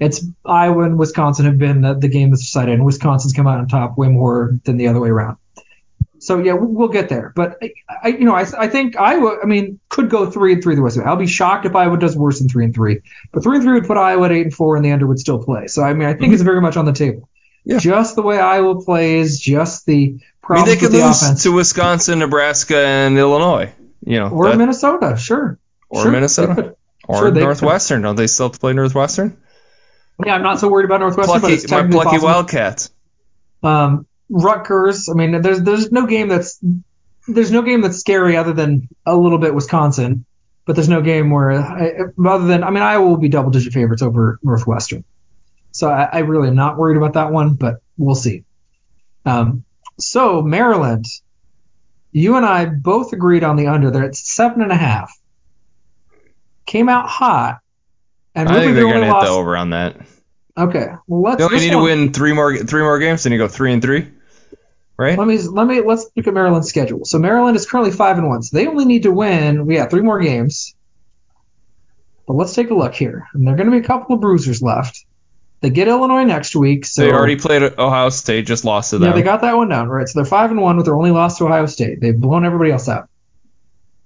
it's 0.00 0.24
Iowa 0.44 0.82
and 0.82 0.98
Wisconsin 0.98 1.46
have 1.46 1.58
been 1.58 1.80
the, 1.82 1.94
the 1.94 2.08
game 2.08 2.30
that's 2.30 2.42
decided, 2.42 2.74
and 2.74 2.84
Wisconsin's 2.84 3.32
come 3.32 3.46
out 3.46 3.58
on 3.58 3.68
top 3.68 3.96
way 3.96 4.08
more 4.08 4.58
than 4.64 4.76
the 4.76 4.88
other 4.88 5.00
way 5.00 5.10
around. 5.10 5.36
So 6.18 6.38
yeah, 6.38 6.52
we'll, 6.52 6.68
we'll 6.68 6.88
get 6.88 7.08
there. 7.08 7.32
But 7.34 7.58
I, 7.62 7.72
I 8.02 8.08
you 8.08 8.24
know, 8.24 8.34
I, 8.34 8.46
I 8.56 8.68
think 8.68 8.96
Iowa, 8.96 9.38
I 9.42 9.46
mean, 9.46 9.80
could 9.88 10.08
go 10.08 10.30
three 10.30 10.52
and 10.52 10.62
three 10.62 10.76
the 10.76 10.82
rest 10.82 10.96
of 10.96 11.02
it. 11.02 11.06
I'll 11.06 11.16
be 11.16 11.26
shocked 11.26 11.66
if 11.66 11.74
Iowa 11.74 11.98
does 11.98 12.16
worse 12.16 12.38
than 12.38 12.48
three 12.48 12.64
and 12.64 12.74
three. 12.74 13.00
But 13.32 13.42
three 13.42 13.56
and 13.56 13.64
three 13.64 13.74
would 13.74 13.86
put 13.86 13.96
Iowa 13.96 14.26
at 14.26 14.32
eight 14.32 14.42
and 14.42 14.54
four, 14.54 14.76
and 14.76 14.84
the 14.84 14.92
under 14.92 15.06
would 15.06 15.18
still 15.18 15.42
play. 15.42 15.66
So 15.66 15.82
I 15.82 15.92
mean, 15.94 16.08
I 16.08 16.12
think 16.12 16.24
mm-hmm. 16.24 16.34
it's 16.34 16.42
very 16.42 16.60
much 16.60 16.76
on 16.76 16.84
the 16.84 16.92
table. 16.92 17.28
Yeah. 17.64 17.78
Just 17.78 18.16
the 18.16 18.22
way 18.22 18.38
Iowa 18.38 18.82
plays, 18.82 19.38
just 19.38 19.86
the 19.86 20.18
problems 20.42 20.68
I 20.68 20.72
mean, 20.72 20.74
they 20.74 20.80
could 20.86 20.92
the 20.92 21.04
lose 21.06 21.22
offense. 21.22 21.42
to 21.44 21.52
Wisconsin, 21.52 22.18
Nebraska, 22.18 22.76
and 22.76 23.16
Illinois. 23.16 23.72
You 24.04 24.18
know, 24.18 24.28
or 24.30 24.48
that- 24.48 24.58
Minnesota, 24.58 25.16
sure. 25.16 25.58
or 25.88 26.02
Sure, 26.02 26.10
Minnesota, 26.10 26.74
or 27.06 27.18
Sure, 27.18 27.30
they 27.30 27.40
could. 27.40 27.44
Northwestern. 27.46 28.02
Don't 28.02 28.16
they 28.16 28.26
still 28.26 28.50
to 28.50 28.58
play 28.58 28.72
Northwestern? 28.72 29.36
Yeah, 30.24 30.34
I'm 30.34 30.42
not 30.42 30.58
so 30.60 30.68
worried 30.68 30.84
about 30.86 31.00
Northwestern, 31.00 31.40
but 31.40 31.50
it's 31.52 31.66
Plucky, 31.66 31.88
my 31.88 31.92
plucky 31.92 32.08
possible. 32.10 32.26
Wildcats. 32.28 32.90
Um, 33.62 34.06
Rutgers. 34.28 35.08
I 35.08 35.14
mean, 35.14 35.40
there's 35.42 35.62
there's 35.62 35.92
no 35.92 36.06
game 36.06 36.28
that's 36.28 36.58
there's 37.28 37.52
no 37.52 37.62
game 37.62 37.80
that's 37.80 37.98
scary 37.98 38.36
other 38.36 38.52
than 38.52 38.88
a 39.06 39.14
little 39.16 39.38
bit 39.38 39.54
Wisconsin, 39.54 40.24
but 40.66 40.74
there's 40.74 40.88
no 40.88 41.00
game 41.02 41.30
where 41.30 41.52
I, 41.52 41.92
other 42.26 42.46
than 42.46 42.64
I 42.64 42.70
mean 42.70 42.82
Iowa 42.82 43.06
will 43.06 43.16
be 43.18 43.28
double 43.28 43.50
digit 43.50 43.72
favorites 43.72 44.02
over 44.02 44.38
Northwestern. 44.42 45.04
So 45.72 45.88
I, 45.88 46.04
I 46.04 46.18
really 46.20 46.48
am 46.48 46.54
not 46.54 46.76
worried 46.76 46.96
about 46.96 47.14
that 47.14 47.32
one, 47.32 47.54
but 47.54 47.76
we'll 47.96 48.14
see. 48.14 48.44
Um, 49.24 49.64
so 49.98 50.42
Maryland, 50.42 51.06
you 52.12 52.36
and 52.36 52.44
I 52.46 52.66
both 52.66 53.12
agreed 53.12 53.42
on 53.44 53.56
the 53.56 53.68
under 53.68 53.90
there. 53.90 54.04
It's 54.04 54.32
seven 54.34 54.62
and 54.62 54.72
a 54.72 54.76
half. 54.76 55.12
Came 56.66 56.88
out 56.88 57.08
hot, 57.08 57.58
and 58.34 58.48
I 58.48 58.60
think 58.60 58.66
they 58.66 58.72
they're 58.74 58.84
only 58.84 58.94
gonna 58.94 59.06
hit 59.06 59.12
lost. 59.12 59.26
the 59.26 59.32
over 59.32 59.56
on 59.56 59.70
that. 59.70 59.96
Okay, 60.56 60.88
well 61.06 61.22
let's. 61.22 61.38
They 61.38 61.44
only 61.44 61.56
this 61.56 61.64
need 61.64 61.70
to 61.70 61.76
one- 61.76 61.84
win 61.84 62.12
three 62.12 62.32
more 62.32 62.56
three 62.56 62.82
more 62.82 62.98
games, 62.98 63.22
then 63.24 63.32
you 63.32 63.38
go 63.38 63.48
three 63.48 63.72
and 63.72 63.82
three, 63.82 64.08
right? 64.96 65.18
Let 65.18 65.26
me 65.26 65.38
let 65.38 65.66
me 65.66 65.80
let's 65.80 66.06
look 66.16 66.26
at 66.26 66.34
Maryland's 66.34 66.68
schedule. 66.68 67.04
So 67.04 67.18
Maryland 67.18 67.56
is 67.56 67.66
currently 67.66 67.90
five 67.92 68.18
and 68.18 68.28
one. 68.28 68.42
So 68.42 68.56
they 68.56 68.66
only 68.66 68.84
need 68.84 69.02
to 69.04 69.10
win. 69.10 69.66
We 69.66 69.76
got 69.76 69.90
three 69.90 70.02
more 70.02 70.20
games. 70.20 70.74
But 72.26 72.34
let's 72.34 72.54
take 72.54 72.70
a 72.70 72.74
look 72.74 72.94
here. 72.94 73.26
And 73.34 73.44
there 73.46 73.54
are 73.54 73.56
going 73.56 73.70
to 73.70 73.76
be 73.76 73.82
a 73.82 73.86
couple 73.86 74.14
of 74.14 74.20
bruisers 74.20 74.62
left. 74.62 75.04
They 75.62 75.70
get 75.70 75.86
Illinois 75.86 76.24
next 76.24 76.56
week. 76.56 76.84
So 76.84 77.02
they 77.02 77.12
already 77.12 77.36
played 77.36 77.62
Ohio 77.62 78.08
State, 78.10 78.46
just 78.46 78.64
lost 78.64 78.90
to 78.90 78.98
them. 78.98 79.10
yeah, 79.10 79.14
they 79.14 79.22
got 79.22 79.40
that 79.42 79.56
one 79.56 79.68
down 79.68 79.88
right. 79.88 80.08
So 80.08 80.18
they're 80.18 80.26
five 80.26 80.50
and 80.50 80.60
one 80.60 80.76
with 80.76 80.86
their 80.86 80.96
only 80.96 81.12
loss 81.12 81.38
to 81.38 81.46
Ohio 81.46 81.66
State. 81.66 82.00
They've 82.00 82.18
blown 82.18 82.44
everybody 82.44 82.72
else 82.72 82.88
out. 82.88 83.08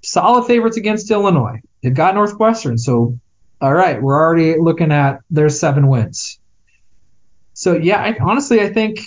Solid 0.02 0.46
favorites 0.46 0.76
against 0.76 1.10
Illinois. 1.10 1.60
They've 1.82 1.94
got 1.94 2.14
Northwestern. 2.14 2.76
So 2.76 3.18
all 3.60 3.72
right, 3.72 4.00
we're 4.00 4.14
already 4.14 4.58
looking 4.60 4.92
at 4.92 5.20
their 5.30 5.48
seven 5.48 5.88
wins. 5.88 6.38
So 7.54 7.74
yeah, 7.74 8.02
I, 8.02 8.16
honestly, 8.20 8.60
I 8.60 8.68
think 8.68 8.98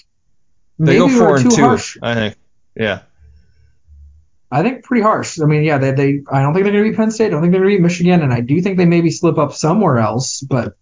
they 0.80 0.98
maybe 0.98 1.00
go 1.00 1.10
four 1.10 1.28
we're 1.30 1.36
and 1.38 1.52
too 1.52 1.56
two. 1.56 1.62
harsh. 1.62 1.98
I 2.02 2.16
think. 2.16 2.36
Yeah. 2.76 3.02
I 4.52 4.64
think 4.64 4.84
pretty 4.84 5.04
harsh. 5.04 5.40
I 5.40 5.46
mean, 5.46 5.64
yeah, 5.64 5.78
they, 5.78 5.92
they 5.92 6.22
I 6.32 6.42
don't 6.42 6.56
think 6.56 6.64
they're 6.64 6.74
going 6.74 6.86
to 6.86 6.90
be 6.90 6.96
Penn 6.96 7.12
State. 7.12 7.28
I 7.28 7.30
don't 7.30 7.42
think 7.42 7.52
they're 7.52 7.62
going 7.62 7.74
to 7.74 7.78
be 7.78 7.84
Michigan, 7.84 8.24
and 8.24 8.34
I 8.34 8.42
do 8.42 8.60
think 8.62 8.78
they 8.78 8.86
maybe 8.86 9.12
slip 9.12 9.38
up 9.38 9.54
somewhere 9.54 10.00
else. 10.00 10.42
But 10.42 10.74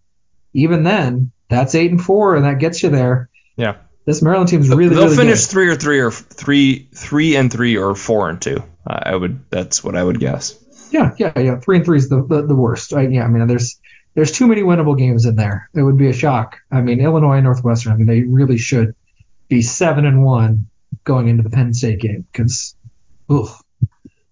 even 0.54 0.82
then, 0.84 1.30
that's 1.48 1.74
eight 1.74 1.90
and 1.90 2.02
four, 2.02 2.36
and 2.36 2.44
that 2.44 2.58
gets 2.58 2.82
you 2.82 2.90
there. 2.90 3.28
Yeah. 3.56 3.76
This 4.04 4.22
Maryland 4.22 4.48
team's 4.48 4.68
really 4.70 4.88
They'll 4.88 5.04
really 5.04 5.16
finish 5.16 5.46
good. 5.46 5.50
three 5.50 5.68
or 5.68 5.76
three 5.76 6.00
or 6.00 6.10
three 6.10 6.88
three 6.94 7.36
and 7.36 7.52
three 7.52 7.76
or 7.76 7.94
four 7.94 8.30
and 8.30 8.40
two. 8.40 8.62
I 8.86 9.10
I 9.12 9.16
would. 9.16 9.50
That's 9.50 9.84
what 9.84 9.96
I 9.96 10.02
would 10.02 10.18
guess. 10.18 10.58
Yeah, 10.90 11.14
yeah, 11.18 11.38
yeah. 11.38 11.60
Three 11.60 11.76
and 11.76 11.84
three 11.84 11.98
is 11.98 12.08
the 12.08 12.24
the, 12.24 12.46
the 12.46 12.56
worst. 12.56 12.94
I, 12.94 13.02
yeah, 13.02 13.24
I 13.24 13.28
mean, 13.28 13.46
there's 13.46 13.78
there's 14.14 14.32
too 14.32 14.46
many 14.46 14.62
winnable 14.62 14.96
games 14.96 15.26
in 15.26 15.36
there. 15.36 15.68
It 15.74 15.82
would 15.82 15.98
be 15.98 16.08
a 16.08 16.14
shock. 16.14 16.56
I 16.70 16.80
mean, 16.80 17.00
Illinois 17.00 17.34
and 17.34 17.44
Northwestern. 17.44 17.92
I 17.92 17.96
mean, 17.96 18.06
they 18.06 18.22
really 18.22 18.56
should 18.56 18.94
be 19.48 19.60
seven 19.60 20.06
and 20.06 20.24
one 20.24 20.68
going 21.04 21.28
into 21.28 21.42
the 21.42 21.50
Penn 21.50 21.74
State 21.74 22.00
game 22.00 22.26
because, 22.32 22.74
those 23.28 23.50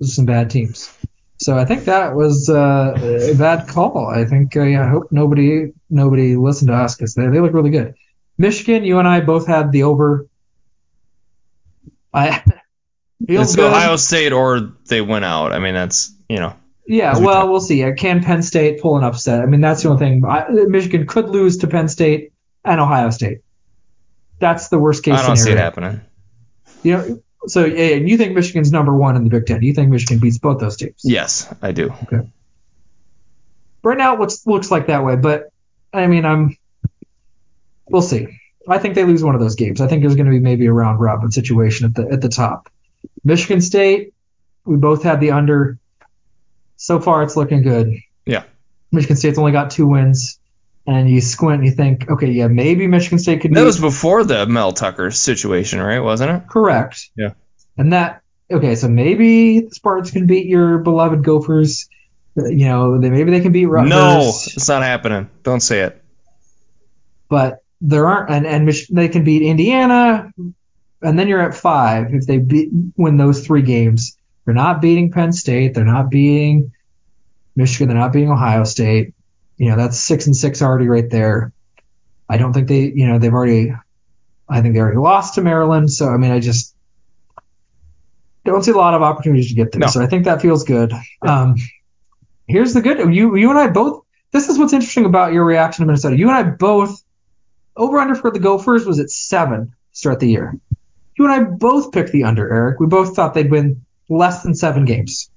are 0.00 0.06
some 0.06 0.24
bad 0.24 0.48
teams. 0.48 0.90
So 1.38 1.56
I 1.56 1.64
think 1.64 1.84
that 1.84 2.14
was 2.14 2.48
uh, 2.48 2.94
a 2.96 3.34
bad 3.34 3.68
call. 3.68 4.06
I 4.06 4.24
think 4.24 4.56
uh, 4.56 4.62
yeah, 4.62 4.84
I 4.84 4.88
hope 4.88 5.08
nobody 5.10 5.72
nobody 5.90 6.36
listened 6.36 6.68
to 6.68 6.74
us 6.74 6.94
because 6.94 7.14
they, 7.14 7.26
they 7.28 7.40
look 7.40 7.52
really 7.52 7.70
good. 7.70 7.94
Michigan, 8.38 8.84
you 8.84 8.98
and 8.98 9.08
I 9.08 9.20
both 9.20 9.46
had 9.46 9.72
the 9.72 9.82
over. 9.82 10.26
I 12.12 12.42
feels 13.26 13.48
It's 13.48 13.56
good. 13.56 13.70
Ohio 13.70 13.96
State 13.96 14.32
or 14.32 14.72
they 14.86 15.00
went 15.00 15.24
out. 15.24 15.52
I 15.52 15.58
mean, 15.58 15.74
that's 15.74 16.12
you 16.28 16.38
know. 16.38 16.56
Yeah, 16.86 17.18
we 17.18 17.26
well, 17.26 17.42
talk- 17.42 17.50
we'll 17.50 17.60
see. 17.60 17.84
Can 17.96 18.22
Penn 18.22 18.42
State 18.42 18.80
pull 18.80 18.96
an 18.96 19.04
upset? 19.04 19.40
I 19.40 19.46
mean, 19.46 19.60
that's 19.60 19.82
the 19.82 19.88
only 19.88 19.98
thing. 19.98 20.24
I, 20.24 20.48
Michigan 20.48 21.06
could 21.06 21.28
lose 21.28 21.58
to 21.58 21.66
Penn 21.66 21.88
State 21.88 22.32
and 22.64 22.80
Ohio 22.80 23.10
State. 23.10 23.38
That's 24.38 24.68
the 24.68 24.78
worst 24.78 25.02
case 25.02 25.18
I 25.18 25.26
don't 25.26 25.36
see 25.36 25.44
scenario. 25.44 25.60
it 25.60 25.64
happening. 25.64 26.00
You 26.82 26.92
know, 26.92 27.22
so 27.46 27.64
yeah, 27.64 27.96
and 27.96 28.08
you 28.08 28.16
think 28.16 28.34
Michigan's 28.34 28.72
number 28.72 28.94
one 28.94 29.16
in 29.16 29.24
the 29.24 29.30
Big 29.30 29.46
Ten? 29.46 29.62
You 29.62 29.72
think 29.72 29.90
Michigan 29.90 30.18
beats 30.18 30.38
both 30.38 30.58
those 30.58 30.76
teams? 30.76 31.00
Yes, 31.02 31.52
I 31.62 31.72
do. 31.72 31.92
Okay. 32.04 32.28
Right 33.82 33.98
now, 33.98 34.14
it 34.14 34.20
looks 34.20 34.46
looks 34.46 34.70
like 34.70 34.88
that 34.88 35.04
way, 35.04 35.16
but 35.16 35.50
I 35.92 36.06
mean, 36.06 36.24
I'm. 36.24 36.56
We'll 37.88 38.02
see. 38.02 38.40
I 38.68 38.78
think 38.78 38.94
they 38.94 39.04
lose 39.04 39.22
one 39.22 39.34
of 39.34 39.40
those 39.40 39.54
games. 39.54 39.80
I 39.80 39.86
think 39.86 40.02
there's 40.02 40.16
going 40.16 40.26
to 40.26 40.32
be 40.32 40.40
maybe 40.40 40.66
a 40.66 40.72
round 40.72 41.00
robin 41.00 41.30
situation 41.30 41.86
at 41.86 41.94
the 41.94 42.08
at 42.12 42.20
the 42.20 42.28
top. 42.28 42.68
Michigan 43.24 43.60
State, 43.60 44.12
we 44.64 44.76
both 44.76 45.02
had 45.02 45.20
the 45.20 45.30
under. 45.30 45.78
So 46.76 47.00
far, 47.00 47.22
it's 47.22 47.36
looking 47.36 47.62
good. 47.62 47.94
Yeah. 48.26 48.44
Michigan 48.92 49.16
State's 49.16 49.38
only 49.38 49.52
got 49.52 49.70
two 49.70 49.86
wins, 49.86 50.38
and 50.86 51.10
you 51.10 51.20
squint 51.20 51.60
and 51.60 51.66
you 51.66 51.72
think, 51.72 52.08
okay, 52.10 52.30
yeah, 52.30 52.46
maybe 52.48 52.86
Michigan 52.86 53.18
State 53.18 53.40
could 53.40 53.50
do 53.50 53.54
That 53.56 53.62
be 53.62 53.66
was 53.66 53.80
before 53.80 54.24
the 54.24 54.46
Mel 54.46 54.72
Tucker 54.72 55.10
situation, 55.10 55.80
right? 55.80 55.98
Wasn't 56.00 56.30
it? 56.30 56.48
correct. 56.48 57.10
Yeah. 57.16 57.30
And 57.76 57.92
that 57.92 58.22
okay, 58.50 58.74
so 58.76 58.88
maybe 58.88 59.60
the 59.60 59.74
Spartans 59.74 60.10
can 60.12 60.26
beat 60.26 60.46
your 60.46 60.78
beloved 60.78 61.22
Gophers. 61.24 61.88
Uh, 62.38 62.44
You 62.46 62.66
know, 62.66 63.00
they 63.00 63.10
maybe 63.10 63.30
they 63.30 63.40
can 63.40 63.52
beat 63.52 63.66
Rutgers. 63.66 63.90
No, 63.90 64.18
it's 64.28 64.68
not 64.68 64.82
happening. 64.82 65.28
Don't 65.42 65.60
say 65.60 65.80
it. 65.80 66.02
but 67.28 67.58
there 67.80 68.06
aren't, 68.06 68.30
and 68.30 68.46
and 68.46 68.64
Mich- 68.64 68.88
they 68.88 69.08
can 69.08 69.24
beat 69.24 69.42
Indiana, 69.42 70.30
and 71.02 71.18
then 71.18 71.28
you're 71.28 71.40
at 71.42 71.54
five 71.54 72.14
if 72.14 72.26
they 72.26 72.38
beat 72.38 72.70
win 72.96 73.16
those 73.16 73.44
three 73.46 73.62
games. 73.62 74.16
They're 74.44 74.54
not 74.54 74.80
beating 74.80 75.10
Penn 75.10 75.32
State. 75.32 75.74
They're 75.74 75.84
not 75.84 76.08
beating 76.10 76.72
Michigan. 77.56 77.88
They're 77.88 77.98
not 77.98 78.12
beating 78.12 78.30
Ohio 78.30 78.64
State. 78.64 79.12
You 79.56 79.70
know, 79.70 79.76
that's 79.76 79.98
six 79.98 80.26
and 80.26 80.36
six 80.36 80.62
already 80.62 80.88
right 80.88 81.08
there. 81.08 81.52
I 82.28 82.36
don't 82.36 82.52
think 82.52 82.68
they, 82.68 82.92
you 82.94 83.06
know, 83.06 83.18
they've 83.18 83.32
already. 83.32 83.72
I 84.48 84.60
think 84.60 84.74
they 84.74 84.80
already 84.80 84.98
lost 84.98 85.34
to 85.34 85.42
Maryland. 85.42 85.90
So 85.90 86.08
I 86.08 86.16
mean, 86.16 86.30
I 86.30 86.40
just 86.40 86.74
don't 88.44 88.62
see 88.62 88.70
a 88.70 88.76
lot 88.76 88.94
of 88.94 89.02
opportunities 89.02 89.48
to 89.48 89.54
get 89.54 89.72
there. 89.72 89.80
No. 89.80 89.86
So 89.88 90.02
I 90.02 90.06
think 90.06 90.24
that 90.24 90.40
feels 90.40 90.64
good. 90.64 90.92
Um, 91.26 91.56
here's 92.46 92.74
the 92.74 92.80
good. 92.80 93.12
You 93.12 93.36
you 93.36 93.50
and 93.50 93.58
I 93.58 93.68
both. 93.68 94.04
This 94.32 94.48
is 94.48 94.58
what's 94.58 94.72
interesting 94.72 95.04
about 95.04 95.32
your 95.32 95.44
reaction 95.44 95.82
to 95.82 95.86
Minnesota. 95.86 96.16
You 96.16 96.28
and 96.28 96.36
I 96.36 96.42
both 96.42 97.02
over 97.76 97.98
under 97.98 98.14
for 98.14 98.30
the 98.30 98.38
Gophers 98.38 98.84
was 98.86 98.98
at 98.98 99.10
seven 99.10 99.74
start 99.92 100.20
the 100.20 100.28
year. 100.28 100.58
You 101.18 101.24
and 101.24 101.32
I 101.32 101.44
both 101.44 101.92
picked 101.92 102.12
the 102.12 102.24
under, 102.24 102.52
Eric. 102.52 102.78
We 102.78 102.86
both 102.86 103.16
thought 103.16 103.34
they'd 103.34 103.50
win 103.50 103.84
less 104.08 104.42
than 104.42 104.54
seven 104.54 104.84
games. 104.84 105.30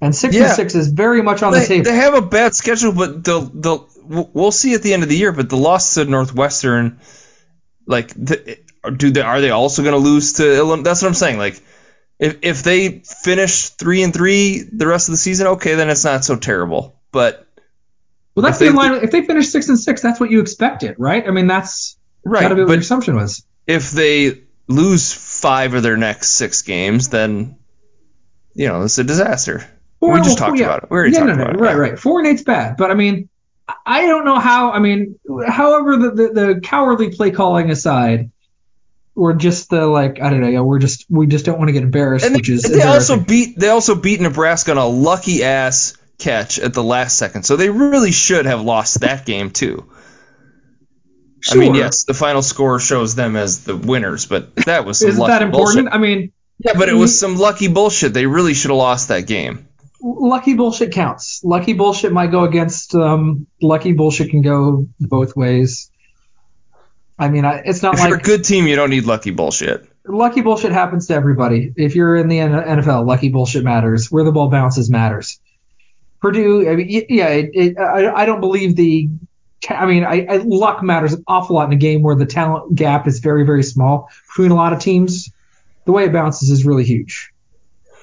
And 0.00 0.14
six 0.14 0.34
Yeah. 0.34 0.46
and 0.46 0.52
six 0.54 0.74
is 0.74 0.88
very 0.88 1.22
much 1.22 1.42
on 1.42 1.52
the 1.52 1.60
They, 1.60 1.66
table. 1.66 1.84
they 1.84 1.96
have 1.96 2.14
a 2.14 2.22
bad 2.22 2.54
schedule, 2.54 2.92
but 2.92 3.24
they'll 3.24 3.42
they'll 3.42 3.88
we'll 4.04 4.52
see 4.52 4.74
at 4.74 4.82
the 4.82 4.92
end 4.92 5.02
of 5.02 5.08
the 5.08 5.16
year. 5.16 5.32
But 5.32 5.48
the 5.48 5.56
loss 5.56 5.94
to 5.94 6.04
Northwestern, 6.04 7.00
like, 7.86 8.08
the, 8.08 8.58
do 8.96 9.10
they 9.10 9.22
are 9.22 9.40
they 9.40 9.50
also 9.50 9.82
going 9.82 9.94
to 9.94 9.98
lose 10.10 10.34
to 10.34 10.56
Illinois? 10.56 10.82
That's 10.82 11.02
what 11.02 11.08
I'm 11.08 11.14
saying. 11.14 11.38
Like, 11.38 11.62
If 12.18 12.38
if 12.42 12.62
they 12.62 13.00
finish 13.24 13.70
three 13.70 14.02
and 14.02 14.12
three 14.12 14.62
the 14.70 14.86
rest 14.86 15.08
of 15.08 15.12
the 15.12 15.18
season, 15.18 15.46
okay, 15.48 15.74
then 15.74 15.88
it's 15.90 16.04
not 16.04 16.24
so 16.24 16.36
terrible. 16.36 17.00
But 17.10 17.46
Well, 18.34 18.42
that's 18.44 18.58
the 18.58 18.70
line. 18.70 19.02
If 19.02 19.10
they 19.10 19.22
finish 19.24 19.48
six 19.48 19.68
and 19.68 19.78
six, 19.80 20.02
that's 20.02 20.20
what 20.20 20.30
you 20.30 20.40
expected, 20.40 20.96
right? 20.98 21.26
I 21.26 21.30
mean, 21.30 21.46
that's 21.46 21.96
right, 22.24 22.42
gotta 22.42 22.54
be 22.54 22.60
what 22.62 22.68
but 22.68 22.72
your 22.74 22.80
assumption 22.82 23.16
was. 23.16 23.44
if 23.66 23.90
they 23.92 24.42
lose 24.68 25.12
five 25.12 25.74
of 25.74 25.82
their 25.82 25.96
next 25.96 26.28
six 26.30 26.62
games, 26.62 27.08
then 27.08 27.56
you 28.54 28.68
know 28.68 28.82
it's 28.82 28.98
a 28.98 29.04
disaster. 29.04 29.64
Four, 30.00 30.14
we 30.14 30.20
just 30.20 30.38
oh 30.38 30.42
well, 30.42 30.48
talked 30.50 30.58
yeah. 30.60 30.66
about 30.66 30.84
it. 30.84 30.90
We 30.90 30.96
already 30.96 31.12
yeah, 31.12 31.18
talked 31.20 31.28
no, 31.30 31.34
no, 31.36 31.42
about 31.44 31.56
it. 31.56 31.60
right, 31.60 31.76
right. 31.76 31.98
Four 31.98 32.18
and 32.20 32.28
eight's 32.28 32.42
bad, 32.42 32.76
but 32.76 32.90
I 32.90 32.94
mean, 32.94 33.28
I 33.84 34.02
don't 34.06 34.24
know 34.24 34.38
how. 34.38 34.70
I 34.72 34.78
mean, 34.78 35.18
however, 35.46 35.96
the, 35.96 36.10
the, 36.10 36.28
the 36.28 36.60
cowardly 36.62 37.10
play 37.10 37.30
calling 37.30 37.70
aside, 37.70 38.30
or 39.14 39.32
just 39.32 39.70
the 39.70 39.86
like, 39.86 40.20
I 40.20 40.30
don't 40.30 40.40
know. 40.40 40.48
Yeah, 40.48 40.60
we're 40.60 40.78
just 40.78 41.06
we 41.08 41.26
just 41.26 41.44
don't 41.46 41.58
want 41.58 41.68
to 41.68 41.72
get 41.72 41.82
embarrassed, 41.82 42.24
And 42.26 42.36
which 42.36 42.48
they, 42.48 42.54
is 42.54 42.62
they 42.62 42.82
also 42.82 43.18
beat 43.18 43.58
they 43.58 43.68
also 43.68 43.94
beat 43.94 44.20
Nebraska 44.20 44.72
on 44.72 44.78
a 44.78 44.86
lucky 44.86 45.42
ass 45.42 45.96
catch 46.18 46.58
at 46.58 46.74
the 46.74 46.82
last 46.82 47.18
second, 47.18 47.42
so 47.44 47.56
they 47.56 47.70
really 47.70 48.12
should 48.12 48.46
have 48.46 48.60
lost 48.62 49.00
that 49.00 49.26
game 49.26 49.50
too. 49.50 49.90
I 51.50 51.54
mean, 51.54 51.74
yes, 51.74 52.04
the 52.04 52.14
final 52.14 52.42
score 52.42 52.80
shows 52.80 53.14
them 53.14 53.36
as 53.36 53.64
the 53.64 53.76
winners, 53.76 54.26
but 54.26 54.54
that 54.66 54.84
was 54.84 54.98
some 54.98 55.10
Is 55.10 55.16
that 55.18 55.42
important? 55.42 55.86
bullshit. 55.86 55.92
I 55.94 55.98
mean, 55.98 56.32
Yeah, 56.58 56.72
but 56.76 56.88
it 56.88 56.94
was 56.94 57.18
some 57.18 57.36
lucky 57.36 57.68
bullshit. 57.68 58.14
They 58.14 58.26
really 58.26 58.54
should 58.54 58.70
have 58.70 58.78
lost 58.78 59.08
that 59.08 59.26
game. 59.26 59.65
Lucky 60.00 60.54
bullshit 60.54 60.92
counts. 60.92 61.42
Lucky 61.44 61.72
bullshit 61.72 62.12
might 62.12 62.30
go 62.30 62.44
against. 62.44 62.94
Um, 62.94 63.46
lucky 63.60 63.92
bullshit 63.92 64.30
can 64.30 64.42
go 64.42 64.88
both 65.00 65.36
ways. 65.36 65.90
I 67.18 67.28
mean, 67.28 67.44
I, 67.44 67.62
it's 67.64 67.82
not 67.82 67.94
If 67.94 68.00
like 68.00 68.08
you're 68.10 68.18
a 68.18 68.22
good 68.22 68.44
team, 68.44 68.66
you 68.66 68.76
don't 68.76 68.90
need 68.90 69.04
lucky 69.04 69.30
bullshit. 69.30 69.88
lucky 70.06 70.42
bullshit 70.42 70.72
happens 70.72 71.06
to 71.06 71.14
everybody. 71.14 71.72
If 71.76 71.94
you're 71.94 72.16
in 72.16 72.28
the 72.28 72.38
NFL, 72.38 73.06
lucky 73.06 73.30
bullshit 73.30 73.64
matters. 73.64 74.10
Where 74.10 74.24
the 74.24 74.32
ball 74.32 74.50
bounces 74.50 74.90
matters. 74.90 75.40
Purdue, 76.20 76.68
I 76.68 76.76
mean, 76.76 77.04
yeah, 77.08 77.28
it, 77.28 77.50
it, 77.54 77.78
I, 77.78 78.22
I 78.22 78.26
don't 78.26 78.40
believe 78.40 78.76
the. 78.76 79.08
I 79.68 79.86
mean, 79.86 80.04
I, 80.04 80.26
I, 80.26 80.36
luck 80.44 80.82
matters 80.82 81.14
an 81.14 81.24
awful 81.26 81.56
lot 81.56 81.66
in 81.66 81.72
a 81.72 81.76
game 81.76 82.02
where 82.02 82.14
the 82.14 82.26
talent 82.26 82.74
gap 82.74 83.06
is 83.06 83.20
very, 83.20 83.44
very 83.44 83.62
small 83.62 84.10
between 84.28 84.50
a 84.50 84.54
lot 84.54 84.72
of 84.72 84.80
teams. 84.80 85.30
The 85.86 85.92
way 85.92 86.04
it 86.04 86.12
bounces 86.12 86.50
is 86.50 86.66
really 86.66 86.84
huge. 86.84 87.32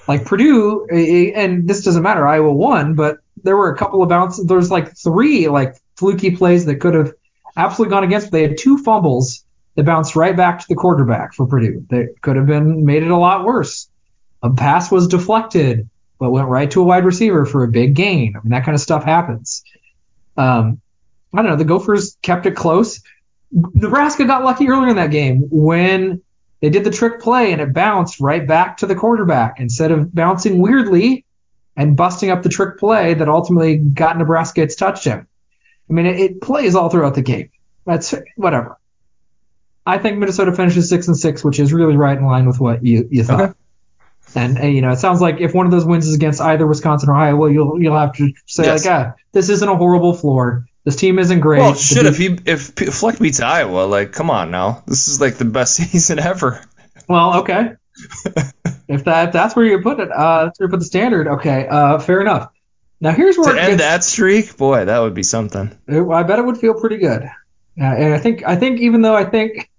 Like 0.08 0.26
Purdue, 0.26 0.88
eh, 0.92 0.96
eh, 0.96 1.32
and 1.36 1.68
this 1.68 1.84
doesn't 1.84 2.04
matter. 2.04 2.28
Iowa 2.28 2.52
won, 2.52 2.96
but 2.96 3.18
there 3.44 3.58
were 3.58 3.72
a 3.72 3.78
couple 3.78 4.04
of 4.04 4.10
bounces. 4.10 4.46
There's 4.46 4.72
like 4.72 4.96
three 4.98 5.48
like 5.48 5.76
fluky 5.96 6.36
plays 6.36 6.66
that 6.66 6.78
could 6.78 6.94
have 6.94 7.14
absolutely 7.56 7.92
gone 7.92 8.04
against. 8.04 8.32
They 8.32 8.42
had 8.42 8.58
two 8.58 8.78
fumbles 8.78 9.46
that 9.76 9.86
bounced 9.86 10.16
right 10.16 10.36
back 10.36 10.60
to 10.60 10.66
the 10.68 10.76
quarterback 10.76 11.34
for 11.34 11.46
Purdue. 11.46 11.86
That 11.90 12.16
could 12.22 12.36
have 12.36 12.46
been 12.46 12.86
made 12.86 13.04
it 13.04 13.12
a 13.12 13.18
lot 13.18 13.46
worse. 13.46 13.90
A 14.42 14.52
pass 14.52 14.92
was 14.92 15.08
deflected, 15.08 15.90
but 16.20 16.32
went 16.32 16.48
right 16.48 16.70
to 16.72 16.82
a 16.82 16.84
wide 16.84 17.06
receiver 17.06 17.46
for 17.46 17.64
a 17.64 17.70
big 17.70 17.96
gain. 17.96 18.36
I 18.36 18.40
mean, 18.40 18.52
that 18.52 18.66
kind 18.66 18.76
of 18.76 18.82
stuff 18.82 19.04
happens. 19.04 19.64
Um, 20.36 20.82
I 21.34 21.42
don't 21.42 21.52
know. 21.52 21.56
The 21.56 21.66
Gophers 21.66 22.18
kept 22.22 22.46
it 22.46 22.56
close. 22.56 23.02
Nebraska 23.52 24.26
got 24.26 24.44
lucky 24.44 24.68
earlier 24.68 24.90
in 24.90 24.96
that 24.98 25.12
game 25.12 25.48
when 25.50 26.22
they 26.64 26.70
did 26.70 26.86
the 26.86 26.92
trick 26.92 27.20
play 27.20 27.52
and 27.52 27.60
it 27.60 27.74
bounced 27.74 28.22
right 28.22 28.48
back 28.48 28.78
to 28.78 28.86
the 28.86 28.96
quarterback 28.96 29.60
instead 29.60 29.92
of 29.92 30.16
bouncing 30.16 30.62
weirdly 30.62 31.26
and 31.76 31.98
busting 31.98 32.30
up 32.30 32.42
the 32.42 32.48
trick 32.48 32.78
play 32.78 33.16
that 33.16 33.28
ultimately 33.28 33.76
got 33.76 34.18
Nebraska 34.18 34.62
its 34.62 34.76
touchdown. 34.76 35.28
I 35.90 35.94
mean, 35.94 36.06
it, 36.06 36.20
it 36.22 36.42
plays 36.42 36.74
all 36.74 36.90
throughout 36.90 37.16
the 37.16 37.22
game. 37.22 37.50
That's 37.86 38.16
whatever. 38.38 38.78
I 39.86 39.98
think 39.98 40.20
Minnesota 40.20 40.54
finishes 40.54 40.88
six 40.88 41.10
and 41.10 41.18
six, 41.18 41.44
which 41.44 41.60
is 41.60 41.74
really 41.74 41.98
right 41.98 42.18
in 42.18 42.26
line 42.26 42.46
with 42.48 42.62
what 42.62 42.86
you, 42.86 43.10
you 43.12 43.26
thought. 43.26 43.42
Okay. 43.42 43.54
And, 44.36 44.58
and, 44.58 44.74
you 44.74 44.82
know, 44.82 44.92
it 44.92 45.00
sounds 45.00 45.20
like 45.20 45.42
if 45.42 45.54
one 45.54 45.66
of 45.66 45.72
those 45.74 45.84
wins 45.84 46.08
is 46.08 46.16
against 46.16 46.40
either 46.40 46.66
Wisconsin 46.66 47.10
or 47.10 47.16
Iowa, 47.16 47.52
you'll 47.52 47.82
you'll 47.82 47.98
have 48.00 48.14
to 48.14 48.32
say 48.46 48.64
Yes. 48.64 48.86
like, 48.86 48.94
ah, 48.94 49.14
this 49.34 49.50
isn't 49.50 49.68
a 49.68 49.76
horrible 49.76 50.14
floor. 50.14 50.66
This 50.86 50.96
team 50.98 51.18
isn't 51.18 51.40
great. 51.40 51.60
Well, 51.60 51.76
shit, 51.76 52.06
if 52.06 52.18
he 52.18 52.38
if 52.46 52.76
P- 52.76 52.88
Fleck 52.88 53.18
beats 53.20 53.40
Iowa, 53.40 53.86
like, 53.86 54.12
come 54.12 54.30
on 54.30 54.52
now, 54.52 54.84
this 54.86 55.08
is 55.08 55.22
like 55.22 55.36
the 55.36 55.46
best 55.46 55.76
season 55.92 56.20
ever. 56.20 56.62
Well, 57.08 57.40
okay. 57.40 57.74
if 58.88 59.06
that 59.06 59.28
if 59.28 59.34
that's 59.34 59.56
where 59.56 59.66
you 59.66 59.82
put 59.82 60.00
it, 60.00 60.12
uh, 60.12 60.46
that's 60.46 60.60
where 60.60 60.68
you 60.68 60.72
put 60.72 60.80
the 60.80 60.86
standard. 60.86 61.28
Okay, 61.28 61.68
uh, 61.68 62.00
fair 62.00 62.20
enough. 62.22 62.52
Now 63.00 63.12
here's 63.12 63.38
where 63.38 63.54
To 63.54 63.58
it 63.58 63.62
end 63.62 63.72
gets, 63.72 63.82
that 63.82 64.04
streak, 64.04 64.58
boy, 64.58 64.86
that 64.86 65.00
would 65.00 65.14
be 65.14 65.24
something. 65.24 65.78
I 65.88 66.24
bet 66.24 66.40
it 66.40 66.46
would 66.46 66.58
feel 66.58 66.74
pretty 66.74 66.98
good. 66.98 67.24
Uh, 67.24 67.84
and 67.84 68.14
I 68.14 68.20
think 68.20 68.44
I 68.46 68.56
think 68.56 68.82
even 68.82 69.02
though 69.02 69.16
I 69.16 69.26
think 69.26 69.70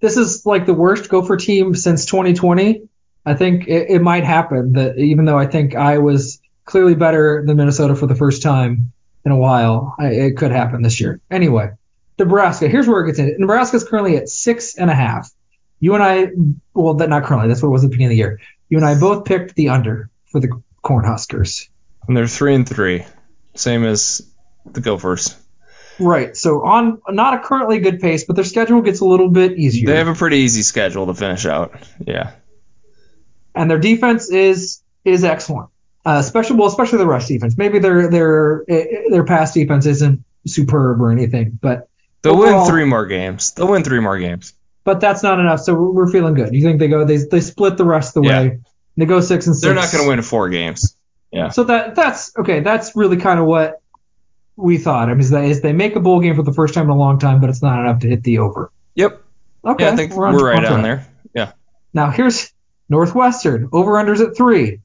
this 0.00 0.16
is 0.16 0.46
like 0.46 0.66
the 0.66 0.74
worst 0.74 1.08
Gopher 1.08 1.36
team 1.36 1.74
since 1.74 2.04
2020, 2.06 2.88
I 3.26 3.34
think 3.34 3.66
it, 3.66 3.90
it 3.90 4.02
might 4.02 4.24
happen 4.24 4.74
that 4.74 4.98
even 4.98 5.24
though 5.24 5.38
I 5.38 5.46
think 5.46 5.74
I 5.74 5.98
was 5.98 6.40
clearly 6.64 6.94
better 6.94 7.42
than 7.46 7.56
Minnesota 7.56 7.94
for 7.94 8.06
the 8.06 8.14
first 8.14 8.42
time 8.42 8.92
in 9.24 9.32
a 9.32 9.36
while, 9.36 9.94
I, 9.98 10.08
it 10.08 10.36
could 10.36 10.50
happen 10.50 10.82
this 10.82 11.00
year. 11.00 11.20
Anyway, 11.30 11.70
Nebraska. 12.18 12.68
Here's 12.68 12.86
where 12.86 13.02
it 13.02 13.06
gets 13.06 13.18
in. 13.18 13.36
Nebraska 13.38 13.76
is 13.76 13.84
currently 13.84 14.16
at 14.16 14.28
six 14.28 14.76
and 14.76 14.90
a 14.90 14.94
half. 14.94 15.30
You 15.80 15.94
and 15.94 16.02
I, 16.02 16.28
well, 16.72 16.94
that 16.94 17.08
not 17.08 17.24
currently. 17.24 17.48
That's 17.48 17.62
what 17.62 17.68
it 17.68 17.72
was 17.72 17.84
at 17.84 17.90
the 17.90 17.96
beginning 17.96 18.08
of 18.08 18.10
the 18.10 18.16
year. 18.16 18.40
You 18.68 18.78
and 18.78 18.86
I 18.86 18.98
both 18.98 19.24
picked 19.24 19.54
the 19.54 19.68
under 19.70 20.10
for 20.26 20.40
the 20.40 20.48
Cornhuskers. 20.82 21.68
And 22.06 22.16
they're 22.16 22.26
three 22.26 22.54
and 22.54 22.68
three, 22.68 23.04
same 23.54 23.84
as 23.84 24.26
the 24.66 24.80
Gophers. 24.80 25.36
Right. 25.98 26.36
So 26.36 26.64
on 26.64 27.00
not 27.08 27.34
a 27.34 27.38
currently 27.38 27.78
good 27.78 28.00
pace, 28.00 28.24
but 28.24 28.34
their 28.36 28.44
schedule 28.44 28.82
gets 28.82 29.00
a 29.00 29.04
little 29.04 29.30
bit 29.30 29.52
easier. 29.58 29.86
They 29.86 29.96
have 29.96 30.08
a 30.08 30.14
pretty 30.14 30.38
easy 30.38 30.62
schedule 30.62 31.06
to 31.06 31.14
finish 31.14 31.46
out. 31.46 31.74
Yeah. 32.06 32.32
and 33.54 33.70
their 33.70 33.78
defense 33.78 34.28
is 34.30 34.82
is 35.04 35.22
excellent. 35.24 35.68
Uh, 36.06 36.18
especially 36.20 36.56
well, 36.56 36.68
especially 36.68 36.98
the 36.98 37.06
rush 37.06 37.26
defense. 37.28 37.56
Maybe 37.56 37.78
their 37.78 38.10
their 38.10 38.64
their 39.10 39.24
pass 39.24 39.52
defense 39.54 39.86
isn't 39.86 40.22
superb 40.46 41.00
or 41.00 41.10
anything, 41.10 41.58
but 41.60 41.88
They'll 42.22 42.34
Overall- 42.34 42.62
win 42.62 42.70
three 42.70 42.84
more 42.84 43.04
games. 43.06 43.52
They'll 43.52 43.68
win 43.68 43.84
three 43.84 44.00
more 44.00 44.18
games. 44.18 44.54
but 44.84 44.98
that's 45.00 45.22
not 45.22 45.38
enough. 45.40 45.60
So 45.60 45.74
we're, 45.74 45.90
we're 45.90 46.10
feeling 46.10 46.34
good. 46.34 46.54
You 46.54 46.62
think 46.62 46.78
they 46.78 46.88
go 46.88 47.04
they 47.04 47.18
they 47.18 47.40
split 47.40 47.76
the 47.76 47.84
rest 47.84 48.16
of 48.16 48.22
the 48.22 48.28
Yeah. 48.28 48.40
way. 48.42 48.58
They 48.96 49.06
go 49.06 49.20
six 49.20 49.46
and 49.46 49.56
6 49.56 49.62
They're 49.64 49.74
not 49.74 49.90
going 49.92 50.04
to 50.04 50.08
win 50.08 50.22
four 50.22 50.48
games. 50.50 50.96
Yeah. 51.32 51.48
So 51.50 51.64
that 51.64 51.94
that's 51.94 52.36
okay. 52.38 52.60
That's 52.60 52.94
really 52.96 53.16
kind 53.16 53.40
of 53.40 53.46
what 53.46 53.80
we 54.56 54.78
thought. 54.78 55.08
I 55.08 55.12
mean, 55.12 55.20
is, 55.20 55.30
that, 55.30 55.44
is 55.44 55.60
they 55.62 55.72
make 55.72 55.96
a 55.96 56.00
bowl 56.00 56.20
game 56.20 56.36
for 56.36 56.42
the 56.44 56.52
first 56.52 56.74
time 56.74 56.84
in 56.84 56.90
a 56.90 56.96
long 56.96 57.18
time, 57.18 57.40
but 57.40 57.50
it's 57.50 57.60
not 57.62 57.80
enough 57.80 58.00
to 58.00 58.08
hit 58.08 58.22
the 58.22 58.38
over. 58.38 58.70
Yep. 58.94 59.20
Okay, 59.66 59.84
Yeah, 59.84 59.90
I 59.92 59.96
think 59.96 60.14
we're, 60.14 60.26
on- 60.26 60.36
right 60.36 60.64
on 60.64 60.72
on 60.74 60.82
there. 60.82 61.06
Yeah. 61.34 61.52
Now 61.92 62.10
here's 62.10 62.52
Northwestern 62.88 63.68
over 63.72 63.92
unders 63.92 64.20
at 64.26 64.36
three. 64.36 64.80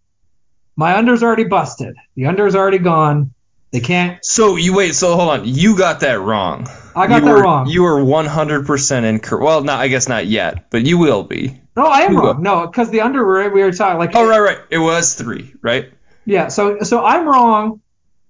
My 0.80 0.95
under's 0.95 1.23
already 1.23 1.43
busted. 1.43 1.97
The 2.15 2.27
under's 2.27 2.55
already 2.55 2.77
gone. 2.77 3.34
They 3.71 3.82
can't. 3.82 4.23
So 4.23 4.55
you 4.55 4.73
wait. 4.73 4.95
So 4.95 5.13
hold 5.17 5.30
on. 5.30 5.41
You 5.43 5.77
got 5.77 5.99
that 5.99 6.21
wrong. 6.21 6.67
I 6.95 7.05
got 7.07 7.19
you 7.19 7.25
that 7.25 7.36
were, 7.36 7.41
wrong. 7.41 7.67
You 7.67 7.84
were 7.84 7.99
100% 7.99 9.03
incorrect. 9.03 9.43
Well, 9.43 9.61
not. 9.61 9.82
I 9.82 9.89
guess 9.89 10.07
not 10.07 10.25
yet, 10.25 10.69
but 10.69 10.86
you 10.86 10.97
will 10.97 11.23
be. 11.23 11.59
No, 11.75 11.84
I 11.84 12.03
am 12.03 12.13
You 12.13 12.19
wrong. 12.19 12.41
No, 12.41 12.65
because 12.65 12.91
the 12.91 13.01
under 13.01 13.27
we 13.27 13.49
we 13.49 13.61
were 13.61 13.73
talking 13.73 13.99
like. 13.99 14.11
Oh, 14.15 14.25
right, 14.25 14.39
right. 14.39 14.59
It 14.69 14.77
was 14.77 15.15
three, 15.15 15.53
right? 15.61 15.91
Yeah. 16.23 16.47
So 16.47 16.80
so 16.84 17.03
I'm 17.03 17.27
wrong. 17.27 17.82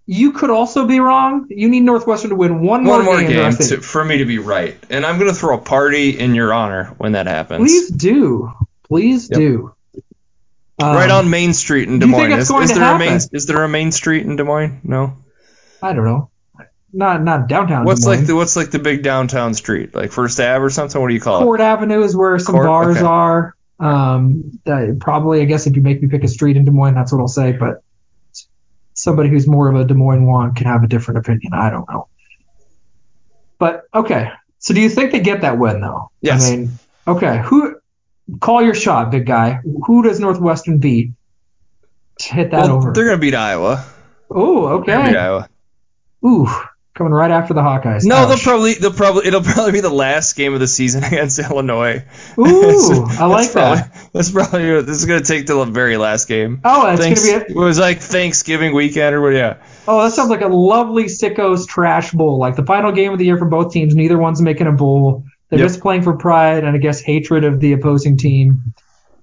You 0.07 0.31
could 0.31 0.49
also 0.49 0.87
be 0.87 0.99
wrong. 0.99 1.45
You 1.49 1.69
need 1.69 1.81
Northwestern 1.81 2.31
to 2.31 2.35
win 2.35 2.61
one 2.61 2.83
more 2.83 2.95
One 2.97 3.05
more 3.05 3.19
game. 3.19 3.29
game 3.29 3.51
to, 3.57 3.79
for 3.79 4.03
me 4.03 4.17
to 4.17 4.25
be 4.25 4.39
right, 4.39 4.75
and 4.89 5.05
I'm 5.05 5.19
gonna 5.19 5.35
throw 5.35 5.55
a 5.55 5.61
party 5.61 6.17
in 6.19 6.33
your 6.33 6.51
honor 6.51 6.95
when 6.97 7.11
that 7.11 7.27
happens. 7.27 7.59
Please 7.61 7.91
do. 7.91 8.51
Please 8.87 9.29
Yep. 9.29 9.37
do. 9.37 9.73
Um, 10.81 10.95
right 10.95 11.09
on 11.11 11.29
Main 11.29 11.53
Street 11.53 11.89
in 11.89 11.99
Des 11.99 12.05
Moines. 12.05 12.31
Is, 12.31 12.49
is 12.49 12.73
there 12.73 12.95
a 12.95 12.97
main? 12.97 13.19
Is 13.33 13.45
there 13.47 13.63
a 13.63 13.69
Main 13.69 13.91
Street 13.91 14.25
in 14.25 14.35
Des 14.37 14.43
Moines? 14.43 14.79
No. 14.83 15.17
I 15.81 15.93
don't 15.93 16.05
know. 16.05 16.29
Not 16.91 17.21
not 17.23 17.47
downtown. 17.47 17.85
What's 17.85 18.05
like 18.05 18.25
the 18.25 18.35
what's 18.35 18.55
like 18.55 18.71
the 18.71 18.79
big 18.79 19.03
downtown 19.03 19.53
street, 19.53 19.93
like 19.93 20.11
First 20.11 20.39
Ave 20.39 20.63
or 20.63 20.69
something? 20.69 20.99
What 20.99 21.09
do 21.09 21.13
you 21.13 21.19
call 21.19 21.41
it? 21.41 21.43
Court 21.43 21.61
Avenue 21.61 22.01
is 22.03 22.15
where 22.15 22.39
some 22.39 22.55
Court? 22.55 22.65
bars 22.67 22.97
Okay. 22.97 23.05
are. 23.05 23.55
Um, 23.79 24.59
that- 24.65 24.97
probably, 24.99 25.41
I 25.41 25.45
guess, 25.45 25.67
if 25.67 25.75
you 25.75 25.81
make 25.81 26.01
me 26.01 26.09
pick 26.09 26.23
a 26.23 26.27
street 26.27 26.57
in 26.57 26.65
Des 26.65 26.71
Moines, 26.71 26.95
that's 26.95 27.11
what 27.11 27.19
I'll 27.19 27.27
say. 27.27 27.51
But 27.51 27.83
somebody 28.93 29.29
who's 29.29 29.47
more 29.47 29.69
of 29.69 29.75
a 29.75 29.85
Des 29.85 29.93
Moines 29.93 30.25
one 30.25 30.55
can 30.55 30.65
have 30.67 30.83
a 30.83 30.87
different 30.87 31.19
opinion. 31.19 31.53
I 31.53 31.69
don't 31.69 31.87
know. 31.89 32.07
But 33.59 33.83
okay, 33.93 34.31
so 34.57 34.73
do 34.73 34.81
you 34.81 34.89
think 34.89 35.11
they 35.11 35.19
get 35.19 35.41
that 35.41 35.57
win 35.59 35.81
though? 35.81 36.11
Yes. 36.21 36.49
I 36.49 36.55
mean, 36.55 36.71
okay, 37.07 37.41
who? 37.43 37.78
Call 38.39 38.61
your 38.63 38.73
shot, 38.75 39.11
big 39.11 39.25
guy. 39.25 39.59
Who 39.85 40.03
does 40.03 40.19
Northwestern 40.19 40.79
beat 40.79 41.11
to 42.19 42.33
hit 42.33 42.51
that 42.51 42.63
Well, 42.63 42.77
over? 42.77 42.93
they're 42.93 43.05
gonna 43.05 43.17
beat 43.17 43.35
Iowa. 43.35 43.85
Oh, 44.29 44.67
okay. 44.79 44.93
Iowa. 44.93 45.49
Ooh, 46.25 46.47
coming 46.93 47.13
right 47.13 47.31
after 47.31 47.53
the 47.53 47.61
Hawkeyes. 47.61 48.03
No, 48.03 48.27
they'll 48.27 48.37
probably 48.37 48.73
they'll 48.75 48.91
probably 48.93 49.25
it'll 49.25 49.41
probably 49.41 49.71
be 49.71 49.79
the 49.81 49.89
last 49.89 50.35
game 50.35 50.53
of 50.53 50.59
the 50.59 50.67
season 50.67 51.03
against 51.05 51.39
Illinois. 51.39 52.03
Ooh, 52.37 53.05
I 53.09 53.25
like 53.25 53.51
That's 53.51 53.53
probably- 53.53 53.77
that. 53.77 54.09
That's 54.13 54.31
probably 54.31 54.81
this 54.81 54.97
is 54.97 55.05
gonna 55.05 55.21
take 55.21 55.47
till 55.47 55.63
the 55.65 55.71
very 55.71 55.97
last 55.97 56.27
game. 56.27 56.61
Oh, 56.65 56.85
that's 56.87 56.99
Thanks, 57.01 57.25
gonna 57.25 57.45
be. 57.45 57.53
A, 57.53 57.57
it 57.57 57.59
was 57.59 57.79
like 57.79 57.99
Thanksgiving 57.99 58.73
weekend 58.75 59.15
or 59.15 59.21
what? 59.21 59.33
Yeah. 59.33 59.57
oh, 59.87 60.03
that 60.03 60.11
sounds 60.11 60.29
like 60.29 60.41
a 60.41 60.47
lovely 60.47 61.05
sickos 61.05 61.67
trash 61.67 62.11
bowl. 62.11 62.37
Like 62.37 62.55
the 62.55 62.65
final 62.65 62.91
game 62.91 63.13
of 63.13 63.19
the 63.19 63.25
year 63.25 63.37
for 63.37 63.45
both 63.45 63.71
teams. 63.71 63.95
Neither 63.95 64.17
one's 64.17 64.41
making 64.41 64.67
a 64.67 64.71
bowl. 64.73 65.23
They're 65.49 65.59
Yep. 65.59 65.67
just 65.67 65.81
playing 65.81 66.03
for 66.03 66.13
pride 66.15 66.63
and 66.63 66.75
I 66.75 66.79
guess 66.79 67.01
hatred 67.01 67.43
of 67.43 67.59
the 67.59 67.73
opposing 67.73 68.17
team. 68.17 68.73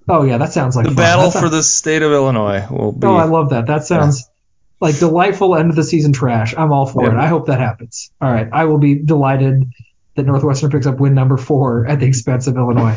Oh 0.09 0.23
yeah, 0.25 0.39
that 0.39 0.53
sounds 0.53 0.77
like 0.77 0.85
The 0.85 0.91
fun. 0.91 0.97
battle 0.97 1.31
sounds- 1.31 1.45
for 1.45 1.49
the 1.49 1.63
state 1.63 2.03
of 2.03 2.13
Illinois 2.13 2.65
will 2.71 2.93
be. 2.93 3.07
Oh, 3.07 3.17
I 3.17 3.25
love 3.25 3.51
that. 3.51 3.67
That 3.67 3.85
sounds 3.85 4.29
like 4.81 4.99
delightful 4.99 5.55
end 5.57 5.71
of 5.71 5.77
the 5.77 5.85
season 5.85 6.13
trash. 6.13 6.55
I'm 6.57 6.73
all 6.73 6.87
for 6.87 7.09
it. 7.09 7.17
I 7.17 7.27
hope 7.29 7.47
that 7.47 7.61
happens. 7.61 8.11
All 8.21 8.31
right, 8.31 8.49
I 8.53 8.65
will 8.65 8.79
be 8.79 8.95
delighted 8.97 9.65
that 10.17 10.27
Northwestern 10.27 10.71
picks 10.71 10.87
up 10.87 10.99
win 11.01 11.15
number 11.15 11.37
four 11.37 11.87
at 11.87 12.01
the 12.01 12.07
expense 12.07 12.47
of 12.47 12.57
Illinois. 12.57 12.97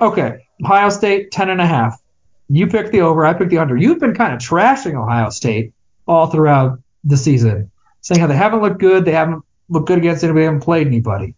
Okay, 0.00 0.38
Ohio 0.64 0.88
State 0.88 1.30
ten 1.30 1.50
and 1.50 1.60
a 1.60 1.66
half. 1.66 2.00
You 2.48 2.66
picked 2.66 2.92
the 2.92 3.02
over. 3.02 3.24
I 3.24 3.34
picked 3.34 3.50
the 3.50 3.58
under. 3.58 3.76
You've 3.76 4.00
been 4.00 4.14
kind 4.14 4.32
of 4.32 4.40
trashing 4.40 4.94
Ohio 4.94 5.30
State 5.30 5.72
all 6.08 6.26
throughout 6.28 6.78
the 7.04 7.16
season, 7.16 7.70
saying 8.00 8.20
how 8.20 8.26
they 8.26 8.36
haven't 8.36 8.60
looked 8.62 8.80
good. 8.80 9.04
They 9.04 9.12
haven't 9.12 9.42
looked 9.68 9.86
good 9.88 9.98
against 9.98 10.24
anybody. 10.24 10.40
They 10.40 10.44
haven't 10.46 10.60
played 10.60 10.86
anybody. 10.86 11.34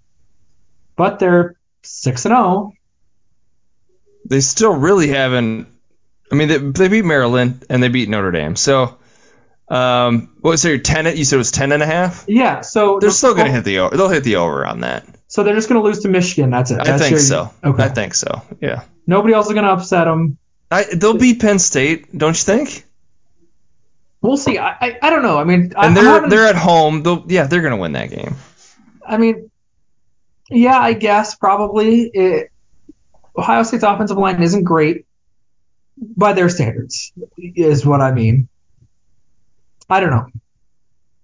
But 1.03 1.19
they're 1.19 1.57
six 1.83 2.27
and 2.27 2.35
oh. 2.35 2.37
zero. 2.37 2.73
they 4.25 4.41
still 4.41 4.73
really 4.75 5.09
haven't. 5.09 5.67
I 6.31 6.37
mean, 6.37 6.47
they, 6.47 6.59
they 6.59 6.87
beat 6.87 7.05
Maryland 7.05 7.65
and 7.69 7.83
they 7.83 7.89
beat 7.89 8.09
Notre 8.09 8.31
Dame. 8.31 8.55
So, 8.55 8.99
um, 9.69 10.37
what 10.41 10.53
was 10.53 10.65
your 10.65 10.79
ten? 10.79 11.17
You 11.17 11.25
said 11.25 11.37
it 11.37 11.39
was 11.39 11.51
ten 11.51 11.73
and 11.73 11.83
a 11.83 11.87
half. 11.87 12.25
Yeah, 12.29 12.61
so 12.61 13.01
They're 13.01 13.11
still 13.11 13.35
gonna 13.35 13.51
hit 13.51 13.65
the 13.65 13.81
over. 13.81 13.97
They'll 13.97 14.09
hit 14.11 14.23
the 14.23 14.37
over 14.37 14.65
on 14.65 14.83
that. 14.83 15.05
So 15.27 15.43
they're 15.43 15.57
just 15.57 15.69
going 15.69 15.81
to 15.81 15.85
lose 15.85 16.01
to 16.01 16.09
Michigan. 16.09 16.51
That's 16.51 16.71
it. 16.71 16.79
I 16.79 16.99
think 16.99 17.13
your- 17.13 17.21
so. 17.21 17.51
Okay. 17.65 17.83
I 17.83 17.89
think 17.89 18.13
so. 18.13 18.43
Yeah. 18.61 18.85
Nobody 19.07 19.33
else 19.33 19.47
is 19.47 19.55
going 19.55 19.65
to 19.65 19.73
upset 19.73 20.05
them. 20.05 20.37
I, 20.71 20.85
they'll 20.85 21.17
beat 21.17 21.41
Penn 21.41 21.59
State, 21.59 22.17
don't 22.17 22.37
you 22.39 22.45
think? 22.45 22.85
We'll 24.21 24.37
see. 24.37 24.59
I, 24.59 24.73
I, 24.73 24.99
I 25.01 25.09
don't 25.11 25.23
know. 25.23 25.39
I 25.39 25.45
mean, 25.45 25.73
I, 25.75 25.87
And 25.87 25.97
they're 25.97 26.29
they're 26.29 26.47
at 26.47 26.55
home. 26.57 27.03
They'll 27.03 27.25
yeah, 27.29 27.47
they're 27.47 27.63
gonna 27.63 27.79
win 27.79 27.93
that 27.93 28.11
game. 28.11 28.37
I 29.07 29.17
mean, 29.17 29.51
yeah, 30.53 30.79
I 30.79 30.93
guess 30.93 31.35
probably. 31.35 32.03
It, 32.13 32.51
Ohio 33.37 33.63
State's 33.63 33.83
offensive 33.83 34.19
line 34.19 34.43
isn't 34.43 34.65
great 34.65 35.07
by 35.99 36.33
their 36.33 36.49
standards, 36.49 37.13
is 37.39 37.85
what 37.87 38.01
I 38.01 38.13
mean. 38.13 38.49
I 39.89 40.01
don't 40.01 40.11
know. 40.11 40.27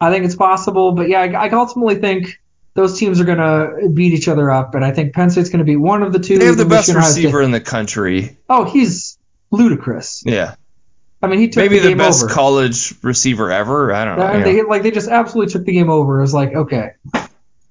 I 0.00 0.10
think 0.10 0.24
it's 0.24 0.36
possible, 0.36 0.92
but 0.92 1.08
yeah, 1.08 1.20
I, 1.20 1.46
I 1.46 1.50
ultimately 1.50 1.96
think 1.96 2.40
those 2.74 2.98
teams 2.98 3.20
are 3.20 3.24
going 3.24 3.38
to 3.38 3.88
beat 3.88 4.12
each 4.12 4.28
other 4.28 4.50
up, 4.50 4.74
and 4.74 4.84
I 4.84 4.92
think 4.92 5.12
Penn 5.14 5.30
State's 5.30 5.48
going 5.50 5.58
to 5.58 5.64
be 5.64 5.76
one 5.76 6.02
of 6.02 6.12
the 6.12 6.18
two. 6.18 6.38
They 6.38 6.46
have 6.46 6.56
the 6.56 6.64
best 6.64 6.88
Michigan 6.88 6.96
or 6.96 6.98
Ohio 7.00 7.10
State. 7.10 7.24
receiver 7.24 7.42
in 7.42 7.50
the 7.50 7.60
country. 7.60 8.36
Oh, 8.48 8.64
he's 8.64 9.18
ludicrous. 9.50 10.22
Yeah. 10.24 10.54
I 11.20 11.26
mean, 11.26 11.40
he 11.40 11.48
took 11.48 11.64
Maybe 11.64 11.80
the 11.80 11.88
the 11.88 11.96
best 11.96 12.22
over. 12.22 12.32
college 12.32 12.94
receiver 13.02 13.50
ever. 13.50 13.92
I 13.92 14.04
don't 14.04 14.18
know. 14.18 14.26
And 14.26 14.38
you 14.38 14.44
they 14.44 14.62
know. 14.62 14.68
like 14.68 14.82
they 14.84 14.92
just 14.92 15.08
absolutely 15.08 15.52
took 15.52 15.64
the 15.64 15.72
game 15.72 15.90
over. 15.90 16.18
It 16.18 16.22
was 16.22 16.34
like, 16.34 16.54
okay, 16.54 16.90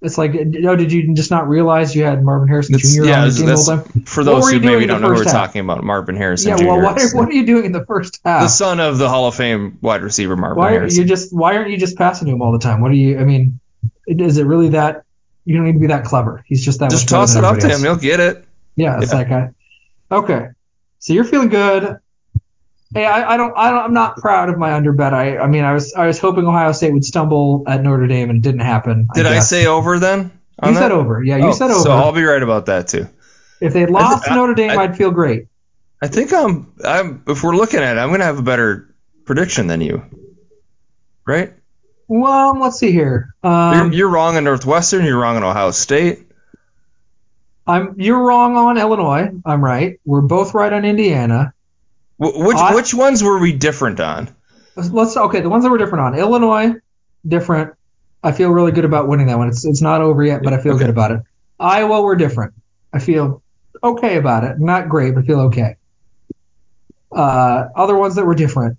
it's 0.02 0.18
like, 0.18 0.34
oh, 0.36 0.76
did 0.76 0.92
you 0.92 1.14
just 1.16 1.32
not 1.32 1.48
realize 1.48 1.96
you 1.96 2.04
had 2.04 2.24
Marvin 2.24 2.48
Harrison 2.48 2.78
Jr. 2.78 3.06
yeah, 3.06 3.24
on 3.24 3.30
team 3.32 3.40
the 3.40 3.46
that's- 3.48 3.68
whole 3.68 3.78
time? 3.78 4.04
For 4.04 4.24
those 4.24 4.50
who 4.52 4.60
maybe 4.60 4.86
don't 4.86 5.02
know 5.02 5.08
who 5.10 5.16
we're 5.16 5.24
half? 5.24 5.34
talking 5.34 5.62
about, 5.62 5.84
Marvin 5.84 6.16
Harrison 6.16 6.52
Jr. 6.56 6.64
Yeah, 6.64 6.64
Jr. 6.64 6.68
well, 6.68 6.82
what 6.84 7.02
are, 7.02 7.16
what 7.18 7.30
are 7.30 7.34
you 7.34 7.46
doing 7.46 7.66
in 7.66 7.72
the 7.72 7.86
first 7.86 8.20
half? 8.24 8.44
the 8.44 8.48
son 8.48 8.80
of 8.80 8.98
the 9.00 9.10
Hall 9.10 9.28
of 9.28 9.36
Fame 9.36 9.80
wide 9.82 10.04
receiver 10.04 10.36
Marvin 10.38 10.58
Why 10.60 10.70
are 10.70 10.80
Harrison. 10.80 11.02
you 11.02 11.08
just 11.08 11.34
why 11.36 11.58
aren't 11.58 11.72
you 11.72 11.78
just 11.78 11.98
passing 11.98 12.28
to 12.28 12.34
him 12.34 12.42
all 12.42 12.52
the 12.52 12.60
time? 12.60 12.80
What 12.82 12.92
are 12.92 12.96
you? 12.96 13.20
I 13.20 13.24
mean, 13.24 13.60
is 14.08 14.38
it 14.38 14.44
really 14.46 14.70
that? 14.70 15.04
You 15.46 15.56
don't 15.56 15.66
need 15.66 15.74
to 15.74 15.80
be 15.80 15.88
that 15.88 16.04
clever. 16.06 16.44
He's 16.46 16.64
just 16.64 16.80
that. 16.80 16.92
Just 16.92 17.10
toss 17.10 17.36
it 17.36 17.44
up 17.44 17.58
to 17.58 17.66
him. 17.66 17.72
else. 17.72 17.82
He'll 17.82 17.96
get 17.96 18.20
it. 18.20 18.46
Yeah, 18.76 19.00
it's 19.02 19.12
Yeah. 19.12 19.18
like 19.18 19.32
I. 19.32 19.50
Okay, 20.12 20.48
so 21.00 21.14
you're 21.14 21.24
feeling 21.24 21.50
good. 21.50 21.98
Hey, 22.94 23.06
I, 23.06 23.34
I 23.34 23.38
don't, 23.38 23.54
I 23.58 23.70
don't, 23.72 23.80
I'm 23.80 23.94
not 23.94 24.18
proud 24.18 24.50
of 24.50 24.58
my 24.58 24.74
under 24.74 24.94
bet. 24.94 25.14
I, 25.14 25.38
I 25.38 25.48
mean, 25.48 25.64
I 25.64 25.74
was, 25.74 25.94
I 25.94 26.08
was 26.08 26.20
hoping 26.20 26.46
Ohio 26.48 26.72
State 26.72 26.94
would 26.94 27.04
stumble 27.04 27.64
at 27.68 27.84
Notre 27.84 28.08
Dame, 28.08 28.30
and 28.30 28.38
it 28.38 28.42
didn't 28.44 28.62
happen. 28.62 29.08
Did 29.14 29.26
I, 29.26 29.34
guess. 29.36 29.50
say 29.50 29.66
over 29.68 30.00
then? 30.00 30.32
You 30.64 30.74
that? 30.74 30.80
said 30.80 30.92
over. 30.92 31.22
Yeah, 31.24 31.38
you 31.38 31.48
Oh, 31.48 31.52
said 31.52 31.70
over. 31.70 31.82
So 31.84 31.92
I'll 31.92 32.14
be 32.14 32.24
right 32.24 32.42
about 32.42 32.68
that 32.68 32.88
too. 32.88 33.08
if 33.62 33.74
they 33.74 33.86
lost 33.86 34.30
I- 34.32 34.36
Notre 34.36 34.54
Dame, 34.54 34.72
I- 34.72 34.84
I'd 34.84 34.98
feel 34.98 35.12
great. 35.12 35.48
I 36.02 36.08
think 36.08 36.32
I'm. 36.32 36.74
I'm. 36.84 37.24
If 37.28 37.44
we're 37.44 37.56
looking 37.56 37.80
at 37.80 37.98
it, 37.98 38.00
I'm 38.00 38.12
gonna 38.12 38.24
have 38.24 38.38
a 38.40 38.44
better 38.44 38.94
prediction 39.26 39.66
than 39.68 39.82
you. 39.82 40.04
Right? 41.26 41.54
Well, 42.08 42.58
let's 42.60 42.80
see 42.80 42.92
here. 42.92 43.34
you're, 43.44 43.52
Um, 43.54 43.92
you're 43.94 44.08
wrong 44.10 44.38
on 44.38 44.44
Northwestern. 44.46 45.04
You're 45.04 45.20
wrong 45.20 45.36
on 45.38 45.44
Ohio 45.44 45.72
State. 45.72 46.20
I'm, 47.66 47.96
you're 48.00 48.24
wrong 48.24 48.56
on 48.56 48.78
Illinois. 48.78 49.30
I'm 49.46 49.64
right. 49.64 50.00
We're 50.06 50.22
both 50.22 50.54
right 50.54 50.72
on 50.72 50.86
Indiana. 50.86 51.54
Wh- 52.18 52.38
which 52.38 52.58
which 52.72 52.94
ones 52.94 53.24
were 53.24 53.40
we 53.40 53.54
different 53.54 54.00
on? 54.00 54.30
Let's 54.76 55.16
okay. 55.18 55.42
The 55.42 55.50
ones 55.50 55.64
that 55.64 55.72
we're 55.72 55.78
different 55.78 56.06
on 56.06 56.16
Illinois, 56.20 56.74
different. 57.28 57.74
I 58.24 58.32
feel 58.32 58.50
really 58.50 58.72
good 58.72 58.86
about 58.86 59.08
winning 59.08 59.28
that 59.28 59.38
one. 59.38 59.48
It's 59.50 59.66
it's 59.66 59.82
not 59.82 60.02
over 60.02 60.24
yet, 60.24 60.42
but 60.44 60.54
I 60.54 60.62
feel 60.62 60.74
Okay. 60.74 60.84
good 60.86 60.90
about 60.90 61.12
it. 61.12 61.22
Iowa, 61.60 62.02
we're 62.04 62.16
different. 62.16 62.54
I 62.94 63.00
feel 63.00 63.42
okay 63.84 64.18
about 64.18 64.44
it. 64.44 64.60
Not 64.60 64.90
great, 64.90 65.16
but 65.16 65.26
feel 65.26 65.42
okay. 65.42 65.76
Uh, 67.12 67.66
other 67.76 67.96
ones 67.96 68.16
that 68.16 68.26
were 68.26 68.36
different. 68.36 68.78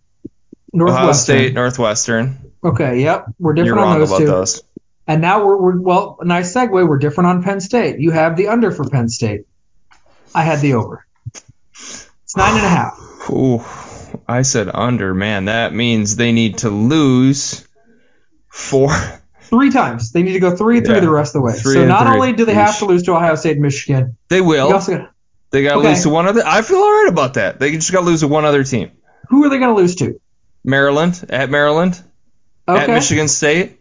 Northwestern. 0.72 1.02
Ohio 1.04 1.12
State, 1.12 1.54
Northwestern. 1.54 2.52
Okay, 2.62 3.00
yep, 3.02 3.26
we're 3.38 3.54
different 3.54 3.76
You're 3.76 3.78
on 3.84 3.90
wrong 3.90 3.98
those 4.00 4.10
about 4.10 4.18
two. 4.18 4.26
those. 4.26 4.62
And 5.06 5.22
now 5.22 5.44
we're, 5.44 5.56
we're 5.56 5.80
well, 5.80 6.18
nice 6.22 6.52
segue. 6.52 6.70
We're 6.86 6.98
different 6.98 7.28
on 7.28 7.42
Penn 7.42 7.60
State. 7.60 7.98
You 8.00 8.10
have 8.10 8.36
the 8.36 8.48
under 8.48 8.70
for 8.70 8.88
Penn 8.88 9.08
State. 9.08 9.46
I 10.34 10.42
had 10.42 10.60
the 10.60 10.74
over. 10.74 11.06
It's 11.72 12.36
nine 12.36 12.54
and 12.56 12.66
a 12.66 12.68
half. 12.68 13.00
Ooh, 13.30 13.64
I 14.26 14.42
said 14.42 14.68
under. 14.72 15.14
Man, 15.14 15.46
that 15.46 15.74
means 15.74 16.16
they 16.16 16.32
need 16.32 16.58
to 16.58 16.70
lose 16.70 17.66
four. 18.48 18.90
Three 19.42 19.70
times. 19.70 20.12
They 20.12 20.22
need 20.22 20.34
to 20.34 20.40
go 20.40 20.54
three 20.54 20.76
and 20.78 20.86
three 20.86 20.96
Yeah. 20.96 21.00
the 21.00 21.10
rest 21.10 21.34
of 21.34 21.40
the 21.40 21.46
way. 21.46 21.54
Three 21.54 21.72
so 21.74 21.86
not 21.86 22.06
three. 22.06 22.16
only 22.16 22.32
do 22.34 22.44
they 22.44 22.52
have 22.54 22.78
to 22.80 22.84
lose 22.84 23.02
to 23.04 23.12
Ohio 23.12 23.34
State 23.34 23.52
and 23.52 23.62
Michigan, 23.62 24.18
They 24.28 24.42
will. 24.42 24.70
also 24.72 24.98
got 24.98 25.10
They 25.50 25.62
got 25.62 25.72
to 25.74 25.78
Okay. 25.78 25.88
lose 25.88 26.02
to 26.02 26.10
one 26.10 26.26
other. 26.28 26.42
I 26.44 26.60
feel 26.60 26.76
all 26.76 26.82
right 27.04 27.08
about 27.08 27.34
that. 27.34 27.58
They 27.58 27.72
just 27.72 27.90
got 27.90 28.00
to 28.00 28.06
lose 28.06 28.20
to 28.20 28.28
one 28.28 28.44
other 28.44 28.62
team. 28.64 28.90
who 29.30 29.42
are 29.44 29.48
they 29.48 29.58
going 29.58 29.74
to 29.74 29.80
lose 29.80 29.94
to? 29.96 30.20
Maryland 30.64 31.24
at 31.30 31.48
Maryland 31.48 31.98
at 32.66 32.88
Michigan 32.90 33.28
State. 33.28 33.80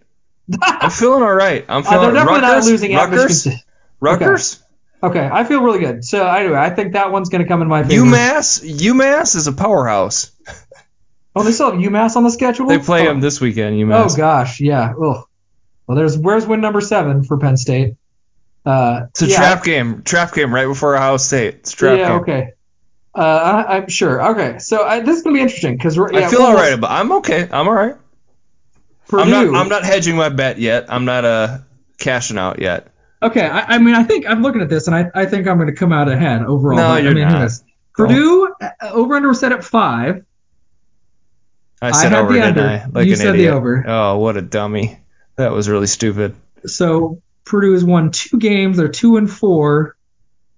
I'm 0.61 0.89
feeling 0.89 1.21
all 1.23 1.33
right. 1.33 1.65
I'm 1.67 1.85
Uh, 1.85 1.89
feeling 1.89 2.01
they're 2.13 2.23
definitely 2.23 2.41
Rutgers, 2.47 2.65
not 2.65 2.71
losing 2.71 2.93
at 2.93 3.09
Michigan 3.09 3.19
Rutgers, 3.19 3.41
State. 3.41 3.59
Rutgers, 3.99 4.53
Okay, 4.55 4.63
I 5.03 5.43
feel 5.43 5.61
really 5.61 5.79
good. 5.79 6.03
So 6.03 6.27
anyway, 6.27 6.57
I 6.57 6.69
think 6.69 6.93
that 6.93 7.11
one's 7.11 7.29
going 7.29 7.43
to 7.43 7.47
come 7.47 7.61
in 7.61 7.67
my 7.67 7.83
favor. 7.83 8.03
UMass. 8.03 8.63
UMass 8.63 9.35
is 9.35 9.47
a 9.47 9.53
powerhouse. 9.53 10.31
Oh, 11.35 11.43
they 11.43 11.51
still 11.51 11.71
have 11.71 11.79
UMass 11.79 12.15
on 12.15 12.23
the 12.23 12.31
schedule. 12.31 12.67
They 12.67 12.79
play 12.79 13.03
oh. 13.03 13.05
them 13.05 13.21
this 13.21 13.39
weekend. 13.39 13.75
UMass. 13.75 14.13
Oh 14.13 14.17
gosh, 14.17 14.59
yeah. 14.59 14.93
Ugh. 14.99 15.23
Well, 15.85 15.95
there's 15.95 16.17
where's 16.17 16.47
win 16.47 16.61
number 16.61 16.81
seven 16.81 17.23
for 17.23 17.37
Penn 17.37 17.57
State? 17.57 17.95
Uh, 18.65 19.05
It's 19.11 19.21
a 19.21 19.27
yeah, 19.27 19.35
trap 19.35 19.63
game. 19.63 20.01
Trap 20.03 20.33
game 20.33 20.53
right 20.53 20.65
before 20.65 20.95
Ohio 20.95 21.17
State. 21.17 21.55
It's 21.55 21.73
a 21.73 21.75
trap 21.75 21.97
yeah, 21.99 22.07
game. 22.07 22.19
okay. 22.21 22.53
Uh, 23.15 23.21
I, 23.21 23.77
I'm 23.77 23.87
sure. 23.87 24.31
Okay, 24.31 24.59
so 24.59 24.83
I, 24.83 24.99
this 24.99 25.17
is 25.17 25.23
gonna 25.23 25.35
be 25.35 25.41
interesting 25.41 25.77
because. 25.77 25.95
Yeah, 25.95 26.25
I 26.27 26.27
feel 26.27 26.41
all 26.41 26.55
right 26.55 26.73
about. 26.73 26.91
I'm 26.91 27.11
okay. 27.13 27.47
I'm 27.49 27.67
all 27.67 27.73
right. 27.73 27.95
Purdue. 29.07 29.21
I'm 29.21 29.29
not. 29.29 29.61
I'm 29.61 29.69
not 29.69 29.83
hedging 29.83 30.15
my 30.15 30.29
bet 30.29 30.59
yet. 30.59 30.91
I'm 30.91 31.05
not 31.05 31.23
uh 31.23 31.59
cashing 31.99 32.37
out 32.37 32.59
yet. 32.59 32.91
Okay, 33.21 33.45
I, 33.45 33.75
I 33.75 33.77
mean, 33.79 33.95
I 33.95 34.03
think 34.03 34.27
I'm 34.27 34.41
looking 34.43 34.61
at 34.61 34.69
this, 34.69 34.87
and 34.87 34.95
I, 34.95 35.09
I 35.15 35.25
think 35.25 35.47
I'm 35.47 35.57
going 35.57 35.69
to 35.69 35.75
come 35.75 35.91
out 35.91 36.07
ahead 36.07 36.43
overall. 36.43 36.77
No, 36.77 36.97
you're 36.97 37.11
I 37.11 37.15
mean, 37.15 37.27
not. 37.27 37.51
Purdue 37.95 38.53
uh, 38.61 38.69
over 38.83 39.15
under 39.15 39.27
was 39.29 39.39
set 39.39 39.51
at 39.51 39.63
five. 39.63 40.23
I 41.81 41.91
said 41.91 42.11
had 42.11 42.21
over, 42.21 42.33
the 42.33 42.39
didn't 42.39 42.57
under. 42.59 42.67
I? 42.69 42.85
Like 42.91 43.05
You 43.07 43.13
an 43.13 43.17
said 43.17 43.31
the 43.33 43.39
idiot. 43.39 43.53
over. 43.53 43.83
Oh, 43.87 44.17
what 44.17 44.37
a 44.37 44.41
dummy. 44.41 44.99
That 45.35 45.51
was 45.51 45.69
really 45.69 45.87
stupid. 45.87 46.35
So 46.65 47.21
Purdue 47.45 47.73
has 47.73 47.83
won 47.83 48.11
two 48.11 48.37
games. 48.37 48.77
They're 48.77 48.87
two 48.87 49.17
and 49.17 49.29
four. 49.31 49.95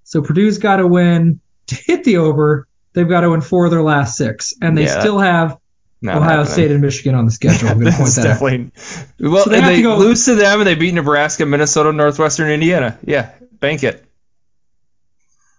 So 0.03 0.21
Purdue's 0.21 0.57
got 0.57 0.77
to 0.77 0.87
win 0.87 1.39
to 1.67 1.75
hit 1.75 2.03
the 2.03 2.17
over. 2.17 2.67
They've 2.93 3.07
got 3.07 3.21
to 3.21 3.29
win 3.29 3.41
four 3.41 3.65
of 3.65 3.71
their 3.71 3.83
last 3.83 4.17
six, 4.17 4.53
and 4.61 4.77
they 4.77 4.85
Yeah. 4.85 4.99
still 4.99 5.19
have 5.19 5.58
Ohio. 6.07 6.43
State 6.45 6.71
and 6.71 6.81
Michigan 6.81 7.15
on 7.15 7.25
the 7.25 7.31
schedule. 7.31 7.69
I'm 7.69 7.79
going 7.79 7.91
to 7.91 7.97
point 7.97 8.13
that 8.15 8.25
out. 8.25 8.39
definitely. 8.39 8.71
Well, 9.19 9.43
So 9.43 9.49
they 9.49 9.61
they 9.61 9.81
to 9.81 9.95
lose 9.95 10.25
to 10.25 10.35
them, 10.35 10.59
and 10.61 10.67
they 10.67 10.75
beat 10.75 10.93
Nebraska, 10.93 11.45
Minnesota, 11.45 11.91
Northwestern, 11.91 12.49
Indiana. 12.49 12.97
Yeah, 13.05 13.31
bank 13.59 13.83
it. 13.83 14.05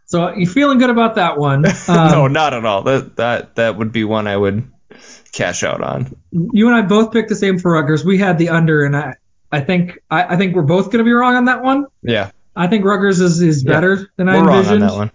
So 0.07 0.33
you 0.35 0.47
feeling 0.47 0.79
good 0.79 0.91
about 0.91 1.17
that 1.17 1.39
one? 1.39 1.65
Um, 1.89 2.11
no, 2.11 2.27
not 2.29 2.55
at 2.55 2.65
all. 2.65 2.83
That 2.83 3.17
that 3.17 3.55
that 3.57 3.77
would 3.77 3.93
be 3.93 4.05
one 4.05 4.27
I 4.27 4.37
would 4.37 4.71
cash 5.33 5.63
out 5.63 5.83
on. 5.83 6.17
You 6.33 6.67
and 6.69 6.75
I 6.77 6.83
both 6.83 7.13
picked 7.13 7.29
the 7.29 7.37
same 7.37 7.59
for 7.59 7.73
Rutgers. 7.73 8.05
We 8.05 8.19
had 8.19 8.39
the 8.39 8.49
under, 8.49 8.85
and 8.85 8.97
I, 8.97 9.15
I 9.53 9.61
think, 9.61 9.99
I, 10.11 10.35
I 10.35 10.37
think 10.37 10.55
we're 10.57 10.63
both 10.63 10.87
going 10.87 10.99
to 10.99 11.05
be 11.05 11.13
wrong 11.13 11.35
on 11.37 11.45
that 11.47 11.63
one. 11.63 11.87
Yeah, 12.03 12.31
I 12.57 12.67
think 12.67 12.85
Rutgers 12.85 13.21
is, 13.21 13.41
is 13.41 13.63
Yeah, 13.65 13.73
better 13.73 14.11
than 14.17 14.29
I 14.29 14.41
we're 14.41 14.49
wrong 14.49 14.59
envisioned. 14.59 14.83
on 14.83 14.89
that 14.89 14.97
one. 14.97 15.11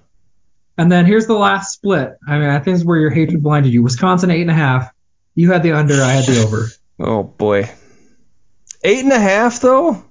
And 0.78 0.92
then 0.92 1.06
here's 1.06 1.26
the 1.28 1.34
last 1.36 1.72
split. 1.74 2.14
I 2.28 2.38
mean, 2.38 2.50
I 2.50 2.56
think 2.56 2.66
this 2.76 2.80
is 2.82 2.86
where 2.86 2.98
your 3.00 3.10
hatred 3.10 3.42
blinded 3.42 3.72
you. 3.74 3.82
Wisconsin 3.84 4.30
eight 4.32 4.42
and 4.42 4.52
a 4.52 4.56
half. 4.56 4.92
You 5.36 5.52
had 5.52 5.64
the 5.64 5.74
under. 5.74 6.02
I 6.02 6.08
had 6.12 6.26
the 6.26 6.44
over. 6.44 6.68
Oh 7.00 7.24
boy, 7.24 7.70
eight 8.84 9.04
and 9.04 9.12
a 9.14 9.20
half 9.20 9.60
though. 9.60 10.04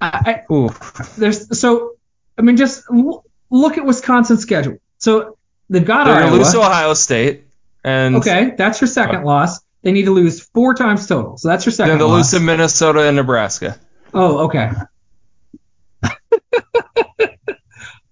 I, 0.00 0.44
I, 0.48 0.68
there's 1.16 1.58
so 1.58 1.96
I 2.36 2.42
mean, 2.42 2.56
just 2.56 2.84
l- 2.92 3.24
look 3.50 3.78
at 3.78 3.84
Wisconsin's 3.84 4.42
schedule. 4.42 4.78
So 4.98 5.38
they've 5.70 5.84
got 5.84 6.04
they're 6.04 6.24
Iowa. 6.24 6.36
lose 6.36 6.52
to 6.52 6.58
Ohio 6.60 6.94
State, 6.94 7.44
and 7.82 8.16
okay, 8.16 8.52
that's 8.56 8.80
your 8.80 8.88
second 8.88 9.24
loss. 9.24 9.60
They 9.82 9.92
need 9.92 10.04
to 10.04 10.12
lose 10.12 10.40
four 10.40 10.74
times 10.74 11.06
total. 11.06 11.36
So 11.38 11.48
that's 11.48 11.64
your 11.66 11.72
second 11.72 11.90
then 11.92 11.98
they'll 11.98 12.08
lose 12.08 12.32
loss. 12.32 12.40
to 12.40 12.40
Minnesota 12.40 13.00
and 13.08 13.16
Nebraska. 13.16 13.78
oh, 14.14 14.44
okay. 14.46 14.70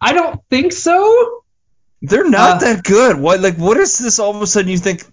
I 0.00 0.12
don't 0.12 0.40
think 0.50 0.72
so. 0.72 1.42
They're 2.02 2.28
not 2.28 2.56
Uh, 2.56 2.58
that 2.74 2.84
good. 2.84 3.18
What 3.18 3.40
like 3.40 3.56
what 3.56 3.76
is 3.76 3.98
this 3.98 4.18
all 4.18 4.34
of 4.34 4.42
a 4.42 4.46
sudden 4.46 4.70
you 4.70 4.78
think 4.78 5.04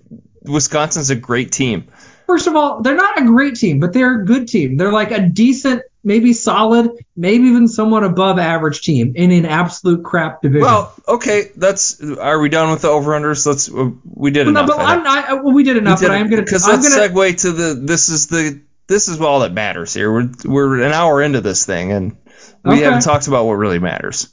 Wisconsin's 0.44 1.10
a 1.10 1.16
great 1.16 1.52
team? 1.52 1.88
First 2.28 2.48
of 2.48 2.56
all, 2.56 2.82
they're 2.82 2.96
not 2.96 3.22
a 3.22 3.26
great 3.26 3.56
team, 3.56 3.80
but 3.80 3.94
they're 3.94 4.22
a 4.22 4.26
good 4.26 4.48
team. 4.48 4.78
They're 4.78 4.92
like 4.94 5.12
a 5.12 5.20
decent, 5.28 5.84
maybe 6.06 6.32
solid, 6.34 6.92
maybe 7.18 7.48
even 7.50 7.68
somewhat 7.68 8.04
above 8.06 8.40
average 8.40 8.82
team 8.82 9.14
in 9.16 9.32
an 9.32 9.46
absolute 9.46 10.04
crap 10.06 10.42
division. 10.42 10.62
Well, 10.62 10.94
okay, 11.08 11.52
that's 11.56 12.02
are 12.02 12.40
we 12.40 12.48
done 12.50 12.72
with 12.72 12.82
the 12.84 12.88
over 12.88 13.12
unders? 13.12 13.46
Let's 13.46 13.70
uh, 13.70 13.90
we 14.06 14.32
did 14.32 14.46
no, 14.46 14.52
enough. 14.52 14.68
but 14.68 14.80
I 14.80 14.94
I'm 14.96 15.04
not. 15.04 15.44
Well, 15.44 15.54
we 15.54 15.64
did 15.64 15.76
enough, 15.78 16.00
We 16.00 16.08
did 16.08 16.12
but 16.12 16.16
I 16.16 16.20
am 16.20 16.30
gonna. 16.30 16.44
because 16.44 16.66
I'm 16.66 16.76
let's 16.82 16.96
gonna. 16.96 17.10
segue 17.10 17.42
to 17.42 17.52
the 17.52 17.74
this 17.76 18.08
is 18.10 18.28
the 18.28 18.62
this 18.88 19.10
is 19.10 19.20
all 19.20 19.42
that 19.42 19.52
matters 19.54 19.94
here. 19.94 20.12
We're 20.12 20.30
we're 20.46 20.82
an 20.82 20.94
hour 20.94 21.22
into 21.22 21.42
this 21.42 21.66
thing 21.66 21.92
and 21.92 22.18
we 22.64 22.76
Okay. 22.76 22.84
haven't 22.84 23.02
talked 23.02 23.28
about 23.28 23.46
what 23.46 23.54
really 23.56 23.80
matters, 23.80 24.30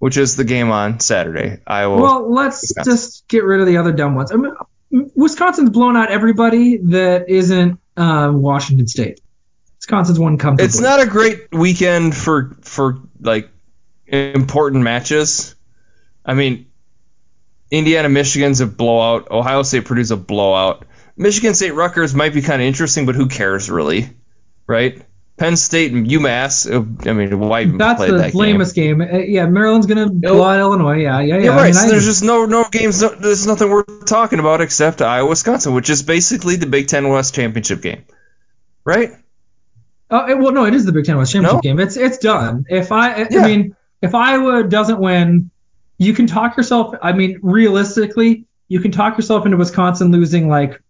which 0.00 0.16
is 0.16 0.34
the 0.34 0.44
game 0.44 0.72
on 0.72 0.98
Saturday. 0.98 1.58
Iowa. 1.66 2.00
Well, 2.02 2.32
let's 2.34 2.62
Wisconsin. 2.62 2.92
just 2.92 3.28
get 3.28 3.44
rid 3.44 3.60
of 3.60 3.66
the 3.68 3.76
other 3.76 3.92
dumb 3.92 4.16
ones. 4.16 4.32
I 4.32 4.36
mean, 4.36 4.52
Wisconsin's 4.90 5.70
blown 5.70 5.96
out 5.96 6.10
everybody 6.10 6.78
that 6.78 7.28
isn't 7.28 7.78
uh, 7.96 8.30
Washington 8.32 8.86
State. 8.86 9.20
Wisconsin's 9.78 10.18
won 10.18 10.38
comfortably. 10.38 10.66
it's 10.66 10.80
not 10.80 11.00
a 11.00 11.06
great 11.06 11.52
weekend 11.52 12.16
for 12.16 12.56
for 12.62 12.98
like 13.20 13.50
important 14.06 14.82
matches. 14.82 15.54
I 16.24 16.34
mean, 16.34 16.66
Indiana 17.70 18.08
Michigan's 18.08 18.60
a 18.60 18.66
blowout. 18.66 19.30
Ohio 19.30 19.62
State 19.62 19.84
Purdue's 19.84 20.10
a 20.10 20.16
blowout. 20.16 20.84
Michigan 21.16 21.54
State 21.54 21.72
Rutgers 21.72 22.14
might 22.14 22.32
be 22.32 22.42
kind 22.42 22.62
of 22.62 22.66
interesting, 22.68 23.06
but 23.06 23.14
who 23.14 23.26
cares 23.28 23.70
really, 23.70 24.10
right? 24.66 25.02
Penn 25.38 25.56
State 25.56 25.92
and 25.92 26.06
UMass. 26.06 26.66
uh, 26.70 27.08
I 27.08 27.12
mean, 27.14 27.38
why 27.38 27.62
even 27.62 27.78
That's 27.78 27.98
play 27.98 28.10
the 28.10 28.18
that 28.18 28.32
game? 28.32 28.40
lamest 28.40 28.74
game. 28.74 29.00
Uh, 29.00 29.18
yeah, 29.18 29.46
Maryland's 29.46 29.86
gonna 29.86 30.10
blow 30.10 30.42
out 30.42 30.58
Illinois. 30.58 30.98
Yeah, 31.02 31.20
yeah, 31.20 31.36
yeah. 31.36 31.44
Yeah, 31.44 31.50
I 31.52 31.56
right. 31.56 31.64
mean, 31.66 31.74
so 31.74 31.80
I- 31.86 31.88
there's 31.90 32.04
just 32.04 32.22
no 32.24 32.44
no 32.46 32.64
games. 32.70 33.00
No, 33.00 33.08
there's 33.10 33.46
nothing 33.46 33.70
worth 33.70 34.04
talking 34.06 34.40
about 34.40 34.60
except 34.60 35.00
Iowa 35.00 35.28
Wisconsin, 35.28 35.74
which 35.74 35.88
is 35.90 36.02
basically 36.02 36.56
the 36.56 36.66
Big 36.66 36.88
Ten 36.88 37.08
West 37.08 37.34
championship 37.34 37.80
game, 37.82 38.02
right? 38.84 39.12
Oh, 40.10 40.26
it- 40.28 40.38
well, 40.38 40.52
no, 40.52 40.64
it 40.64 40.74
is 40.74 40.84
the 40.84 40.92
Big 40.92 41.04
Ten 41.04 41.16
West 41.16 41.32
championship 41.32 41.56
No? 41.56 41.60
game. 41.60 41.78
It's 41.80 41.96
it's 41.96 42.18
done. 42.18 42.64
If 42.68 42.90
I, 42.92 43.12
I- 43.12 43.28
Yeah. 43.30 43.40
I 43.42 43.46
mean, 43.46 43.76
if 44.02 44.14
Iowa 44.14 44.64
doesn't 44.64 44.98
win, 44.98 45.50
you 45.98 46.12
can 46.14 46.26
talk 46.26 46.56
yourself. 46.56 46.94
I 47.02 47.12
mean, 47.12 47.38
realistically, 47.42 48.44
you 48.68 48.80
can 48.80 48.90
talk 48.90 49.16
yourself 49.16 49.44
into 49.44 49.56
Wisconsin 49.56 50.10
losing 50.10 50.48
like 50.48 50.80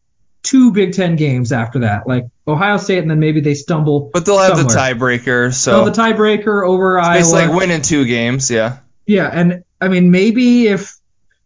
two 0.42 0.72
Big 0.72 0.92
Ten 0.92 1.16
games 1.16 1.52
after 1.52 1.80
that, 1.80 2.06
like 2.06 2.24
Ohio 2.46 2.76
State, 2.78 2.98
and 2.98 3.10
then 3.10 3.20
maybe 3.20 3.40
they 3.40 3.54
stumble. 3.54 4.10
But 4.12 4.24
they'll 4.26 4.38
have 4.38 4.56
the 4.56 4.62
tiebreaker, 4.64 5.52
so 5.52 5.84
the 5.84 5.90
tiebreaker 5.90 6.66
over 6.66 6.98
Iowa. 6.98 7.18
it's 7.20 7.32
like 7.32 7.52
winning 7.52 7.82
two 7.82 8.04
games. 8.06 8.50
Yeah, 8.50 8.78
yeah, 9.06 9.28
and 9.32 9.64
I 9.80 9.88
mean, 9.88 10.10
maybe 10.10 10.66
if 10.68 10.96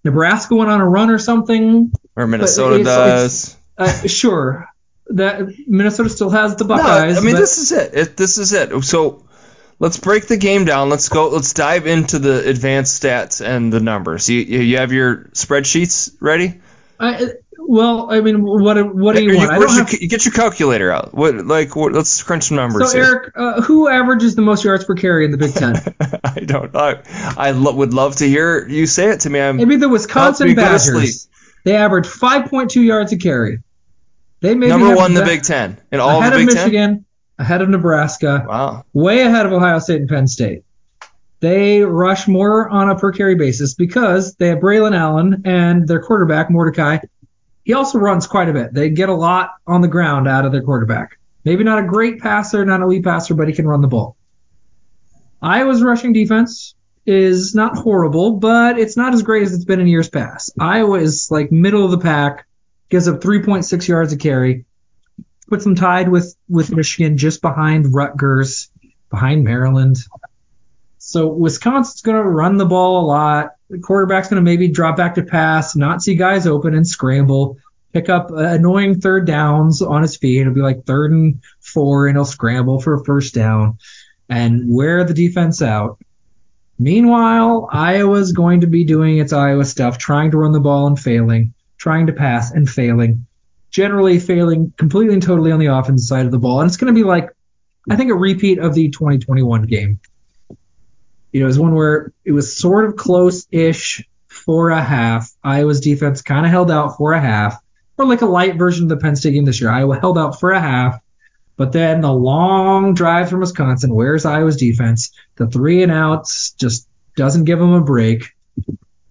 Nebraska 0.04 0.54
went 0.54 0.70
on 0.70 0.80
a 0.80 0.88
run 0.88 1.10
or 1.10 1.18
something, 1.18 1.92
or 2.16 2.26
Minnesota 2.26 2.80
it's- 2.80 2.86
does. 2.96 3.56
uh, 3.78 4.08
sure. 4.08 4.68
That 5.08 5.48
Minnesota 5.66 6.08
still 6.08 6.30
has 6.30 6.56
the 6.56 6.64
Buckeyes. 6.64 7.14
No, 7.14 7.20
I 7.20 7.24
mean 7.24 7.34
but- 7.34 7.40
this 7.40 7.58
is 7.58 7.72
it. 7.72 7.90
it. 7.94 8.16
This 8.16 8.38
is 8.38 8.52
it. 8.52 8.84
So 8.84 9.24
let's 9.78 9.98
break 9.98 10.26
the 10.26 10.36
game 10.36 10.64
down. 10.64 10.88
Let's 10.88 11.08
go. 11.08 11.28
Let's 11.28 11.52
dive 11.52 11.86
into 11.86 12.18
the 12.18 12.48
advanced 12.48 13.02
stats 13.02 13.44
and 13.44 13.72
the 13.72 13.80
numbers. 13.80 14.30
You 14.30 14.40
you 14.40 14.78
have 14.78 14.92
your 14.92 15.24
spreadsheets 15.34 16.12
ready? 16.20 16.60
I, 17.00 17.32
well, 17.68 18.10
I 18.12 18.20
mean, 18.20 18.42
what 18.42 18.76
what 18.94 19.16
do 19.16 19.22
you 19.22 19.32
Or 19.32 19.36
want? 19.36 19.50
I 19.50 19.58
your- 19.58 19.68
have 19.70 19.92
you 19.92 20.08
get 20.08 20.24
your 20.24 20.32
calculator 20.34 20.90
out. 20.92 21.14
What 21.14 21.46
like 21.46 21.74
what, 21.76 21.92
let's 21.92 22.22
crunch 22.22 22.44
some 22.44 22.56
numbers. 22.56 22.90
So 22.92 22.96
here. 22.98 23.04
Eric, 23.04 23.32
uh, 23.36 23.62
who 23.62 23.88
averages 23.88 24.34
the 24.34 24.42
most 24.42 24.64
yards 24.64 24.84
per 24.84 24.94
carry 24.94 25.24
in 25.24 25.30
the 25.30 25.38
Big 25.38 25.54
Ten? 25.54 25.76
I 26.24 26.40
don't 26.40 26.72
know. 26.72 27.00
I 27.36 27.52
lo- 27.52 27.74
would 27.74 27.94
love 27.94 28.16
to 28.16 28.28
hear 28.28 28.66
you 28.68 28.86
say 28.86 29.08
it 29.10 29.20
to 29.20 29.30
me. 29.30 29.40
I'm 29.40 29.56
Maybe 29.56 29.76
the 29.76 29.88
Wisconsin 29.88 30.48
Help 30.48 30.56
me 30.58 30.62
go 30.62 30.72
to 30.72 30.78
sleep. 30.78 30.94
Badgers. 30.96 31.28
They 31.64 31.76
average 31.76 32.06
5.2 32.06 32.82
yards 32.84 33.12
a 33.12 33.16
carry. 33.18 33.60
They 34.40 34.54
maybe 34.56 34.70
number 34.70 34.96
one 34.96 35.12
in 35.12 35.14
the 35.14 35.24
Big 35.24 35.42
Ten 35.44 35.80
in 35.92 36.00
all 36.00 36.18
ahead 36.20 36.32
the 36.32 36.40
of 36.40 36.46
Big 36.46 36.54
Ten. 36.56 36.64
Michigan, 36.64 37.04
ahead 37.38 37.62
of 37.62 37.68
Nebraska, 37.68 38.44
Wow. 38.48 38.84
way 38.92 39.20
ahead 39.20 39.46
of 39.46 39.52
Ohio 39.52 39.78
State 39.78 40.00
and 40.00 40.08
Penn 40.08 40.26
State. 40.26 40.64
They 41.38 41.82
rush 41.82 42.26
more 42.28 42.68
on 42.68 42.88
a 42.90 42.96
per 42.96 43.12
carry 43.12 43.34
basis 43.36 43.74
because 43.74 44.34
they 44.36 44.48
have 44.48 44.58
Braylon 44.58 44.96
Allen 44.96 45.42
and 45.44 45.86
their 45.88 46.00
quarterback 46.00 46.50
Mordecai. 46.50 46.98
He 47.64 47.74
also 47.74 47.98
runs 47.98 48.26
quite 48.26 48.48
a 48.48 48.52
bit. 48.52 48.74
They 48.74 48.90
get 48.90 49.08
a 49.08 49.14
lot 49.14 49.50
on 49.66 49.80
the 49.80 49.88
ground 49.88 50.28
out 50.28 50.44
of 50.44 50.52
their 50.52 50.62
quarterback. 50.62 51.18
Maybe 51.44 51.64
not 51.64 51.78
a 51.78 51.86
great 51.86 52.20
passer, 52.20 52.64
not 52.64 52.80
a 52.80 52.84
elite 52.84 53.04
passer, 53.04 53.34
but 53.34 53.48
he 53.48 53.54
can 53.54 53.66
run 53.66 53.80
the 53.80 53.88
ball. 53.88 54.16
Iowa's 55.40 55.82
rushing 55.82 56.12
defense 56.12 56.74
is 57.04 57.54
not 57.54 57.76
horrible, 57.76 58.32
but 58.32 58.78
it's 58.78 58.96
not 58.96 59.12
as 59.12 59.22
great 59.22 59.42
as 59.42 59.52
it's 59.52 59.64
been 59.64 59.80
in 59.80 59.88
years 59.88 60.08
past. 60.08 60.52
Iowa 60.58 61.00
is 61.00 61.30
like 61.30 61.50
middle 61.50 61.84
of 61.84 61.90
the 61.90 61.98
pack, 61.98 62.46
gives 62.90 63.08
up 63.08 63.20
3.6 63.20 63.88
yards 63.88 64.12
a 64.12 64.16
carry, 64.16 64.66
puts 65.48 65.64
them 65.64 65.74
tied 65.74 66.08
with 66.08 66.36
with 66.48 66.70
Michigan, 66.70 67.16
just 67.16 67.42
behind 67.42 67.92
Rutgers, 67.92 68.70
behind 69.10 69.42
Maryland. 69.42 69.98
So 70.98 71.26
Wisconsin's 71.28 72.02
going 72.02 72.16
to 72.16 72.28
run 72.28 72.56
the 72.56 72.66
ball 72.66 73.04
a 73.04 73.06
lot. 73.06 73.50
The 73.72 73.78
quarterback's 73.78 74.28
going 74.28 74.36
to 74.36 74.44
maybe 74.44 74.68
drop 74.68 74.98
back 74.98 75.14
to 75.14 75.22
pass, 75.22 75.74
not 75.74 76.02
see 76.02 76.14
guys 76.14 76.46
open 76.46 76.74
and 76.74 76.86
scramble, 76.86 77.56
pick 77.94 78.10
up 78.10 78.30
uh, 78.30 78.36
annoying 78.36 79.00
third 79.00 79.26
downs 79.26 79.80
on 79.80 80.02
his 80.02 80.14
feet. 80.14 80.42
It'll 80.42 80.52
be 80.52 80.60
like 80.60 80.84
third 80.84 81.10
and 81.10 81.40
four, 81.60 82.06
and 82.06 82.14
he'll 82.14 82.26
scramble 82.26 82.82
for 82.82 82.92
a 82.92 83.04
first 83.06 83.32
down 83.32 83.78
and 84.28 84.64
wear 84.66 85.04
the 85.04 85.14
defense 85.14 85.62
out. 85.62 85.98
Meanwhile, 86.78 87.70
Iowa's 87.72 88.32
going 88.32 88.60
to 88.60 88.66
be 88.66 88.84
doing 88.84 89.16
its 89.16 89.32
Iowa 89.32 89.64
stuff, 89.64 89.96
trying 89.96 90.32
to 90.32 90.36
run 90.36 90.52
the 90.52 90.60
ball 90.60 90.86
and 90.86 91.00
failing, 91.00 91.54
trying 91.78 92.08
to 92.08 92.12
pass 92.12 92.50
and 92.50 92.68
failing, 92.68 93.26
generally 93.70 94.18
failing 94.18 94.74
completely 94.76 95.14
and 95.14 95.22
totally 95.22 95.50
on 95.50 95.60
the 95.60 95.74
offensive 95.74 96.06
side 96.06 96.26
of 96.26 96.30
the 96.30 96.38
ball. 96.38 96.60
And 96.60 96.68
it's 96.68 96.76
going 96.76 96.94
to 96.94 97.00
be 97.00 97.08
like, 97.08 97.30
I 97.88 97.96
think, 97.96 98.10
a 98.10 98.14
repeat 98.14 98.58
of 98.58 98.74
the 98.74 98.90
2021 98.90 99.62
game. 99.62 99.98
You 101.32 101.40
know, 101.40 101.46
it 101.46 101.48
was 101.48 101.58
one 101.58 101.74
where 101.74 102.12
it 102.24 102.32
was 102.32 102.56
sort 102.56 102.84
of 102.84 102.96
close-ish 102.96 104.06
for 104.28 104.70
a 104.70 104.82
half. 104.82 105.30
Iowa's 105.42 105.80
defense 105.80 106.22
kind 106.22 106.44
of 106.44 106.52
held 106.52 106.70
out 106.70 106.96
for 106.96 107.12
a 107.12 107.20
half, 107.20 107.58
or 107.98 108.06
like 108.06 108.22
a 108.22 108.26
light 108.26 108.56
version 108.56 108.84
of 108.84 108.88
the 108.90 108.96
Penn 108.96 109.16
State 109.16 109.32
game 109.32 109.44
this 109.44 109.60
year. 109.60 109.70
Iowa 109.70 109.98
held 109.98 110.18
out 110.18 110.38
for 110.38 110.52
a 110.52 110.60
half, 110.60 111.00
but 111.56 111.72
then 111.72 112.00
the 112.00 112.12
long 112.12 112.94
drive 112.94 113.30
from 113.30 113.40
Wisconsin 113.40 113.94
where's 113.94 114.24
Iowa's 114.24 114.56
defense. 114.56 115.10
The 115.36 115.46
three 115.46 115.82
and 115.82 115.92
outs 115.92 116.52
just 116.52 116.86
doesn't 117.16 117.44
give 117.44 117.58
them 117.58 117.72
a 117.72 117.82
break. 117.82 118.30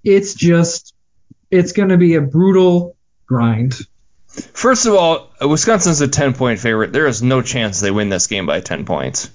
It's 0.04 0.34
just, 0.34 0.94
it's 1.50 1.72
going 1.72 1.90
to 1.90 1.98
be 1.98 2.16
a 2.16 2.22
brutal 2.22 2.96
grind. 3.26 3.76
First 4.28 4.86
of 4.86 4.94
all, 4.94 5.32
Wisconsin's 5.42 6.02
a 6.02 6.08
10 6.08 6.34
point 6.34 6.60
favorite. 6.60 6.94
There 6.94 7.08
is 7.08 7.22
no 7.22 7.42
chance 7.42 7.80
they 7.80 7.92
win 7.92 8.10
this 8.10 8.28
game 8.28 8.46
by 8.46 8.62
10 8.62 8.86
points. 8.86 9.30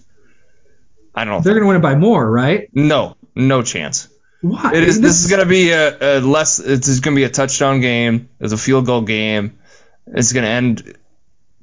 I 1.16 1.24
don't 1.24 1.42
They're 1.42 1.54
going 1.54 1.62
to 1.62 1.68
win 1.68 1.76
it 1.76 1.82
by 1.82 1.94
more, 1.94 2.30
right? 2.30 2.68
No, 2.74 3.16
no 3.34 3.62
chance. 3.62 4.08
Why? 4.42 4.72
It 4.74 4.84
is. 4.84 5.00
This 5.00 5.24
is 5.24 5.30
going 5.30 5.42
to 5.42 5.48
be 5.48 5.70
a, 5.70 6.18
a 6.18 6.20
less. 6.20 6.58
It's 6.58 7.00
going 7.00 7.14
to 7.14 7.18
be 7.18 7.24
a 7.24 7.30
touchdown 7.30 7.80
game. 7.80 8.28
It's 8.38 8.52
a 8.52 8.58
field 8.58 8.84
goal 8.84 9.00
game. 9.00 9.58
It's 10.06 10.32
going 10.32 10.44
to 10.44 10.50
end 10.50 10.96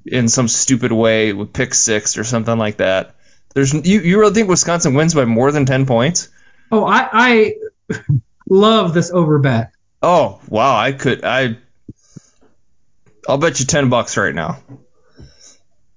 in 0.06 0.28
some 0.28 0.47
stupid 0.47 0.91
way 0.91 1.34
with 1.34 1.54
pick 1.54 1.74
six 1.76 2.18
or 2.18 2.24
something 2.24 2.58
like 2.58 2.78
that. 2.78 3.16
There's 3.54 3.74
you. 3.74 4.01
You 4.01 4.20
really 4.20 4.34
think 4.34 4.49
Wisconsin 4.49 4.95
wins 4.95 5.14
by 5.14 5.26
more 5.26 5.51
than 5.51 5.66
10 5.66 5.86
points? 5.86 6.30
Oh, 6.72 6.86
I, 6.86 7.08
I 7.14 7.54
love 8.49 8.95
this 8.95 9.12
over 9.12 9.38
bet. 9.38 9.72
Oh 10.01 10.41
wow! 10.49 10.76
I 10.76 10.91
could. 10.93 11.24
I. 11.24 11.58
I'll 13.30 13.38
bet 13.38 13.60
you 13.60 13.66
10 13.66 13.89
bucks 13.89 14.18
right 14.18 14.36
now. 14.36 14.58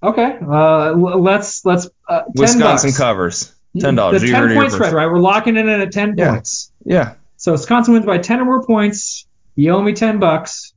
Okay, 0.03 0.38
uh, 0.47 0.92
let's 0.92 1.64
let's 1.64 1.88
uh, 2.09 2.20
10 2.22 2.32
Wisconsin 2.36 2.90
bucks. 2.90 2.99
covers. 2.99 3.53
Ten 3.78 3.94
dollars. 3.94 4.22
The 4.22 4.28
You 4.28 4.32
ten 4.34 4.55
point 4.55 4.72
spread, 4.72 4.92
right? 4.92 5.07
We're 5.07 5.18
locking 5.18 5.57
it 5.57 5.66
in 5.66 5.80
at 5.80 5.92
ten 5.92 6.14
Yeah. 6.16 6.32
points. 6.32 6.72
Yeah. 6.84 7.14
So 7.36 7.53
Wisconsin 7.53 7.94
wins 7.94 8.07
by 8.07 8.18
ten 8.18 8.40
or 8.40 8.44
more 8.44 8.64
points. 8.64 9.26
You 9.55 9.72
owe 9.72 9.82
me 9.82 9.92
ten 9.92 10.18
bucks. 10.18 10.72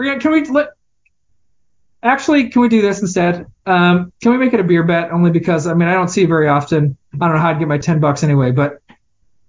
Yeah, 0.00 0.18
can 0.18 0.32
we 0.32 0.44
let? 0.46 0.68
Actually, 2.02 2.50
can 2.50 2.62
we 2.62 2.68
do 2.68 2.80
this 2.80 3.00
instead? 3.00 3.46
Um, 3.66 4.12
can 4.22 4.30
we 4.32 4.38
make 4.38 4.52
it 4.54 4.60
a 4.60 4.64
beer 4.64 4.84
bet? 4.84 5.10
Only 5.12 5.30
because 5.32 5.66
I 5.66 5.74
mean 5.74 5.88
I 5.88 5.94
don't 5.94 6.08
see 6.08 6.22
it 6.22 6.28
very 6.28 6.48
often. 6.48 6.96
I 7.14 7.18
don't 7.18 7.34
know 7.34 7.40
how 7.40 7.50
I'd 7.50 7.58
get 7.58 7.68
my 7.68 7.78
ten 7.78 7.98
bucks 8.00 8.22
anyway. 8.22 8.52
But 8.52 8.78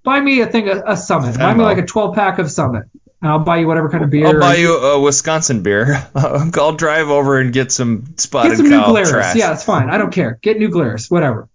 buy 0.04 0.20
me 0.20 0.42
a 0.42 0.48
thing, 0.48 0.68
a, 0.68 0.82
a 0.86 0.98
Summit. 0.98 1.38
Buy 1.38 1.54
me 1.54 1.64
like 1.64 1.78
a 1.78 1.86
twelve 1.86 2.16
pack 2.16 2.40
of 2.40 2.52
Summit, 2.52 2.86
I'll 3.22 3.40
buy 3.40 3.58
you 3.58 3.68
whatever 3.68 3.90
kind 3.90 4.04
of 4.04 4.10
beer. 4.10 4.28
I'll 4.28 4.40
buy 4.40 4.56
you 4.56 4.78
a 4.78 5.00
Wisconsin 5.00 5.62
beer. 5.62 6.08
I'll 6.16 6.74
drive 6.74 7.10
over 7.10 7.40
and 7.40 7.52
get 7.52 7.72
some 7.72 8.14
spotted 8.18 8.50
Get 8.50 8.58
some 8.58 8.70
new 8.70 8.80
cow 8.80 8.88
Glarus. 8.92 9.10
trash. 9.10 9.36
Yeah, 9.36 9.54
it's 9.54 9.64
fine. 9.64 9.90
I 9.90 9.98
don't 9.98 10.12
care. 10.12 10.40
Get 10.42 10.58
new 10.58 10.70
Glarus, 10.70 11.12
whatever. 11.12 11.50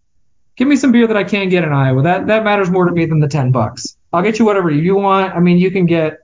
Give 0.57 0.69
me 0.69 0.77
some 0.77 0.93
beer 0.93 1.07
that 1.07 1.17
I 1.17 1.25
can 1.25 1.49
get 1.49 1.65
in 1.65 1.73
Iowa. 1.73 2.03
That 2.03 2.27
that 2.27 2.45
matters 2.45 2.71
more 2.71 2.85
to 2.85 2.93
me 2.93 3.07
than 3.07 3.19
the 3.21 3.29
ten 3.29 3.51
bucks. 3.51 3.97
I'll 4.12 4.23
get 4.23 4.39
you 4.39 4.45
whatever 4.45 4.71
you 4.71 4.95
want. 4.95 5.35
I 5.35 5.41
mean, 5.41 5.59
you 5.59 5.71
can 5.71 5.87
get 5.87 6.19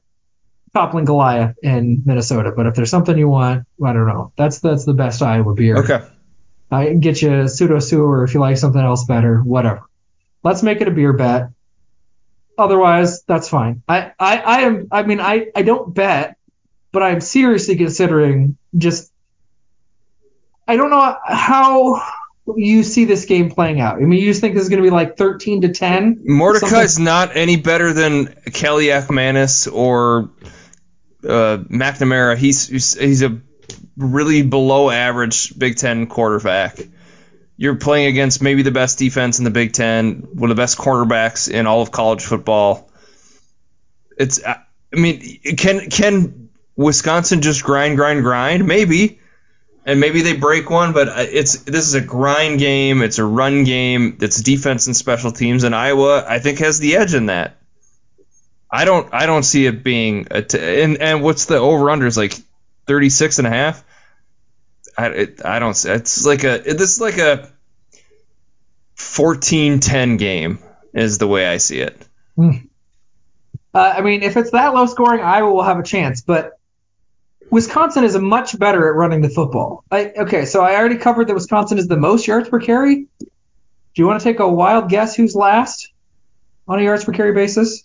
Toppling 0.75 1.05
Goliath 1.07 1.57
in 1.63 2.03
Minnesota, 2.05 2.53
but 2.55 2.67
if 2.67 2.75
there's 2.75 2.91
something 2.91 3.17
you 3.17 3.29
want, 3.29 3.67
I 3.85 3.93
don't 3.93 4.07
know. 4.07 4.33
That's 4.37 4.61
that's 4.61 4.85
the 4.85 4.95
best 4.95 5.23
Iowa 5.23 5.55
beer. 5.55 5.79
Okay. 5.79 6.01
I 6.71 6.85
can 6.87 7.01
get 7.01 7.21
you 7.21 7.41
a 7.41 7.49
pseudo 7.49 7.81
sewer 7.81 8.23
if 8.25 8.35
you 8.35 8.41
like 8.41 8.57
something 8.57 8.81
else 8.81 9.05
better, 9.05 9.41
whatever. 9.41 9.83
Let's 10.45 10.63
make 10.63 10.81
it 10.81 10.87
a 10.87 10.93
beer 10.93 11.13
bet. 11.13 11.49
Otherwise, 12.61 13.23
that's 13.23 13.49
fine. 13.49 13.83
I, 13.89 14.13
I, 14.19 14.39
I 14.39 14.61
am. 14.61 14.89
I 14.93 15.03
mean, 15.03 15.21
I, 15.21 15.49
I 15.55 15.63
don't 15.63 15.95
bet, 15.95 16.37
but 16.93 17.03
I'm 17.03 17.21
seriously 17.21 17.77
considering 17.77 18.57
just. 18.77 19.13
I 20.69 20.77
don't 20.77 20.91
know 20.91 21.17
how 21.27 22.01
you 22.57 22.85
see 22.85 23.05
this 23.05 23.25
game 23.25 23.51
playing 23.51 23.81
out. 23.81 23.97
I 23.97 24.01
mean, 24.01 24.21
you 24.21 24.27
just 24.27 24.41
think 24.41 24.55
this 24.55 24.63
is 24.63 24.69
going 24.69 24.83
to 24.83 24.87
be 24.87 24.95
like 24.95 25.17
13 25.17 25.63
to 25.63 25.69
10. 25.73 26.23
Mordecai's 26.25 26.99
not 26.99 27.37
any 27.37 27.57
better 27.57 27.93
than 27.93 28.27
Kelly 28.53 28.87
Kaliakmanis 28.87 29.73
or 29.73 30.31
uh, 31.25 31.59
McNamara. 31.69 32.37
He's 32.37 32.69
he's 32.69 33.23
a 33.23 33.41
really 33.97 34.43
below 34.43 34.91
average 34.91 35.59
Big 35.59 35.77
Ten 35.77 36.07
quarterback. 36.07 36.79
You're 37.61 37.75
playing 37.75 38.07
against 38.07 38.41
maybe 38.41 38.63
the 38.63 38.71
best 38.71 38.99
defense 38.99 39.37
in 39.39 39.45
the 39.45 39.51
Big 39.51 39.75
Ten, 39.75 40.27
one 40.33 40.51
of 40.51 40.57
the 40.57 40.63
best 40.63 40.79
cornerbacks 40.79 41.51
in 41.51 41.67
all 41.67 41.83
of 41.83 41.91
college 41.91 42.25
football. 42.25 42.91
It's, 44.17 44.43
I 44.43 44.63
mean, 44.93 45.41
can 45.59 45.91
can 45.91 46.49
Wisconsin 46.75 47.43
just 47.43 47.63
grind, 47.63 47.99
grind, 47.99 48.23
grind? 48.23 48.67
Maybe, 48.67 49.21
and 49.85 50.01
maybe 50.01 50.23
they 50.23 50.33
break 50.33 50.71
one, 50.71 50.95
but 50.95 51.09
uh, 51.09 51.15
it's 51.19 51.59
this 51.65 51.87
is 51.87 51.93
a 51.93 52.01
grind 52.01 52.61
game. 52.61 53.03
It's 53.03 53.19
a 53.19 53.27
run 53.27 53.65
game. 53.65 54.17
It's 54.23 54.41
defense 54.41 54.87
and 54.87 54.97
special 54.97 55.31
teams, 55.31 55.63
and 55.63 55.75
Iowa 55.75 56.25
I 56.27 56.39
think 56.39 56.61
has 56.61 56.79
the 56.79 56.97
edge 56.97 57.13
in 57.13 57.27
that. 57.27 57.59
I 58.73 58.87
don't 58.87 59.13
I 59.13 59.27
don't 59.27 59.43
see 59.43 59.67
it 59.67 59.85
being 59.85 60.29
a 60.31 60.41
t- 60.41 60.83
and 60.83 60.97
and 60.97 61.23
what's 61.23 61.45
the 61.45 61.59
over 61.59 61.91
under 61.91 62.07
is 62.07 62.17
like 62.17 62.39
36 62.87 63.37
and 63.37 63.47
a 63.47 63.51
half. 63.51 63.85
I, 64.97 65.07
it, 65.09 65.45
I 65.45 65.59
don't. 65.59 65.75
See 65.75 65.91
it's 65.91 66.25
like 66.25 66.45
a. 66.45 66.59
This 66.59 66.95
is 66.95 67.01
like 67.01 67.19
a 67.19 67.51
14-10 68.97 70.19
game 70.19 70.59
is 70.93 71.19
the 71.19 71.27
way 71.27 71.47
I 71.47 71.57
see 71.57 71.81
it. 71.81 72.07
Hmm. 72.37 72.51
Uh, 73.73 73.95
I 73.97 74.01
mean, 74.03 74.23
if 74.23 74.37
it's 74.37 74.51
that 74.51 74.75
low 74.75 74.87
scoring, 74.87 75.21
Iowa 75.21 75.53
will 75.53 75.63
have 75.63 75.79
a 75.79 75.83
chance. 75.83 76.23
But 76.23 76.59
Wisconsin 77.51 78.05
is 78.05 78.17
much 78.17 78.59
better 78.59 78.89
at 78.89 78.95
running 78.95 79.23
the 79.23 79.29
football. 79.29 79.85
I, 79.91 80.13
okay, 80.19 80.45
so 80.45 80.63
I 80.63 80.77
already 80.77 80.97
covered 80.97 81.29
that 81.29 81.35
Wisconsin 81.35 81.79
is 81.79 81.89
the 81.89 81.97
most 81.97 82.27
yards 82.27 82.49
per 82.49 82.61
carry. 82.61 83.07
Do 83.19 83.27
you 83.97 84.07
want 84.07 84.21
to 84.21 84.25
take 84.25 84.41
a 84.41 84.49
wild 84.49 84.89
guess 84.89 85.17
who's 85.17 85.35
last 85.35 85.93
on 86.69 86.79
a 86.79 86.83
yards 86.83 87.05
per 87.05 87.13
carry 87.13 87.33
basis? 87.33 87.83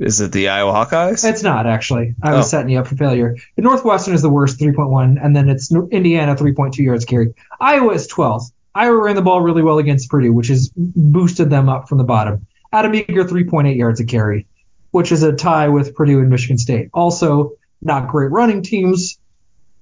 Is 0.00 0.20
it 0.22 0.32
the 0.32 0.48
Iowa 0.48 0.72
Hawkeyes? 0.72 1.28
It's 1.28 1.42
not 1.42 1.66
actually. 1.66 2.14
I 2.22 2.34
was 2.34 2.46
oh. 2.46 2.48
setting 2.48 2.70
you 2.70 2.80
up 2.80 2.86
for 2.86 2.96
failure. 2.96 3.36
The 3.56 3.62
Northwestern 3.62 4.14
is 4.14 4.22
the 4.22 4.30
worst, 4.30 4.58
3.1, 4.58 5.22
and 5.22 5.36
then 5.36 5.50
it's 5.50 5.70
Indiana, 5.70 6.34
3.2 6.34 6.78
yards 6.78 7.04
carry. 7.04 7.34
Iowa 7.60 7.92
is 7.92 8.08
12th. 8.08 8.50
Iowa 8.74 8.96
ran 8.96 9.16
the 9.16 9.22
ball 9.22 9.42
really 9.42 9.62
well 9.62 9.78
against 9.78 10.08
Purdue, 10.08 10.32
which 10.32 10.48
has 10.48 10.70
boosted 10.74 11.50
them 11.50 11.68
up 11.68 11.88
from 11.88 11.98
the 11.98 12.04
bottom. 12.04 12.46
At 12.72 12.86
a 12.86 12.88
meager 12.88 13.24
3.8 13.24 13.76
yards 13.76 14.00
a 14.00 14.06
carry, 14.06 14.46
which 14.90 15.12
is 15.12 15.22
a 15.22 15.34
tie 15.34 15.68
with 15.68 15.94
Purdue 15.94 16.20
and 16.20 16.30
Michigan 16.30 16.56
State. 16.56 16.88
Also, 16.94 17.52
not 17.82 18.08
great 18.08 18.30
running 18.30 18.62
teams, 18.62 19.18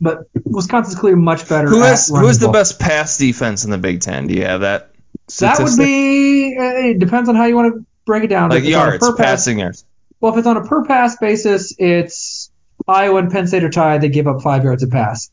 but 0.00 0.24
Wisconsin's 0.44 0.98
clearly 0.98 1.20
much 1.20 1.48
better. 1.48 1.68
Who 1.68 1.82
is 1.84 2.08
who 2.08 2.26
is 2.26 2.40
the, 2.40 2.46
the 2.46 2.52
best 2.52 2.80
pass 2.80 3.18
defense 3.18 3.64
in 3.64 3.70
the 3.70 3.78
Big 3.78 4.00
Ten? 4.00 4.26
Do 4.26 4.34
you 4.34 4.44
have 4.44 4.62
that? 4.62 4.90
Statistic? 5.28 5.66
That 5.66 5.70
would 5.70 5.84
be. 5.84 6.56
Uh, 6.58 6.90
it 6.90 6.98
depends 6.98 7.28
on 7.28 7.36
how 7.36 7.44
you 7.44 7.54
want 7.54 7.74
to 7.74 7.86
break 8.04 8.24
it 8.24 8.28
down. 8.28 8.50
Like 8.50 8.64
yards, 8.64 8.98
per 8.98 9.14
passing 9.14 9.58
pass, 9.58 9.62
yards. 9.62 9.84
Well, 10.20 10.32
if 10.32 10.38
it's 10.38 10.46
on 10.46 10.56
a 10.56 10.64
per 10.64 10.84
pass 10.84 11.16
basis, 11.16 11.74
it's 11.78 12.50
Iowa 12.86 13.18
and 13.18 13.30
Penn 13.30 13.46
State 13.46 13.64
are 13.64 13.70
tied. 13.70 14.00
They 14.00 14.08
give 14.08 14.26
up 14.26 14.42
five 14.42 14.64
yards 14.64 14.82
a 14.82 14.88
pass. 14.88 15.30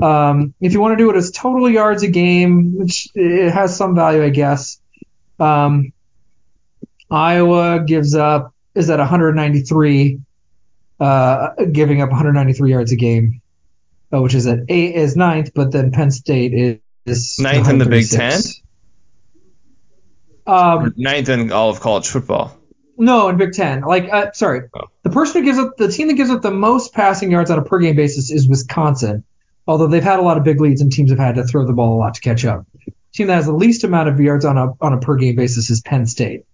Um, 0.00 0.54
if 0.60 0.72
you 0.72 0.80
want 0.80 0.92
to 0.92 0.96
do 0.96 1.10
it 1.10 1.16
as 1.16 1.30
total 1.30 1.68
yards 1.68 2.02
a 2.02 2.08
game, 2.08 2.76
which 2.76 3.08
it 3.14 3.50
has 3.50 3.76
some 3.76 3.94
value, 3.94 4.22
I 4.22 4.30
guess. 4.30 4.80
Um, 5.38 5.92
Iowa 7.10 7.84
gives 7.84 8.14
up 8.14 8.54
is 8.74 8.88
at 8.88 8.98
193, 8.98 10.20
uh, 11.00 11.48
giving 11.72 12.02
up 12.02 12.10
193 12.10 12.70
yards 12.70 12.92
a 12.92 12.96
game, 12.96 13.42
uh, 14.12 14.22
which 14.22 14.34
is 14.34 14.46
at 14.46 14.60
eight 14.68 14.94
is 14.94 15.16
ninth, 15.16 15.52
but 15.54 15.72
then 15.72 15.90
Penn 15.90 16.10
State 16.10 16.54
is, 16.54 16.78
is 17.06 17.38
ninth 17.38 17.68
in 17.68 17.78
the 17.78 17.86
Big 17.86 18.08
Ten. 18.08 18.40
Um, 20.46 20.94
ninth 20.96 21.28
in 21.28 21.52
all 21.52 21.70
of 21.70 21.80
college 21.80 22.08
football. 22.08 22.56
No, 23.00 23.28
in 23.28 23.38
Big 23.38 23.52
Ten. 23.52 23.80
Like, 23.80 24.12
uh, 24.12 24.30
sorry, 24.32 24.68
oh. 24.74 24.82
the 25.02 25.10
person 25.10 25.40
who 25.40 25.46
gives 25.46 25.58
up 25.58 25.78
the 25.78 25.88
team 25.90 26.08
that 26.08 26.14
gives 26.14 26.28
up 26.28 26.42
the 26.42 26.50
most 26.50 26.92
passing 26.92 27.30
yards 27.30 27.50
on 27.50 27.58
a 27.58 27.62
per 27.62 27.78
game 27.78 27.96
basis 27.96 28.30
is 28.30 28.46
Wisconsin. 28.46 29.24
Although 29.66 29.86
they've 29.86 30.02
had 30.02 30.18
a 30.18 30.22
lot 30.22 30.36
of 30.36 30.44
big 30.44 30.60
leads 30.60 30.82
and 30.82 30.92
teams 30.92 31.10
have 31.10 31.18
had 31.18 31.36
to 31.36 31.44
throw 31.44 31.66
the 31.66 31.72
ball 31.72 31.96
a 31.96 31.98
lot 31.98 32.14
to 32.14 32.20
catch 32.20 32.44
up. 32.44 32.66
The 32.84 32.92
team 33.14 33.28
that 33.28 33.36
has 33.36 33.46
the 33.46 33.52
least 33.52 33.84
amount 33.84 34.10
of 34.10 34.20
yards 34.20 34.44
on 34.44 34.58
a 34.58 34.72
on 34.82 34.92
a 34.92 34.98
per 34.98 35.16
game 35.16 35.34
basis 35.34 35.70
is 35.70 35.80
Penn 35.80 36.04
State, 36.06 36.44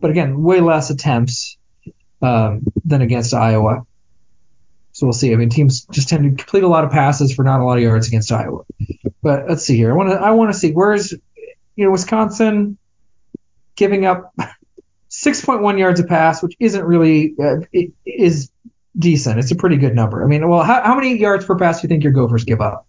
but 0.00 0.10
again, 0.10 0.42
way 0.42 0.60
less 0.60 0.90
attempts 0.90 1.56
um, 2.20 2.64
than 2.84 3.00
against 3.00 3.32
Iowa. 3.32 3.86
So 4.90 5.06
we'll 5.06 5.12
see. 5.12 5.32
I 5.32 5.36
mean, 5.36 5.50
teams 5.50 5.86
just 5.86 6.08
tend 6.08 6.24
to 6.24 6.30
complete 6.30 6.64
a 6.64 6.68
lot 6.68 6.82
of 6.82 6.90
passes 6.90 7.32
for 7.32 7.44
not 7.44 7.60
a 7.60 7.64
lot 7.64 7.78
of 7.78 7.84
yards 7.84 8.08
against 8.08 8.32
Iowa. 8.32 8.64
But 9.22 9.48
let's 9.48 9.64
see 9.64 9.76
here. 9.76 9.92
I 9.92 9.94
want 9.94 10.10
to 10.10 10.16
I 10.16 10.32
want 10.32 10.52
to 10.52 10.58
see 10.58 10.72
where's 10.72 11.12
you 11.12 11.84
know 11.84 11.92
Wisconsin 11.92 12.76
giving 13.76 14.04
up 14.04 14.34
6.1 15.22 15.78
yards 15.78 16.00
a 16.00 16.04
pass, 16.04 16.42
which 16.42 16.56
isn't 16.58 16.84
really 16.84 17.34
uh, 17.42 17.60
is 18.04 18.50
decent. 18.98 19.38
It's 19.38 19.52
a 19.52 19.56
pretty 19.56 19.76
good 19.76 19.94
number. 19.94 20.22
I 20.24 20.26
mean, 20.26 20.48
well, 20.48 20.62
how, 20.62 20.82
how 20.82 20.94
many 20.94 21.16
yards 21.16 21.44
per 21.44 21.56
pass 21.56 21.80
do 21.80 21.86
you 21.86 21.88
think 21.88 22.02
your 22.02 22.12
Gophers 22.12 22.44
give 22.44 22.60
up? 22.60 22.86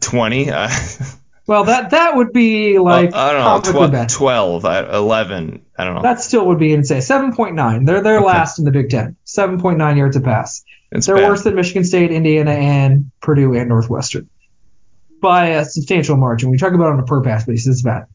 20. 0.00 0.50
Uh, 0.52 0.68
well, 1.44 1.64
that 1.64 1.90
that 1.90 2.14
would 2.14 2.32
be 2.32 2.78
like 2.78 3.12
I 3.14 3.32
don't 3.32 3.64
know, 3.64 3.74
12, 4.08 4.64
11. 4.64 5.66
I 5.76 5.84
don't 5.84 5.96
know. 5.96 6.02
That 6.02 6.20
still 6.20 6.46
would 6.46 6.60
be 6.60 6.72
insane. 6.72 7.00
7.9. 7.00 7.84
They're 7.84 8.00
they're 8.00 8.18
okay. 8.18 8.26
last 8.26 8.60
in 8.60 8.64
the 8.64 8.70
Big 8.70 8.90
Ten. 8.90 9.16
7.9 9.26 9.96
yards 9.96 10.14
a 10.14 10.20
pass. 10.20 10.64
It's 10.92 11.06
they're 11.06 11.16
bad. 11.16 11.28
worse 11.28 11.42
than 11.42 11.56
Michigan 11.56 11.84
State, 11.84 12.12
Indiana, 12.12 12.52
and 12.52 13.10
Purdue 13.20 13.54
and 13.54 13.68
Northwestern 13.68 14.30
by 15.20 15.48
a 15.48 15.64
substantial 15.64 16.16
margin. 16.16 16.50
We 16.50 16.58
talk 16.58 16.74
about 16.74 16.90
it 16.90 16.92
on 16.92 17.00
a 17.00 17.04
per 17.06 17.22
pass 17.22 17.44
basis, 17.44 17.66
it's 17.66 17.82
bad. 17.82 18.06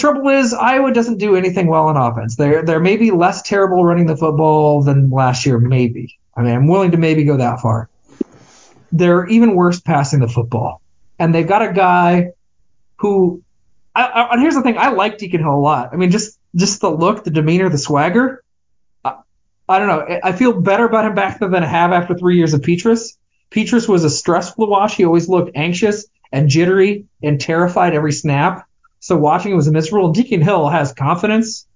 Trouble 0.00 0.28
is 0.30 0.54
Iowa 0.54 0.92
doesn't 0.92 1.18
do 1.18 1.36
anything 1.36 1.66
well 1.66 1.88
on 1.88 1.96
offense. 1.96 2.34
They're 2.34 2.64
they're 2.64 2.80
maybe 2.80 3.10
less 3.10 3.42
terrible 3.42 3.84
running 3.84 4.06
the 4.06 4.16
football 4.16 4.82
than 4.82 5.10
last 5.10 5.44
year, 5.44 5.58
maybe. 5.58 6.18
I 6.34 6.42
mean, 6.42 6.54
I'm 6.54 6.68
willing 6.68 6.92
to 6.92 6.96
maybe 6.96 7.24
go 7.24 7.36
that 7.36 7.60
far. 7.60 7.90
They're 8.92 9.26
even 9.26 9.54
worse 9.54 9.80
passing 9.80 10.20
the 10.20 10.28
football, 10.28 10.80
and 11.18 11.34
they've 11.34 11.46
got 11.46 11.62
a 11.62 11.72
guy 11.72 12.30
who. 12.96 13.42
I, 13.94 14.04
I, 14.04 14.32
and 14.32 14.40
here's 14.40 14.54
the 14.54 14.62
thing: 14.62 14.78
I 14.78 14.88
like 14.88 15.18
Deacon 15.18 15.40
Hill 15.40 15.54
a 15.54 15.60
lot. 15.60 15.90
I 15.92 15.96
mean, 15.96 16.10
just 16.10 16.38
just 16.56 16.80
the 16.80 16.90
look, 16.90 17.24
the 17.24 17.30
demeanor, 17.30 17.68
the 17.68 17.78
swagger. 17.78 18.42
I, 19.04 19.16
I 19.68 19.78
don't 19.78 19.88
know. 19.88 20.18
I 20.24 20.32
feel 20.32 20.58
better 20.60 20.86
about 20.86 21.04
him 21.04 21.14
back 21.14 21.40
than 21.40 21.54
I 21.54 21.66
have 21.66 21.92
after 21.92 22.14
three 22.14 22.38
years 22.38 22.54
of 22.54 22.62
Petras. 22.62 23.16
Petras 23.50 23.86
was 23.86 24.04
a 24.04 24.10
stressful 24.10 24.66
watch. 24.66 24.94
He 24.94 25.04
always 25.04 25.28
looked 25.28 25.56
anxious 25.56 26.06
and 26.32 26.48
jittery 26.48 27.04
and 27.22 27.38
terrified 27.38 27.94
every 27.94 28.12
snap. 28.12 28.66
So 29.00 29.16
watching 29.16 29.52
it 29.52 29.56
was 29.56 29.66
a 29.66 29.72
miserable. 29.72 30.12
Deacon 30.12 30.42
Hill 30.42 30.68
has 30.68 30.92
confidence. 30.92 31.66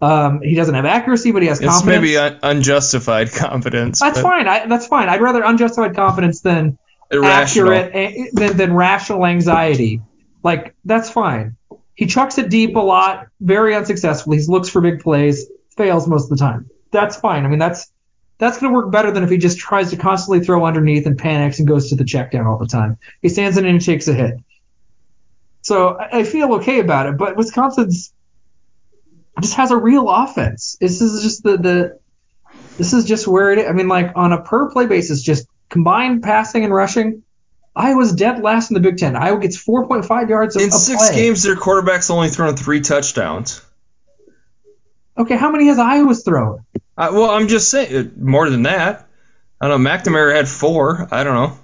Um, 0.00 0.42
he 0.42 0.54
doesn't 0.54 0.74
have 0.74 0.84
accuracy, 0.84 1.32
but 1.32 1.42
he 1.42 1.48
has 1.48 1.60
it's 1.60 1.68
confidence. 1.68 2.02
Maybe 2.02 2.16
un- 2.16 2.38
unjustified 2.42 3.32
confidence. 3.32 4.00
That's 4.00 4.20
fine. 4.20 4.46
I, 4.48 4.66
that's 4.66 4.86
fine. 4.86 5.08
I'd 5.08 5.20
rather 5.20 5.42
unjustified 5.42 5.94
confidence 5.94 6.40
than 6.40 6.78
Irrational. 7.10 7.72
accurate 7.72 8.32
than, 8.32 8.56
than 8.56 8.74
rational 8.74 9.24
anxiety. 9.24 10.02
Like 10.42 10.74
that's 10.84 11.08
fine. 11.08 11.56
He 11.94 12.06
chucks 12.06 12.36
it 12.36 12.50
deep 12.50 12.76
a 12.76 12.80
lot, 12.80 13.28
very 13.40 13.74
unsuccessfully. 13.74 14.38
He 14.38 14.44
looks 14.46 14.68
for 14.68 14.82
big 14.82 15.00
plays, 15.00 15.46
fails 15.76 16.06
most 16.06 16.24
of 16.24 16.30
the 16.30 16.36
time. 16.36 16.68
That's 16.90 17.16
fine. 17.16 17.46
I 17.46 17.48
mean, 17.48 17.58
that's 17.58 17.90
that's 18.38 18.58
going 18.58 18.70
to 18.70 18.76
work 18.76 18.92
better 18.92 19.10
than 19.10 19.24
if 19.24 19.30
he 19.30 19.38
just 19.38 19.58
tries 19.58 19.90
to 19.90 19.96
constantly 19.96 20.44
throw 20.44 20.66
underneath 20.66 21.06
and 21.06 21.16
panics 21.16 21.58
and 21.58 21.66
goes 21.66 21.88
to 21.88 21.96
the 21.96 22.04
check 22.04 22.32
down 22.32 22.46
all 22.46 22.58
the 22.58 22.66
time. 22.66 22.98
He 23.22 23.30
stands 23.30 23.56
in 23.56 23.64
and 23.64 23.82
takes 23.82 24.08
a 24.08 24.14
hit. 24.14 24.34
So 25.66 25.98
I 25.98 26.22
feel 26.22 26.54
okay 26.54 26.78
about 26.78 27.08
it, 27.08 27.18
but 27.18 27.36
Wisconsin's 27.36 28.12
just 29.40 29.54
has 29.54 29.72
a 29.72 29.76
real 29.76 30.08
offense. 30.08 30.76
This 30.80 31.02
is 31.02 31.24
just 31.24 31.42
the 31.42 31.56
the 31.56 31.98
this 32.78 32.92
is 32.92 33.04
just 33.04 33.26
where 33.26 33.50
it 33.50 33.58
is. 33.58 33.68
I 33.68 33.72
mean, 33.72 33.88
like 33.88 34.12
on 34.14 34.32
a 34.32 34.40
per 34.42 34.70
play 34.70 34.86
basis, 34.86 35.22
just 35.22 35.48
combined 35.68 36.22
passing 36.22 36.62
and 36.62 36.72
rushing. 36.72 37.24
Iowa's 37.74 38.12
dead 38.12 38.44
last 38.44 38.70
in 38.70 38.74
the 38.74 38.80
Big 38.80 38.96
Ten. 38.96 39.16
Iowa 39.16 39.40
gets 39.40 39.60
4.5 39.60 40.28
yards 40.28 40.54
in 40.54 40.70
six 40.70 41.08
play. 41.08 41.16
games. 41.16 41.42
Their 41.42 41.56
quarterback's 41.56 42.10
only 42.10 42.28
thrown 42.28 42.56
three 42.56 42.80
touchdowns. 42.80 43.60
Okay, 45.18 45.36
how 45.36 45.50
many 45.50 45.66
has 45.66 45.80
Iowa's 45.80 46.22
thrown? 46.22 46.64
Uh, 46.96 47.10
well, 47.12 47.30
I'm 47.30 47.48
just 47.48 47.70
saying 47.70 47.96
uh, 47.96 48.08
more 48.16 48.48
than 48.48 48.62
that. 48.62 49.08
I 49.60 49.66
don't 49.66 49.82
know. 49.82 49.90
McNamara 49.90 50.36
had 50.36 50.48
four. 50.48 51.08
I 51.10 51.24
don't 51.24 51.34
know. 51.34 51.58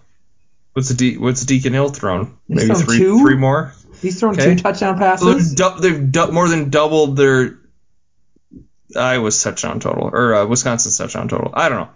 What's 0.72 0.88
the 0.88 0.94
De- 0.94 1.18
what's 1.18 1.44
Deacon 1.44 1.72
Hill 1.72 1.90
thrown? 1.90 2.36
Maybe 2.48 2.74
three 2.74 2.98
two? 2.98 3.20
three 3.20 3.36
more. 3.36 3.72
He's 4.02 4.18
thrown 4.18 4.34
okay. 4.34 4.54
two 4.54 4.62
touchdown 4.62 4.98
passes. 4.98 5.56
So 5.56 5.70
they've, 5.70 5.82
they've 5.82 6.12
du- 6.12 6.32
more 6.32 6.48
than 6.48 6.70
doubled 6.70 7.16
their 7.16 7.58
Iowa's 8.96 9.42
touchdown 9.42 9.80
total 9.80 10.10
or 10.12 10.34
uh, 10.34 10.46
Wisconsin's 10.46 10.98
touchdown 10.98 11.28
total. 11.28 11.50
I 11.54 11.68
don't 11.68 11.78
know. 11.78 11.90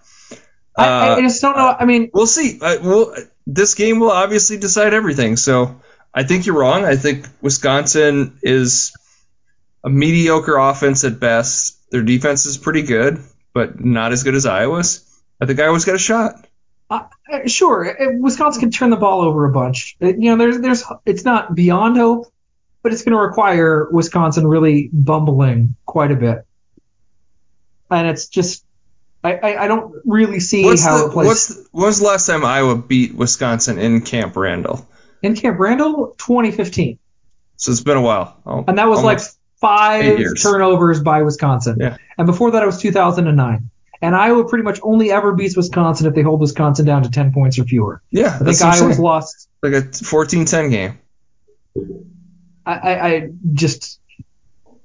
Uh, 0.79 0.83
I, 0.83 1.15
I, 1.17 1.21
just 1.21 1.41
don't 1.41 1.57
know. 1.57 1.75
I 1.79 1.85
mean, 1.85 2.11
we'll 2.13 2.27
see. 2.27 2.59
Uh, 2.61 2.77
we'll, 2.83 3.15
this 3.47 3.75
game 3.75 3.99
will 3.99 4.11
obviously 4.11 4.59
decide 4.59 4.95
everything. 4.95 5.37
So 5.37 5.81
I 6.15 6.23
think 6.23 6.47
you're 6.47 6.59
wrong. 6.59 6.85
I 6.85 6.97
think 6.97 7.27
Wisconsin 7.41 8.39
is 8.43 8.93
a 9.83 9.91
mediocre 9.91 10.57
offense 10.57 11.05
at 11.05 11.19
best. 11.19 11.91
Their 11.91 12.03
defense 12.03 12.47
is 12.47 12.57
pretty 12.57 12.83
good, 12.83 13.23
but 13.55 13.83
not 13.85 14.13
as 14.13 14.23
good 14.23 14.35
as 14.35 14.47
Iowa's. 14.47 15.03
I 15.41 15.47
think 15.47 15.61
Iowa's 15.61 15.85
got 15.85 15.95
a 15.95 15.99
shot. 15.99 16.46
Uh, 16.89 17.05
uh, 17.33 17.49
sure, 17.49 17.89
uh, 17.91 18.17
Wisconsin 18.21 18.61
can 18.61 18.71
turn 18.71 18.91
the 18.91 18.97
ball 18.97 19.23
over 19.23 19.45
a 19.45 19.53
bunch. 19.53 19.97
Uh, 20.01 20.07
You 20.07 20.31
know, 20.31 20.37
there's 20.37 20.61
there's 20.61 20.85
it's 21.05 21.25
not 21.25 21.55
beyond 21.55 21.97
hope, 21.97 22.27
but 22.83 22.93
it's 22.93 23.03
going 23.03 23.17
to 23.17 23.21
require 23.21 23.89
Wisconsin 23.91 24.47
really 24.47 24.89
bumbling 24.93 25.75
quite 25.85 26.13
a 26.13 26.17
bit. 26.17 26.47
And 27.91 28.07
it's 28.09 28.29
just 28.29 28.65
I, 29.25 29.35
I, 29.35 29.65
I 29.65 29.69
don't 29.69 29.95
really 30.05 30.39
see 30.41 30.65
What's 30.65 30.85
how 30.85 30.99
the, 30.99 31.07
it 31.07 31.13
plays. 31.13 31.27
what's 31.27 31.47
the, 31.49 31.67
when 31.73 31.87
was 31.87 31.99
the 31.99 32.07
last 32.07 32.27
time 32.27 32.45
Iowa 32.45 32.77
beat 32.77 33.15
Wisconsin 33.15 33.79
in 33.79 34.03
Camp 34.03 34.37
Randall? 34.37 34.87
in 35.23 35.35
Camp 35.35 35.59
Randall, 35.59 36.15
2015, 36.19 36.99
So 37.57 37.73
it's 37.73 37.81
been 37.81 37.97
a 37.97 38.03
while. 38.03 38.37
Oh, 38.47 38.65
and 38.69 38.79
that 38.79 38.89
was 38.89 39.03
like 39.03 39.19
five 39.61 40.21
turnovers 40.41 41.01
by 41.03 41.23
Wisconsin. 41.23 41.79
Yeah. 41.81 41.97
And 42.17 42.27
before 42.27 42.53
that, 42.53 42.63
it 42.63 42.67
was 42.67 42.81
2009. 42.81 43.71
And 44.03 44.15
Iowa 44.15 44.49
pretty 44.49 44.65
much 44.65 44.79
only 44.83 45.11
ever 45.11 45.33
beats 45.33 45.57
Wisconsin 45.57 46.07
if 46.07 46.15
they 46.15 46.23
hold 46.23 46.41
Wisconsin 46.41 46.85
down 46.85 47.03
to 47.03 47.11
10 47.11 47.33
points 47.33 47.59
or 47.59 47.65
fewer. 47.65 48.03
yeah, 48.11 48.39
I 48.41 48.45
think 48.45 48.61
Iowa's 48.61 48.99
lost 48.99 49.49
like 49.63 49.73
a 49.73 49.83
14-10 49.83 50.71
game. 50.71 50.99
I, 52.65 52.73
I, 52.75 53.07
I 53.07 53.29
just 53.53 54.01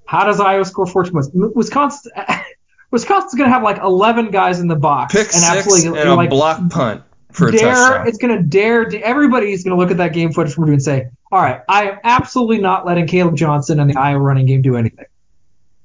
how 0.06 0.26
does 0.26 0.40
Iowa 0.40 0.66
score 0.66 0.86
14 0.86 1.14
points? 1.14 1.30
Wisconsin 1.34 2.12
Wisconsin's 2.92 3.36
gonna 3.36 3.50
have 3.50 3.64
like 3.64 3.80
11 3.82 4.32
guys 4.32 4.60
in 4.60 4.68
the 4.68 4.76
box 4.76 5.14
Pick 5.14 5.34
and 5.34 5.44
absolutely 5.44 6.00
and 6.00 6.10
a 6.10 6.16
like 6.16 6.30
block 6.30 6.70
punt 6.70 7.04
for 7.32 7.48
a 7.48 7.52
dare. 7.52 7.74
touchdown. 7.74 8.08
It's 8.08 8.18
gonna 8.18 8.44
dare. 8.44 8.94
Everybody's 8.94 9.64
gonna 9.64 9.78
look 9.78 9.92
at 9.92 9.98
that 9.98 10.14
game 10.14 10.34
footage 10.34 10.54
from 10.54 10.64
Purdue 10.64 10.74
and 10.74 10.84
say, 10.84 11.10
"All 11.32 11.42
right, 11.42 11.62
I 11.70 11.92
am 11.92 12.00
absolutely 12.04 12.60
not 12.60 12.86
letting 12.86 13.08
Kaleb 13.08 13.36
Johnson 13.36 13.80
and 13.80 13.90
the 13.90 13.98
Iowa 13.98 14.20
running 14.20 14.46
game 14.46 14.62
do 14.62 14.76
anything. 14.76 15.06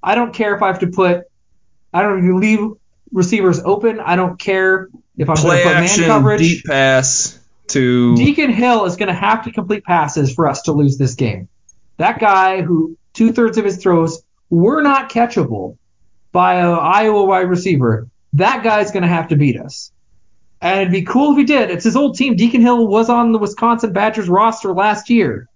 I 0.03 0.17
don't 0.17 0.35
care 0.35 0.57
if 0.57 0.63
I 0.63 0.67
have 0.69 0.81
to 0.81 0.89
put, 0.89 1.25
I 1.93 2.03
don't 2.03 2.27
know, 2.27 2.37
leave 2.37 2.73
receivers 3.13 3.61
open. 3.65 4.01
I 4.01 4.17
don't 4.17 4.39
care 4.39 4.89
if 5.17 5.29
I'm 5.29 5.37
Play 5.37 5.63
gonna 5.63 5.65
put 5.65 5.75
man 5.75 5.85
action, 5.85 6.05
coverage. 6.05 6.41
deep 6.41 6.65
pass 6.65 7.39
to 7.69 8.17
Deacon 8.17 8.51
Hill 8.51 8.85
is 8.85 8.97
going 8.97 9.09
to 9.09 9.15
have 9.15 9.45
to 9.45 9.53
complete 9.53 9.85
passes 9.85 10.33
for 10.33 10.47
us 10.49 10.63
to 10.63 10.73
lose 10.73 10.99
this 10.99 11.15
game. 11.15 11.49
That 11.97 12.21
guy 12.21 12.63
who 12.63 12.97
two 13.13 13.33
thirds 13.33 13.59
of 13.59 13.65
his 13.65 13.79
throws 13.79 14.23
were 14.51 14.83
not 14.83 15.11
catchable 15.11 15.77
by 16.31 16.57
an 16.57 16.67
Iowa 16.67 17.25
wide 17.25 17.49
receiver, 17.49 18.07
that 18.35 18.63
guy's 18.63 18.93
going 18.93 19.03
to 19.03 19.09
have 19.09 19.29
to 19.29 19.37
beat 19.37 19.59
us. 19.59 19.91
And 20.61 20.81
it'd 20.81 20.93
be 20.93 21.03
cool 21.03 21.33
if 21.33 21.39
he 21.39 21.45
did. 21.45 21.71
It's 21.71 21.85
his 21.85 21.97
old 21.97 22.17
team. 22.17 22.37
Deacon 22.37 22.61
Hill 22.61 22.87
was 22.87 23.09
on 23.09 23.33
the 23.33 23.39
Wisconsin 23.39 23.93
Badgers 23.93 24.29
roster 24.29 24.73
last 24.73 25.11
year. 25.11 25.49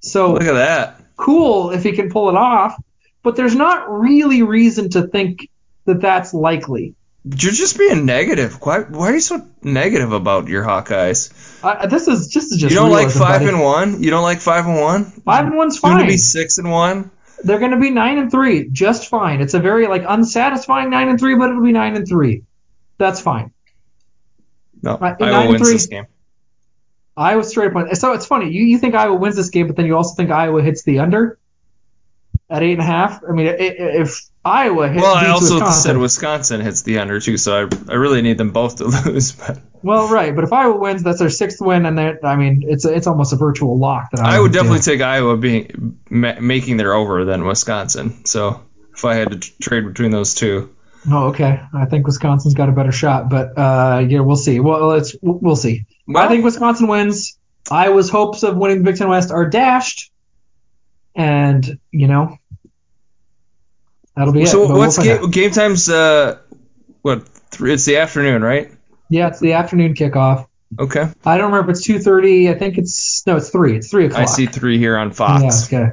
So 0.00 0.34
look 0.34 0.42
at 0.42 0.52
that. 0.52 1.00
cool 1.16 1.70
if 1.70 1.82
he 1.82 1.92
can 1.92 2.08
pull 2.10 2.28
it 2.28 2.36
off. 2.36 2.76
But 3.22 3.36
there's 3.36 3.56
not 3.56 3.90
really 3.90 4.42
reason 4.42 4.90
to 4.90 5.08
think 5.08 5.50
that 5.88 6.00
that's 6.00 6.32
likely. 6.32 6.94
You're 7.24 7.52
just 7.52 7.76
being 7.76 8.06
negative. 8.06 8.54
Why? 8.62 8.80
Why 8.82 9.10
are 9.10 9.14
you 9.14 9.20
so 9.20 9.46
negative 9.62 10.12
about 10.12 10.46
your 10.48 10.62
Hawkeyes? 10.64 11.32
Uh, 11.62 11.86
this 11.88 12.06
is 12.08 12.28
just 12.28 12.50
just 12.58 12.70
You 12.72 12.78
don't 12.78 12.90
like 12.92 13.10
five 13.10 13.40
buddy. 13.40 13.48
and 13.48 13.60
one. 13.60 14.02
You 14.02 14.10
don't 14.10 14.22
like 14.22 14.38
five 14.40 14.64
and 14.66 14.80
one. 14.80 15.04
five 15.26 15.46
and 15.46 15.56
one's 15.56 15.74
Soon 15.80 15.90
fine. 15.90 16.00
to 16.00 16.06
be 16.06 16.16
six 16.16 16.56
and 16.58 16.70
one. 16.70 17.10
They're 17.44 17.58
going 17.58 17.72
to 17.72 17.76
be 17.78 17.90
nine 17.90 18.18
and 18.18 18.30
three, 18.30 18.68
just 18.70 19.08
fine. 19.08 19.40
It's 19.40 19.54
a 19.54 19.60
very 19.60 19.86
like 19.88 20.04
unsatisfying 20.08 20.90
nine 20.90 21.08
and 21.08 21.18
three, 21.18 21.36
but 21.36 21.50
it'll 21.50 21.62
be 21.62 21.72
nine 21.72 21.96
and 21.96 22.06
three. 22.08 22.44
That's 22.98 23.20
fine. 23.20 23.52
No, 24.82 24.96
Right, 24.96 25.20
Iowa 25.20 25.48
wins 25.50 25.62
three. 25.62 25.72
this 25.72 25.86
game. 25.86 26.06
Iowa 27.16 27.42
straight 27.44 27.68
up 27.68 27.74
wins. 27.74 27.98
So 28.00 28.12
it's 28.12 28.26
funny. 28.26 28.50
You 28.50 28.62
you 28.64 28.78
think 28.78 28.94
Iowa 28.94 29.14
wins 29.16 29.36
this 29.36 29.50
game, 29.50 29.66
but 29.66 29.76
then 29.76 29.86
you 29.86 29.96
also 29.96 30.14
think 30.14 30.30
Iowa 30.30 30.62
hits 30.62 30.82
the 30.84 31.00
under 31.00 31.38
at 32.48 32.62
eight 32.62 32.72
and 32.72 32.80
a 32.80 32.84
half. 32.84 33.20
I 33.28 33.32
mean, 33.32 33.46
if 33.58 34.20
Iowa 34.48 34.88
hits 34.88 35.02
Well, 35.02 35.14
I 35.14 35.28
also 35.28 35.54
Wisconsin, 35.56 35.82
said 35.82 35.96
Wisconsin 35.98 36.60
hits 36.60 36.82
the 36.82 36.98
under 36.98 37.20
too, 37.20 37.36
so 37.36 37.66
I, 37.66 37.92
I 37.92 37.94
really 37.96 38.22
need 38.22 38.38
them 38.38 38.50
both 38.50 38.76
to 38.76 38.84
lose. 39.04 39.32
But 39.32 39.60
well, 39.82 40.08
right. 40.08 40.34
But 40.34 40.44
if 40.44 40.52
Iowa 40.52 40.76
wins, 40.76 41.02
that's 41.02 41.18
their 41.18 41.30
sixth 41.30 41.60
win, 41.60 41.86
and 41.86 42.00
I 42.00 42.36
mean, 42.36 42.64
it's 42.66 42.84
a, 42.84 42.92
it's 42.94 43.06
almost 43.06 43.32
a 43.32 43.36
virtual 43.36 43.78
lock 43.78 44.10
that 44.12 44.20
I 44.20 44.40
would 44.40 44.52
definitely 44.52 44.78
do. 44.80 44.84
take 44.84 45.00
Iowa 45.00 45.36
being 45.36 45.98
ma- 46.10 46.40
making 46.40 46.76
their 46.78 46.94
over 46.94 47.24
than 47.24 47.44
Wisconsin. 47.44 48.24
So 48.24 48.64
if 48.94 49.04
I 49.04 49.14
had 49.14 49.30
to 49.32 49.38
t- 49.38 49.52
trade 49.62 49.84
between 49.86 50.10
those 50.10 50.34
two, 50.34 50.74
Oh, 51.10 51.28
okay. 51.28 51.60
I 51.72 51.84
think 51.86 52.06
Wisconsin's 52.06 52.54
got 52.54 52.68
a 52.68 52.72
better 52.72 52.90
shot, 52.92 53.30
but 53.30 53.56
uh, 53.56 54.04
yeah, 54.08 54.20
we'll 54.20 54.34
see. 54.36 54.58
Well, 54.60 54.88
let's 54.88 55.14
we'll 55.22 55.54
see. 55.56 55.86
Well- 56.06 56.24
I 56.24 56.28
think 56.28 56.44
Wisconsin 56.44 56.88
wins. 56.88 57.38
Iowa's 57.70 58.10
hopes 58.10 58.42
of 58.42 58.56
winning 58.56 58.78
the 58.78 58.84
Big 58.84 58.96
Ten 58.96 59.08
West 59.08 59.30
are 59.30 59.48
dashed, 59.48 60.10
and 61.14 61.78
you 61.90 62.08
know 62.08 62.36
that'll 64.18 64.32
be 64.34 64.42
it. 64.42 64.48
so 64.48 64.66
but 64.66 64.74
we'll 64.74 64.78
what's 64.78 64.98
game, 64.98 65.30
game 65.30 65.50
times? 65.50 65.88
Uh, 65.88 66.38
what? 67.02 67.26
Three, 67.50 67.72
it's 67.72 67.84
the 67.86 67.96
afternoon, 67.98 68.42
right? 68.42 68.70
Yeah, 69.08 69.28
it's 69.28 69.40
the 69.40 69.54
afternoon 69.54 69.94
kickoff. 69.94 70.46
Okay, 70.78 71.06
I 71.24 71.38
don't 71.38 71.50
remember 71.52 71.70
if 71.70 71.76
it's 71.78 71.86
two 71.86 71.98
thirty. 71.98 72.50
I 72.50 72.54
think 72.54 72.76
it's 72.76 73.26
no, 73.26 73.36
it's 73.36 73.48
three. 73.50 73.76
It's 73.76 73.90
three 73.90 74.04
o'clock. 74.06 74.20
I 74.20 74.24
see 74.26 74.46
three 74.46 74.76
here 74.78 74.98
on 74.98 75.08
Yeah, 75.08 75.14
Fox. 75.14 75.72
okay. 75.72 75.92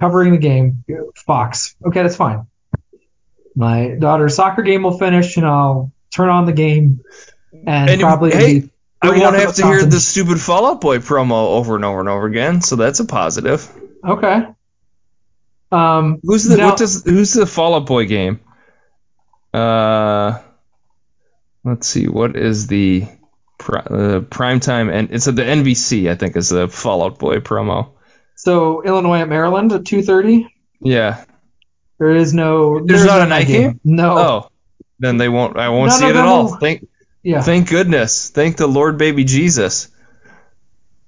Covering 0.00 0.32
the 0.32 0.38
game, 0.38 0.84
Fox. 1.24 1.74
Okay, 1.86 2.02
that's 2.02 2.16
fine. 2.16 2.46
My 3.54 3.94
daughter's 3.98 4.34
soccer 4.34 4.62
game 4.62 4.82
will 4.82 4.98
finish, 4.98 5.36
and 5.36 5.46
I'll 5.46 5.92
turn 6.10 6.28
on 6.28 6.44
the 6.44 6.52
game, 6.52 7.00
and, 7.66 7.88
And, 7.88 8.00
probably 8.00 8.32
hey, 8.32 8.60
be 8.60 8.70
I 9.00 9.10
won't 9.10 9.36
have 9.36 9.54
to 9.54 9.62
hear 9.62 9.70
Wisconsin. 9.72 9.90
the 9.90 10.00
stupid 10.00 10.40
Fall 10.40 10.66
Out 10.66 10.80
Boy 10.82 10.98
promo 10.98 11.50
over 11.56 11.76
and 11.76 11.84
over 11.84 12.00
and 12.00 12.08
over 12.08 12.26
again, 12.26 12.60
so 12.60 12.76
that's 12.76 13.00
a 13.00 13.04
positive. 13.06 13.66
Okay. 14.04 14.46
Um, 15.72 16.18
Who's 16.22 16.44
the 16.44 16.56
Now- 16.56 16.66
what 16.70 16.78
does 16.78 17.02
who's 17.04 17.32
the 17.32 17.46
Fall 17.46 17.74
Out 17.74 17.86
Boy 17.86 18.06
game? 18.06 18.40
Uh, 19.52 20.38
let's 21.64 21.86
see. 21.86 22.06
What 22.08 22.36
is 22.36 22.66
the 22.66 23.06
pri- 23.58 23.80
uh, 23.80 24.20
prime 24.20 24.60
time? 24.60 24.88
And 24.90 25.10
it's 25.10 25.28
at 25.28 25.36
the 25.36 25.42
NBC. 25.44 26.10
I 26.10 26.14
think 26.14 26.36
is 26.36 26.50
the 26.50 26.68
Fall 26.68 27.02
Out 27.04 27.18
Boy 27.18 27.38
promo. 27.38 27.90
so 28.36 28.82
Illinois 28.82 29.20
at 29.20 29.28
Maryland 29.28 29.72
at 29.72 29.84
two 29.86 30.02
thirty. 30.02 30.46
Yeah. 30.80 31.24
There 31.98 32.14
is 32.14 32.34
no. 32.34 32.84
There's 32.84 33.04
not 33.06 33.18
no 33.18 33.24
a 33.24 33.28
night 33.28 33.46
game? 33.46 33.80
No. 33.82 34.18
Oh, 34.18 34.48
then 34.98 35.16
they 35.16 35.28
won't. 35.28 35.58
I 35.58 35.70
won't 35.70 35.88
No, 35.90 35.96
see 35.96 36.04
no, 36.04 36.10
it 36.10 36.14
no, 36.14 36.20
at 36.20 36.26
all. 36.26 36.56
Thank 36.58 36.86
Yeah. 37.22 37.40
thank 37.42 37.68
goodness. 37.70 38.28
Thank 38.30 38.56
the 38.58 38.66
Lord, 38.66 38.98
baby 38.98 39.24
Jesus. 39.24 39.88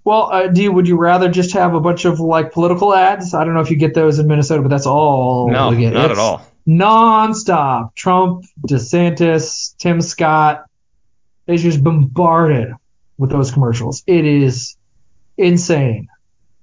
Well, 0.09 0.33
uh, 0.33 0.47
do 0.47 0.63
you, 0.63 0.73
would 0.73 0.89
you 0.89 0.97
rather 0.97 1.29
just 1.29 1.53
have 1.53 1.75
a 1.75 1.81
bunch 1.81 2.07
of 2.07 2.19
like 2.19 2.53
political 2.53 2.95
ads? 2.95 3.35
I 3.35 3.45
don't 3.45 3.53
know 3.53 3.61
if 3.61 3.71
you 3.71 3.77
get 3.77 3.93
those 3.93 4.19
in 4.19 4.27
Minnesota, 4.27 4.63
but 4.63 4.69
that's 4.69 4.87
all 4.87 5.51
no, 5.51 5.69
we 5.69 5.77
get. 5.77 5.93
not 5.93 6.11
at 6.11 6.17
all. 6.17 6.47
Non-stop. 6.65 7.95
Trump, 7.95 8.47
DeSantis, 8.67 9.77
Tim 9.77 10.01
Scott. 10.01 10.65
They 11.45 11.59
just 11.59 11.85
bombarded 11.85 12.73
with 13.19 13.29
those 13.29 13.51
commercials. 13.51 14.03
It 14.07 14.25
is 14.25 14.79
insane. 15.37 16.09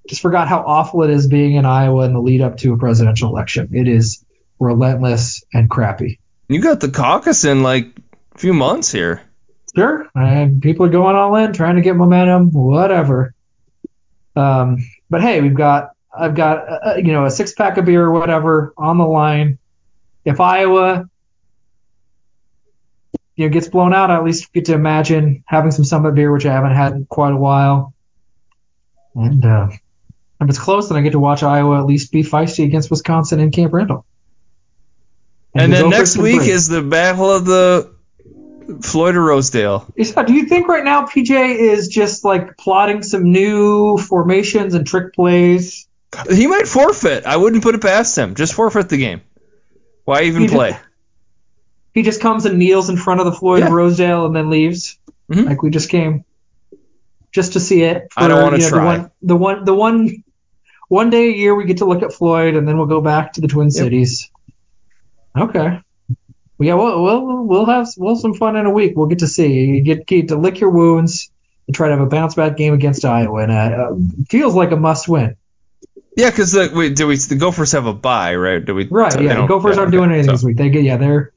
Just 0.09 0.23
forgot 0.23 0.47
how 0.47 0.63
awful 0.65 1.03
it 1.03 1.11
is 1.11 1.27
being 1.27 1.53
in 1.53 1.65
Iowa 1.65 2.03
in 2.05 2.13
the 2.13 2.21
lead 2.21 2.41
up 2.41 2.57
to 2.57 2.73
a 2.73 2.79
presidential 2.79 3.29
election. 3.29 3.69
It 3.73 3.87
is 3.87 4.25
relentless 4.57 5.43
and 5.53 5.69
crappy. 5.69 6.19
You 6.49 6.61
got 6.61 6.79
the 6.79 6.89
caucus 6.89 7.45
in 7.45 7.61
like 7.61 7.95
a 8.33 8.39
few 8.39 8.53
months 8.53 8.91
here. 8.91 9.21
Sure, 9.75 10.07
and 10.15 10.63
people 10.63 10.87
are 10.87 10.89
going 10.89 11.15
all 11.15 11.35
in, 11.35 11.53
trying 11.53 11.75
to 11.75 11.83
get 11.83 11.95
momentum, 11.95 12.49
whatever. 12.51 13.34
Um, 14.35 14.77
but 15.09 15.21
hey, 15.21 15.41
we've 15.41 15.55
got 15.55 15.91
I've 16.17 16.35
got 16.35 16.67
uh, 16.67 16.71
uh, 16.71 16.95
you 16.97 17.13
know 17.13 17.25
a 17.25 17.31
six 17.31 17.53
pack 17.53 17.77
of 17.77 17.85
beer 17.85 18.03
or 18.03 18.11
whatever 18.11 18.73
on 18.77 18.97
the 18.97 19.05
line. 19.05 19.57
If 20.23 20.39
Iowa 20.39 21.09
you 23.35 23.45
know 23.45 23.49
gets 23.49 23.67
blown 23.67 23.93
out, 23.93 24.11
I 24.11 24.15
at 24.15 24.23
least 24.23 24.51
get 24.53 24.65
to 24.65 24.73
imagine 24.73 25.43
having 25.45 25.71
some 25.71 25.85
Summit 25.85 26.15
beer, 26.15 26.31
which 26.31 26.45
I 26.45 26.53
haven't 26.53 26.75
had 26.75 26.93
in 26.93 27.05
quite 27.05 27.33
a 27.33 27.37
while. 27.37 27.93
And 29.13 29.45
uh, 29.45 29.69
if 30.41 30.49
it's 30.49 30.59
close, 30.59 30.89
then 30.89 30.97
I 30.97 31.01
get 31.01 31.11
to 31.11 31.19
watch 31.19 31.43
Iowa 31.43 31.79
at 31.79 31.85
least 31.85 32.11
be 32.11 32.23
feisty 32.23 32.65
against 32.65 32.89
Wisconsin 32.89 33.39
in 33.39 33.51
Camp 33.51 33.73
Randall. 33.73 34.05
And 35.53 35.71
we 35.71 35.77
then 35.77 35.89
next 35.89 36.17
week 36.17 36.37
break. 36.37 36.49
is 36.49 36.67
the 36.67 36.81
Battle 36.81 37.31
of 37.31 37.45
the 37.45 37.94
Floyd 38.81 39.15
of 39.15 39.23
Rosedale. 39.23 39.91
Yeah, 39.95 40.23
do 40.23 40.33
you 40.33 40.45
think 40.45 40.67
right 40.67 40.83
now 40.83 41.05
PJ 41.05 41.55
is 41.55 41.87
just 41.87 42.23
like 42.23 42.57
plotting 42.57 43.03
some 43.03 43.31
new 43.31 43.97
formations 43.97 44.73
and 44.73 44.85
trick 44.85 45.13
plays? 45.13 45.87
He 46.31 46.47
might 46.47 46.67
forfeit. 46.67 47.25
I 47.25 47.37
wouldn't 47.37 47.63
put 47.63 47.75
it 47.75 47.81
past 47.81 48.17
him. 48.17 48.35
Just 48.35 48.53
forfeit 48.53 48.89
the 48.89 48.97
game. 48.97 49.21
Why 50.05 50.23
even 50.23 50.43
He 50.43 50.47
play? 50.47 50.77
He 51.93 52.03
just 52.03 52.21
comes 52.21 52.45
and 52.45 52.57
kneels 52.59 52.89
in 52.89 52.97
front 52.97 53.19
of 53.19 53.25
the 53.25 53.31
Floyd 53.31 53.61
Yeah. 53.61 53.69
Rosedale 53.69 54.25
and 54.25 54.35
then 54.35 54.49
leaves, 54.49 54.97
Mhm. 55.31 55.45
like 55.45 55.61
we 55.63 55.69
just 55.69 55.89
came, 55.89 56.23
just 57.31 57.53
to 57.53 57.59
see 57.59 57.83
it. 57.83 58.07
I 58.17 58.27
don't 58.27 58.41
wanna 58.43 58.57
you 58.57 58.63
know, 58.63 58.69
try. 58.69 58.95
The 58.95 58.99
one, 58.99 59.09
the 59.21 59.35
one, 59.35 59.65
the 59.65 59.73
one, 59.73 60.23
one 60.87 61.09
day 61.09 61.29
a 61.29 61.31
year 61.35 61.55
we 61.55 61.65
get 61.65 61.77
to 61.77 61.85
look 61.85 62.03
at 62.03 62.13
Floyd, 62.13 62.55
and 62.55 62.67
then 62.67 62.77
we'll 62.77 62.87
go 62.87 63.01
back 63.01 63.33
to 63.33 63.41
the 63.41 63.47
Twin 63.47 63.71
Cities. 63.71 64.29
Okay. 65.37 65.79
Yeah, 66.59 66.75
we'll, 66.75 67.03
we'll 67.03 67.43
we'll 67.43 67.65
have 67.65 67.87
we'll 67.97 68.15
have 68.15 68.21
some 68.21 68.33
fun 68.33 68.55
in 68.55 68.65
a 68.65 68.71
week. 68.71 68.93
We'll 68.95 69.07
get 69.07 69.19
to 69.19 69.27
see 69.27 69.53
you 69.65 69.81
get, 69.83 70.05
get 70.07 70.29
to 70.29 70.37
lick 70.37 70.59
your 70.59 70.69
wounds 70.69 71.29
and 71.67 71.75
try 71.75 71.89
to 71.89 71.95
have 71.95 72.05
a 72.05 72.09
bounce 72.09 72.35
back 72.35 72.55
game 72.57 72.73
against 72.73 73.03
Iowa, 73.03 73.43
and 73.43 73.51
uh, 73.51 73.55
uh, 73.55 73.95
feels 74.29 74.55
like 74.55 74.71
a 74.71 74.77
must 74.77 75.07
win. 75.07 75.35
Yeah, 76.15 76.29
because 76.29 76.53
the 76.53 76.71
wait, 76.73 76.95
do 76.95 77.07
we 77.07 77.17
the 77.17 77.35
Gophers 77.35 77.73
have 77.73 77.87
a 77.87 77.93
bye, 77.93 78.35
right? 78.35 78.63
Do 78.63 78.73
we? 78.73 78.87
Right. 78.87 79.21
Yeah. 79.21 79.33
don't- 79.33 79.47
Gophers 79.47 79.75
yeah, 79.75 79.81
aren't 79.81 79.93
okay, 79.93 79.97
doing 79.97 80.11
anything 80.11 80.27
so- 80.27 80.31
this 80.31 80.43
week. 80.43 80.57
They 80.57 80.69
get 80.69 80.83
yeah 80.83 80.97
they're 80.97 81.33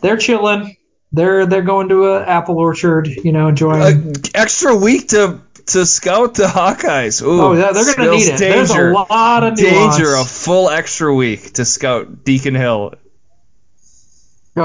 they're 0.00 0.16
chilling. 0.16 0.76
They're 1.12 1.44
they're 1.44 1.62
going 1.62 1.88
to 1.90 2.06
a 2.06 2.24
apple 2.24 2.56
orchard. 2.58 3.08
You 3.08 3.32
know, 3.32 3.48
enjoying. 3.48 3.82
A 3.82 4.12
extra 4.34 4.74
week 4.74 5.08
to 5.08 5.42
to 5.66 5.84
scout 5.84 6.34
the 6.34 6.46
Hawkeyes. 6.46 7.22
Ooh, 7.22 7.42
oh 7.42 7.52
yeah, 7.52 7.72
they're 7.72 7.94
gonna 7.94 8.12
need 8.12 8.28
it. 8.28 8.38
There's 8.38 8.70
a 8.70 8.90
lot 8.90 9.44
of 9.44 9.58
nuance. 9.58 9.96
danger. 9.96 10.14
A 10.14 10.24
full 10.24 10.70
extra 10.70 11.14
week 11.14 11.52
to 11.54 11.64
scout 11.66 12.24
Deacon 12.24 12.54
Hill. 12.54 12.94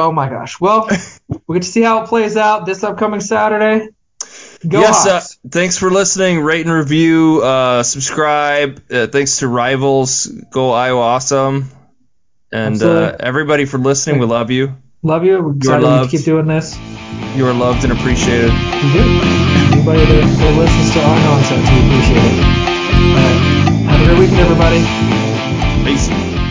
Oh 0.02 0.12
my 0.12 0.30
gosh. 0.30 0.60
Well, 0.60 0.90
we 1.48 1.56
get 1.56 1.64
to 1.64 1.70
see 1.70 1.82
how 1.82 2.04
it 2.04 2.08
plays 2.08 2.38
out 2.38 2.66
this 2.66 2.84
upcoming 2.84 3.22
Saturday. 3.22 3.90
Go 4.68 4.80
yes, 4.80 5.08
uh, 5.08 5.50
thanks 5.50 5.78
for 5.78 5.92
listening. 5.92 6.40
Rate 6.40 6.66
and 6.66 6.74
review. 6.74 7.42
Uh, 7.44 7.84
subscribe. 7.84 8.82
Uh, 8.92 9.08
thanks 9.08 9.40
to 9.40 9.48
Rivals. 9.48 10.26
Go 10.26 10.72
Iowa 10.72 11.02
Awesome. 11.02 11.70
And 12.52 12.82
uh, 12.82 13.16
everybody 13.20 13.66
for 13.66 13.78
listening. 13.78 14.20
We 14.20 14.26
love 14.26 14.50
you. 14.50 14.76
Love 15.04 15.26
you. 15.26 15.42
We're 15.42 15.56
excited 15.56 15.86
to 15.86 16.08
keep 16.10 16.26
doing 16.26 16.48
this. 16.48 16.78
You 17.36 17.46
are 17.48 17.54
loved 17.54 17.84
and 17.84 17.92
appreciated. 17.92 18.50
We 18.50 18.94
do. 18.94 19.04
Anybody 19.76 20.06
that, 20.06 20.38
that 20.40 20.58
listens 20.58 20.94
to 20.94 21.00
our 21.04 21.20
nonsense, 21.20 21.70
we 21.70 21.78
appreciate 21.86 22.26
it. 22.26 22.66
All 23.06 23.20
right. 23.20 23.92
Have 23.92 24.02
a 24.02 24.06
great 24.06 24.20
weekend, 24.20 24.40
everybody. 24.40 24.82
Peace. 25.84 26.45